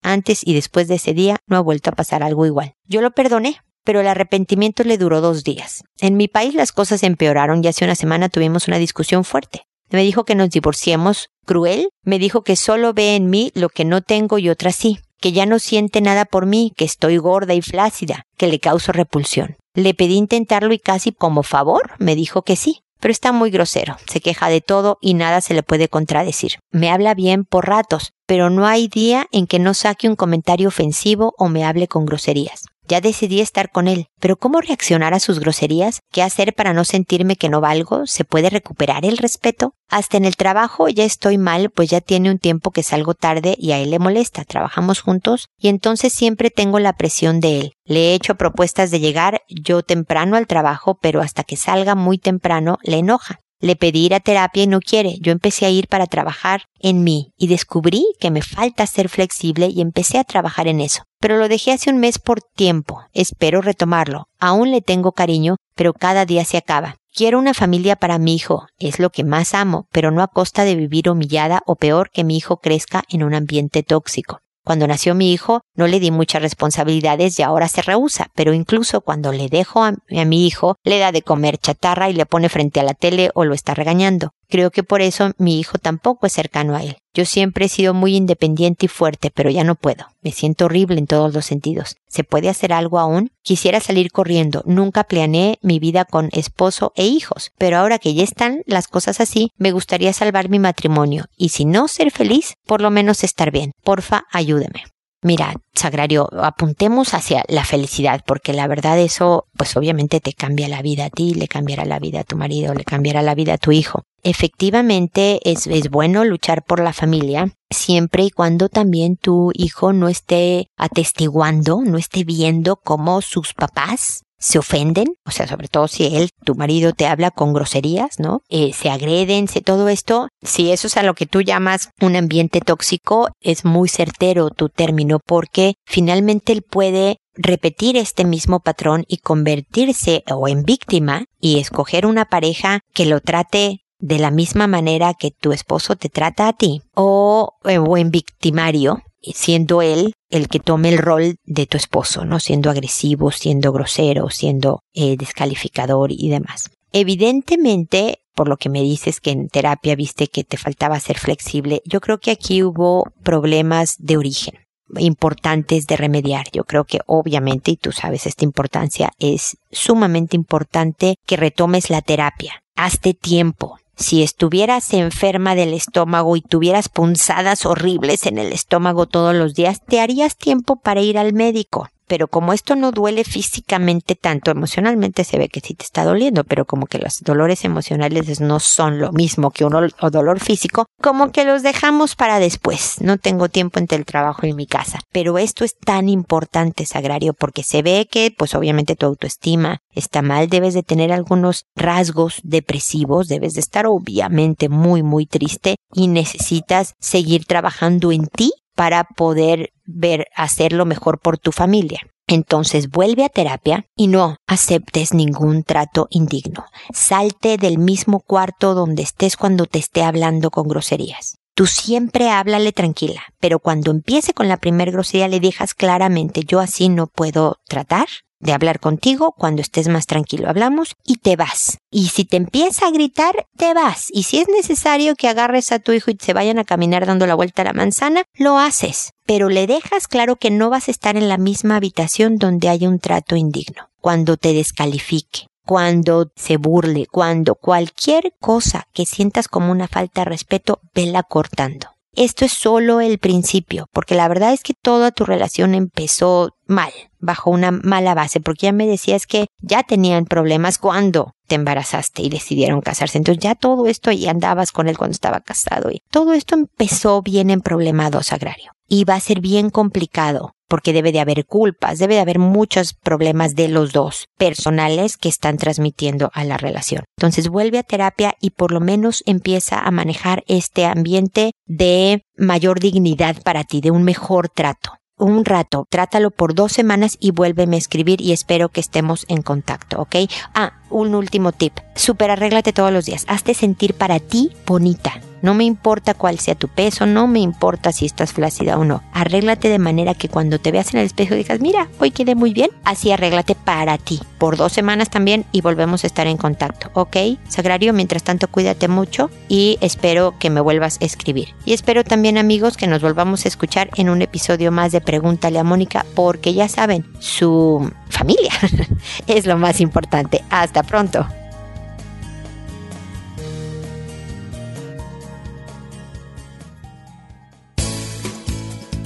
Antes 0.03 0.47
y 0.47 0.55
después 0.55 0.87
de 0.87 0.95
ese 0.95 1.15
día 1.15 1.39
no 1.49 1.57
ha 1.57 1.61
vuelto 1.61 1.91
a 1.91 1.95
pasar 1.95 2.23
algo 2.23 2.47
igual. 2.47 2.75
Yo 2.85 3.01
lo 3.01 3.11
perdoné, 3.11 3.57
pero 3.83 4.03
el 4.03 4.07
arrepentimiento 4.07 4.85
le 4.85 4.99
duró 4.99 5.21
dos 5.21 5.43
días. 5.43 5.83
En 5.99 6.17
mi 6.17 6.29
país 6.29 6.55
las 6.55 6.71
cosas 6.71 7.03
empeoraron 7.03 7.65
y 7.65 7.67
hace 7.67 7.85
una 7.85 7.97
semana 7.97 8.29
tuvimos 8.29 8.69
una 8.69 8.79
discusión 8.79 9.25
fuerte. 9.25 9.65
Me 9.91 10.03
dijo 10.03 10.25
que 10.25 10.35
nos 10.35 10.51
divorciemos 10.51 11.29
cruel, 11.47 11.89
me 12.03 12.19
dijo 12.19 12.43
que 12.43 12.57
solo 12.57 12.93
ve 12.93 13.17
en 13.17 13.31
mí 13.31 13.51
lo 13.55 13.71
que 13.71 13.85
no 13.85 14.03
tengo 14.03 14.39
y 14.39 14.51
otra 14.51 14.71
sí, 14.71 14.99
que 15.21 15.33
ya 15.33 15.47
no 15.47 15.59
siente 15.59 16.01
nada 16.01 16.25
por 16.25 16.47
mí, 16.47 16.73
que 16.77 16.85
estoy 16.85 17.17
gorda 17.17 17.55
y 17.55 17.63
flácida, 17.63 18.25
que 18.37 18.49
le 18.49 18.61
causo 18.61 18.93
repulsión. 18.93 19.57
Le 19.75 19.95
pedí 19.95 20.17
intentarlo 20.17 20.75
y 20.75 20.79
casi 20.79 21.13
como 21.13 21.43
favor 21.43 21.93
me 21.99 22.15
dijo 22.15 22.43
que 22.43 22.57
sí, 22.57 22.83
pero 23.01 23.13
está 23.13 23.33
muy 23.33 23.51
grosero, 23.51 23.97
se 24.07 24.21
queja 24.21 24.49
de 24.49 24.61
todo 24.61 24.99
y 25.01 25.15
nada 25.15 25.41
se 25.41 25.55
le 25.55 25.63
puede 25.63 25.89
contradecir. 25.89 26.59
Me 26.71 26.91
habla 26.91 27.15
bien 27.15 27.45
por 27.45 27.69
ratos, 27.69 28.13
pero 28.27 28.51
no 28.51 28.67
hay 28.67 28.89
día 28.89 29.27
en 29.33 29.47
que 29.47 29.59
no 29.59 29.75
saque 29.75 30.09
un 30.09 30.17
comentario 30.17 30.69
ofensivo 30.69 31.35
o 31.39 31.49
me 31.49 31.65
hable 31.65 31.89
con 31.89 32.07
groserías. 32.07 32.65
Ya 32.89 33.03
decidí 33.03 33.41
estar 33.43 33.71
con 33.71 33.87
él, 33.87 34.07
pero 34.19 34.37
¿cómo 34.37 34.63
reaccionar 34.63 35.13
a 35.13 35.21
sus 35.21 35.41
groserías? 35.41 36.01
¿Qué 36.11 36.23
hacer 36.23 36.55
para 36.55 36.73
no 36.73 36.87
sentirme 36.87 37.37
que 37.37 37.51
no 37.51 37.61
valgo? 37.61 38.07
¿Se 38.07 38.25
puede 38.25 38.49
recuperar 38.49 39.05
el 39.05 39.19
respeto? 39.19 39.75
Hasta 39.91 40.17
en 40.17 40.25
el 40.25 40.37
trabajo 40.37 40.89
ya 40.89 41.05
estoy 41.05 41.37
mal, 41.37 41.69
pues 41.69 41.91
ya 41.91 42.01
tiene 42.01 42.31
un 42.31 42.39
tiempo 42.39 42.71
que 42.71 42.83
salgo 42.83 43.13
tarde 43.13 43.55
y 43.59 43.73
a 43.73 43.79
él 43.79 43.91
le 43.91 43.99
molesta. 43.99 44.45
Trabajamos 44.45 45.01
juntos 45.01 45.49
y 45.59 45.69
entonces 45.69 46.15
siempre 46.15 46.51
tengo 46.51 46.79
la 46.79 46.95
presión 46.95 47.41
de 47.41 47.61
él. 47.61 47.73
Le 47.85 48.11
he 48.11 48.15
hecho 48.15 48.37
propuestas 48.37 48.91
de 48.91 49.01
llegar 49.01 49.43
yo 49.51 49.83
temprano 49.83 50.37
al 50.37 50.47
trabajo, 50.47 50.99
pero 51.03 51.21
hasta 51.21 51.45
que 51.45 51.57
salga 51.57 51.95
muy 51.95 52.17
temprano 52.17 52.79
le 52.83 52.97
enoja. 52.97 53.41
Le 53.61 53.77
pedí 53.77 54.07
ir 54.07 54.15
a 54.15 54.21
terapia 54.21 54.63
y 54.63 54.67
no 54.67 54.81
quiere. 54.81 55.17
Yo 55.21 55.33
empecé 55.33 55.67
a 55.67 55.71
ir 55.71 55.89
para 55.89 56.07
trabajar 56.07 56.63
en 56.81 57.05
mí 57.05 57.33
y 57.37 57.49
descubrí 57.49 58.07
que 58.19 58.31
me 58.31 58.41
falta 58.41 58.87
ser 58.87 59.11
flexible 59.11 59.67
y 59.67 59.83
empecé 59.83 60.19
a 60.19 60.25
trabajar 60.25 60.69
en 60.69 60.81
eso. 60.81 61.03
Pero 61.21 61.37
lo 61.37 61.49
dejé 61.49 61.73
hace 61.73 61.91
un 61.91 61.99
mes 61.99 62.19
por 62.19 62.41
tiempo. 62.41 63.03
Espero 63.13 63.61
retomarlo. 63.61 64.29
Aún 64.39 64.71
le 64.71 64.81
tengo 64.81 65.13
cariño, 65.13 65.57
pero 65.75 65.93
cada 65.93 66.25
día 66.25 66.45
se 66.45 66.57
acaba. 66.57 66.97
Quiero 67.13 67.39
una 67.39 67.55
familia 67.55 67.97
para 67.97 68.19
mi 68.19 68.35
hijo, 68.35 68.67
es 68.79 69.01
lo 69.01 69.11
que 69.11 69.25
más 69.25 69.53
amo, 69.55 69.87
pero 69.91 70.13
no 70.13 70.23
a 70.23 70.29
costa 70.29 70.65
de 70.65 70.77
vivir 70.77 71.11
humillada 71.11 71.63
o 71.67 71.75
peor 71.75 72.11
que 72.11 72.23
mi 72.23 72.37
hijo 72.37 72.59
crezca 72.59 73.03
en 73.09 73.25
un 73.25 73.35
ambiente 73.35 73.83
tóxico. 73.83 74.41
Cuando 74.69 74.87
nació 74.87 75.15
mi 75.15 75.33
hijo 75.33 75.63
no 75.75 75.87
le 75.87 75.99
di 75.99 76.11
muchas 76.11 76.43
responsabilidades 76.43 77.39
y 77.39 77.43
ahora 77.43 77.69
se 77.69 77.81
rehúsa, 77.81 78.29
pero 78.35 78.53
incluso 78.53 79.01
cuando 79.01 79.33
le 79.33 79.49
dejo 79.49 79.83
a, 79.83 79.95
mi 80.27 80.47
hijo 80.47 80.77
le 80.85 80.99
da 80.99 81.11
de 81.11 81.23
comer 81.23 81.57
chatarra 81.57 82.11
y 82.11 82.13
le 82.13 82.27
pone 82.27 82.51
frente 82.51 82.79
a 82.79 82.83
la 82.83 82.93
tele 82.93 83.31
o 83.35 83.47
lo 83.47 83.55
está 83.55 83.73
regañando. 83.73 84.33
Creo 84.49 84.71
que 84.71 84.83
por 84.83 85.03
eso 85.03 85.33
mi 85.37 85.61
hijo 85.61 85.79
tampoco 85.79 86.27
es 86.27 86.33
cercano 86.33 86.75
a 86.75 86.83
él. 86.83 86.97
Yo 87.13 87.27
siempre 87.27 87.67
he 87.67 87.69
sido 87.69 87.93
muy 87.95 88.17
independiente 88.17 88.87
y 88.87 88.89
fuerte, 88.89 89.31
pero 89.31 89.51
ya 89.51 89.63
no 89.63 89.75
puedo. 89.75 90.07
Me 90.23 90.33
siento 90.33 90.67
horrible 90.67 90.99
en 90.99 91.07
todos 91.07 91.35
los 91.35 91.45
sentidos. 91.45 91.97
¿Se 92.07 92.25
puede 92.25 92.49
hacer 92.49 92.73
algo 92.73 92.99
aún? 92.99 93.31
Quisiera 93.43 93.81
salir 93.81 94.11
corriendo. 94.11 94.63
Nunca 94.65 95.05
planeé 95.05 95.59
mi 95.61 95.79
vida 95.79 96.05
con 96.05 96.31
esposo 96.33 96.93
e 96.97 97.07
hijos, 97.07 97.53
pero 97.59 97.77
ahora 97.77 97.99
que 97.99 98.15
ya 98.15 98.25
están 98.25 98.63
las 98.67 98.89
cosas 98.89 99.21
así, 99.21 99.51
me 99.59 99.73
gustaría 99.73 100.13
salvar 100.13 100.49
mi 100.49 100.59
matrimonio 100.59 101.27
y 101.37 101.51
si 101.51 101.65
no 101.65 101.89
ser 101.89 102.11
feliz, 102.11 102.55
por 102.65 102.81
lo 102.81 102.91
menos 102.91 103.25
estar 103.25 103.51
bien. 103.51 103.73
Porfa, 103.83 104.25
ayúdeme. 104.33 104.85
Mira, 105.21 105.55
Sagrario, 105.75 106.29
apuntemos 106.41 107.13
hacia 107.13 107.43
la 107.49 107.65
felicidad, 107.65 108.23
porque 108.25 108.53
la 108.53 108.69
verdad 108.69 108.99
eso, 109.01 109.47
pues 109.57 109.77
obviamente 109.77 110.21
te 110.21 110.33
cambia 110.33 110.69
la 110.69 110.81
vida 110.81 111.07
a 111.07 111.11
ti, 111.11 111.35
le 111.35 111.49
cambiará 111.49 111.85
la 111.85 111.99
vida 111.99 112.21
a 112.21 112.25
tu 112.25 112.37
marido, 112.37 112.73
le 112.73 112.85
cambiará 112.85 113.23
la 113.23 113.35
vida 113.35 113.55
a 113.55 113.59
tu 113.59 113.73
hijo. 113.73 114.05
Efectivamente 114.23 115.41
es, 115.45 115.67
es 115.67 115.91
bueno 115.91 116.25
luchar 116.25 116.63
por 116.65 116.81
la 116.81 116.93
familia, 116.93 117.53
siempre 117.69 118.25
y 118.25 118.31
cuando 118.31 118.69
también 118.69 119.17
tu 119.17 119.51
hijo 119.55 119.93
no 119.93 120.09
esté 120.09 120.69
atestiguando, 120.77 121.83
no 121.85 121.99
esté 121.99 122.23
viendo 122.23 122.77
cómo 122.77 123.21
sus 123.21 123.55
papás 123.55 124.23
se 124.39 124.59
ofenden, 124.59 125.09
o 125.25 125.31
sea, 125.31 125.47
sobre 125.47 125.69
todo 125.69 125.89
si 125.89 126.07
él, 126.17 126.31
tu 126.45 126.55
marido, 126.55 126.93
te 126.93 127.07
habla 127.07 127.31
con 127.31 127.53
groserías, 127.53 128.19
¿no? 128.19 128.41
Eh, 128.49 128.73
se 128.73 128.91
agreden, 128.91 129.49
se, 129.49 129.61
todo 129.61 129.89
esto, 129.89 130.29
si 130.43 130.71
eso 130.71 130.87
es 130.87 130.97
a 130.97 131.03
lo 131.03 131.15
que 131.15 131.27
tú 131.27 131.43
llamas 131.43 131.91
un 132.01 132.17
ambiente 132.17 132.61
tóxico, 132.61 133.29
es 133.41 133.65
muy 133.65 133.89
certero 133.89 134.51
tu 134.51 134.69
término, 134.69 135.19
porque 135.25 135.75
finalmente 135.87 136.53
él 136.53 136.63
puede 136.63 137.19
repetir 137.35 137.97
este 137.97 138.25
mismo 138.25 138.61
patrón 138.61 139.05
y 139.09 139.19
convertirse 139.19 140.25
o 140.31 140.49
en 140.49 140.63
víctima 140.63 141.25
y 141.41 141.59
escoger 141.59 142.07
una 142.07 142.25
pareja 142.25 142.81
que 142.93 143.07
lo 143.07 143.21
trate 143.21 143.79
de 144.01 144.19
la 144.19 144.31
misma 144.31 144.67
manera 144.67 145.15
que 145.15 145.31
tu 145.31 145.53
esposo 145.53 145.97
te 145.97 146.09
trata 146.09 146.49
a 146.49 146.53
ti 146.53 146.83
o 146.95 147.55
en 147.65 147.85
buen 147.85 148.11
victimario, 148.11 149.03
siendo 149.23 149.83
él 149.83 150.15
el 150.31 150.49
que 150.49 150.61
tome 150.61 150.91
el 150.91 150.99
rol 150.99 151.37
de 151.45 151.67
tu 151.67 151.77
esposo, 151.77 152.25
¿no? 152.25 152.41
Siendo 152.41 152.71
agresivo, 152.71 153.31
siendo 153.31 153.73
grosero, 153.73 154.31
siendo 154.31 154.81
eh, 154.95 155.17
descalificador 155.17 156.13
y 156.13 156.29
demás. 156.29 156.71
Evidentemente, 156.93 158.23
por 158.35 158.49
lo 158.49 158.57
que 158.57 158.69
me 158.69 158.83
dices 158.83 159.21
que 159.21 159.31
en 159.31 159.49
terapia 159.49 159.97
viste 159.97 160.29
que 160.29 160.45
te 160.45 160.57
faltaba 160.57 161.01
ser 161.01 161.19
flexible, 161.19 161.83
yo 161.85 162.01
creo 162.01 162.19
que 162.19 162.31
aquí 162.31 162.63
hubo 162.63 163.13
problemas 163.23 163.97
de 163.99 164.17
origen 164.17 164.55
importantes 164.97 165.87
de 165.87 165.97
remediar. 165.97 166.47
Yo 166.53 166.65
creo 166.65 166.85
que 166.85 167.01
obviamente, 167.07 167.73
y 167.73 167.77
tú 167.77 167.93
sabes 167.93 168.27
esta 168.27 168.45
importancia, 168.45 169.13
es 169.19 169.59
sumamente 169.71 170.37
importante 170.37 171.17
que 171.27 171.37
retomes 171.37 171.91
la 171.91 172.03
terapia. 172.03 172.63
Hazte 172.77 173.15
tiempo. 173.15 173.79
Si 173.99 174.23
estuvieras 174.23 174.93
enferma 174.95 175.57
del 175.57 175.75
estómago 175.75 176.37
y 176.37 176.41
tuvieras 176.41 176.89
punzadas 176.89 177.67
horribles 177.67 178.27
en 178.27 178.39
el 178.39 178.53
estómago 178.53 179.07
todos 179.07 179.35
los 179.35 179.55
días, 179.55 179.83
te 179.85 180.01
harías 180.01 180.37
tiempo 180.37 180.77
para 180.77 181.01
ir 181.01 181.19
al 181.19 181.33
médico 181.33 181.91
pero 182.09 182.29
como 182.29 182.53
esto 182.53 182.75
no 182.75 182.91
duele 182.91 183.25
físicamente 183.25 184.15
tanto, 184.15 184.51
emocionalmente 184.51 185.25
se 185.25 185.39
ve 185.39 185.49
que 185.49 185.61
sí 185.61 185.75
te 185.75 185.85
está 185.85 186.05
doliendo, 186.05 186.45
pero 186.45 186.65
como 186.65 186.87
que 186.87 186.99
los 186.99 187.21
dolores 187.21 187.65
emocionales 187.65 188.41
no 188.41 188.59
son 188.59 188.99
lo 188.99 189.13
mismo 189.13 189.51
que 189.51 189.65
un 189.65 189.91
dolor 190.11 190.41
físico, 190.41 190.87
como 191.01 191.31
que 191.31 191.45
los 191.45 191.63
dejamos 191.63 192.17
para 192.17 192.39
después. 192.39 193.01
No 193.01 193.19
tengo 193.19 193.49
tiempo 193.49 193.79
entre 193.79 193.99
el 193.99 194.05
trabajo 194.05 194.47
y 194.47 194.55
mi 194.55 194.67
casa. 194.67 195.01
Pero 195.13 195.39
esto 195.39 195.65
es 195.65 195.77
tan 195.77 196.09
importante, 196.09 196.87
Sagrario, 196.87 197.35
porque 197.35 197.63
se 197.63 197.83
ve 197.83 198.09
que, 198.11 198.35
pues 198.37 198.55
obviamente 198.55 198.97
tu 198.97 199.07
autoestima 199.07 199.79
está 199.95 200.23
mal, 200.23 200.49
debes 200.49 200.75
de 200.75 200.83
tener 200.83 201.13
algunos 201.13 201.65
rasgos 201.77 202.41
depresivos, 202.43 203.29
debes 203.29 203.55
de 203.55 203.61
estar 203.61 203.87
obviamente 203.87 204.69
muy, 204.69 205.03
muy 205.03 205.27
triste 205.27 205.77
y 205.93 206.09
necesitas 206.09 206.95
seguir 206.99 207.45
trabajando 207.45 208.13
en 208.13 208.27
ti 208.27 208.53
para 208.79 209.03
poder 209.03 209.73
ver 209.87 210.29
hacerlo 210.37 210.87
mejor 210.87 211.19
por 211.19 211.37
tu 211.37 211.51
familia. 211.51 211.99
Entonces 212.29 212.91
vuelve 212.91 213.25
a 213.25 213.29
terapia 213.29 213.87
y 213.97 214.07
no 214.07 214.37
aceptes 214.47 215.13
ningún 215.13 215.65
trato 215.65 216.07
indigno. 216.11 216.65
Salte 216.95 217.57
del 217.57 217.79
mismo 217.79 218.21
cuarto 218.21 218.75
donde 218.75 219.03
estés 219.03 219.37
cuando 219.37 219.67
te 219.67 219.81
esté 219.81 220.05
hablando 220.05 220.53
con 220.53 220.69
groserías. 220.69 221.39
Tú 221.57 221.67
siempre 221.67 222.31
háblale 222.31 222.71
tranquila, 222.71 223.23
pero 223.41 223.59
cuando 223.59 223.91
empiece 223.91 224.33
con 224.33 224.47
la 224.47 224.59
primer 224.59 224.93
grosería 224.93 225.27
le 225.27 225.41
dejas 225.41 225.75
claramente 225.75 226.43
yo 226.47 226.61
así 226.61 226.89
no 226.89 227.09
puedo 227.09 227.57
tratar 227.67 228.07
de 228.41 228.53
hablar 228.53 228.81
contigo 228.81 229.33
cuando 229.37 229.63
estés 229.63 229.89
más 229.89 230.07
tranquilo. 230.07 230.49
Hablamos 230.49 230.95
y 231.05 231.17
te 231.17 231.37
vas. 231.37 231.79
Y 231.91 232.09
si 232.09 232.25
te 232.25 232.37
empieza 232.37 232.87
a 232.87 232.91
gritar, 232.91 233.47
te 233.57 233.75
vas. 233.75 234.07
Y 234.13 234.25
si 234.25 234.39
es 234.39 234.49
necesario 234.49 235.17
que 235.17 235.29
agarres 235.29 235.73
a 235.73 235.79
tu 235.79 235.93
hijo 235.93 236.11
y 236.11 236.19
se 236.21 236.33
vayan 236.33 236.59
a 236.59 236.65
caminar 236.65 237.07
dando 237.07 237.27
la 237.27 237.35
vuelta 237.35 237.63
a 237.63 237.67
la 237.67 237.73
manzana, 237.73 238.25
lo 238.35 238.59
haces. 238.59 239.11
Pero 239.27 239.49
le 239.49 239.67
dejas 239.67 240.09
claro 240.09 240.37
que 240.37 240.51
no 240.51 240.71
vas 240.71 240.89
a 240.89 240.91
estar 240.91 241.17
en 241.17 241.29
la 241.29 241.39
misma 241.39 241.77
habitación 241.77 242.37
donde 242.37 242.69
haya 242.69 242.89
un 242.89 242.99
trato 242.99 243.37
indigno. 243.37 243.89
Cuando 244.01 244.37
te 244.37 244.53
descalifique 244.53 245.49
cuando 245.69 246.31
se 246.35 246.57
burle, 246.57 247.05
cuando 247.05 247.55
cualquier 247.55 248.33
cosa 248.41 248.89
que 248.95 249.05
sientas 249.05 249.49
como 249.49 249.71
una 249.71 249.87
falta 249.87 250.23
de 250.23 250.25
respeto, 250.25 250.81
vela 250.95 251.23
cortando. 251.23 251.98
Esto 252.21 252.45
es 252.45 252.51
solo 252.51 253.01
el 253.01 253.19
principio, 253.19 253.87
porque 253.93 254.17
la 254.17 254.27
verdad 254.27 254.53
es 254.53 254.65
que 254.65 254.75
toda 254.75 255.13
tu 255.13 255.25
relación 255.25 255.77
empezó 255.77 256.51
mal, 256.67 256.91
bajo 257.21 257.49
una 257.49 257.71
mala 257.71 258.13
base, 258.17 258.41
porque 258.41 258.67
ya 258.67 258.73
me 258.73 258.89
decías 258.89 259.25
que 259.25 259.47
ya 259.63 259.85
tenían 259.85 260.25
problemas 260.25 260.79
cuando 260.79 261.31
te 261.47 261.55
embarazaste 261.55 262.23
y 262.23 262.29
decidieron 262.29 262.81
casarse. 262.81 263.19
Entonces 263.19 263.41
ya 263.41 263.55
todo 263.55 263.87
esto 263.87 264.11
y 264.11 264.27
andabas 264.27 264.73
con 264.73 264.89
él 264.89 264.99
cuando 264.99 265.13
estaba 265.13 265.39
casado 265.43 265.93
y 265.93 266.03
todo 266.11 266.33
esto 266.33 266.57
empezó 266.57 267.23
bien 267.23 267.51
en 267.51 267.61
problemados 267.61 268.33
agrario. 268.33 268.73
Y 268.89 269.05
va 269.05 269.15
a 269.15 269.21
ser 269.21 269.41
bien 269.41 269.71
complicado 269.71 270.55
porque 270.69 270.93
debe 270.93 271.13
de 271.13 271.21
haber 271.21 271.47
culpas, 271.47 271.99
debe 271.99 272.15
de 272.15 272.21
haber 272.21 272.39
muchos 272.39 272.95
problemas 272.95 273.55
de 273.55 273.69
los 273.69 273.93
dos 273.93 274.27
personales 274.37 275.17
que 275.17 275.29
están 275.29 275.57
transmitiendo 275.57 276.31
a 276.35 276.45
la 276.45 276.57
relación. 276.57 277.05
Entonces 277.17 277.49
vuelve 277.49 277.79
a 277.79 277.83
terapia 277.83 278.35
y 278.41 278.51
por 278.51 278.73
lo 278.73 278.81
menos 278.81 279.23
empieza 279.27 279.81
a 279.81 279.91
manejar 279.91 280.45
este 280.47 280.85
ambiente 280.85 281.53
de 281.67 282.23
mayor 282.37 282.81
dignidad 282.81 283.43
para 283.43 283.65
ti, 283.65 283.81
de 283.81 283.91
un 283.91 284.05
mejor 284.05 284.49
trato 284.49 284.93
un 285.19 285.45
rato, 285.45 285.87
trátalo 285.91 286.31
por 286.31 286.55
dos 286.55 286.73
semanas 286.73 287.17
y 287.21 287.33
vuélveme 287.33 287.77
a 287.77 287.79
escribir 287.79 288.21
y 288.21 288.33
espero 288.33 288.69
que 288.69 288.81
estemos 288.81 289.27
en 289.29 289.43
contacto, 289.43 290.01
¿ok? 290.01 290.17
Ah, 290.55 290.75
un 290.91 291.15
último 291.15 291.53
tip. 291.53 291.73
Super 291.95 292.31
arréglate 292.31 292.73
todos 292.73 292.93
los 292.93 293.05
días. 293.05 293.25
Hazte 293.29 293.55
sentir 293.55 293.95
para 293.95 294.21
ti 294.21 294.53
bonita. 294.67 295.21
No 295.43 295.55
me 295.55 295.65
importa 295.65 296.15
cuál 296.15 296.39
sea 296.39 296.55
tu 296.55 296.69
peso, 296.69 297.07
no 297.07 297.27
me 297.27 297.41
importa 297.41 297.93
si 297.93 298.07
estás 298.07 298.33
flácida 298.33 298.79
o 298.79 298.85
no. 298.85 299.03
Arréglate 299.13 299.69
de 299.69 299.79
manera 299.79 300.15
que 300.15 300.29
cuando 300.29 300.59
te 300.59 300.73
veas 300.73 300.93
en 300.95 301.01
el 301.01 301.07
espejo 301.07 301.35
digas, 301.35 301.61
mira, 301.61 301.89
hoy 301.99 302.11
quedé 302.11 302.35
muy 302.35 302.53
bien. 302.53 302.71
Así 302.85 303.11
arréglate 303.11 303.55
para 303.55 303.99
ti. 303.99 304.21
Por 304.39 304.57
dos 304.57 304.73
semanas 304.73 305.11
también 305.11 305.45
y 305.53 305.61
volvemos 305.61 306.05
a 306.05 306.07
estar 306.07 306.27
en 306.27 306.37
contacto, 306.37 306.91
¿ok? 306.95 307.17
Sagrario, 307.49 307.93
mientras 307.93 308.23
tanto 308.23 308.49
cuídate 308.49 308.89
mucho 308.89 309.31
y 309.49 309.79
espero 309.81 310.35
que 310.39 310.51
me 310.51 310.61
vuelvas 310.61 310.99
a 311.01 311.05
escribir. 311.05 311.55
Y 311.65 311.73
espero 311.73 312.05
también 312.05 312.39
amigos 312.39 312.77
que 312.77 312.87
nos 312.87 313.03
volvamos 313.03 313.45
a 313.45 313.49
escuchar 313.49 313.91
en 313.97 314.09
un 314.09 314.23
episodio 314.23 314.73
más 314.73 314.93
de 314.93 315.01
Pregúntale 315.01 315.59
a 315.59 315.65
Mónica 315.65 316.05
porque 316.15 316.55
ya 316.55 316.69
saben, 316.69 317.05
su 317.19 317.91
familia 318.09 318.53
es 319.27 319.47
lo 319.47 319.59
más 319.59 319.81
importante. 319.81 320.43
Hasta 320.51 320.83
pronto. 320.83 321.27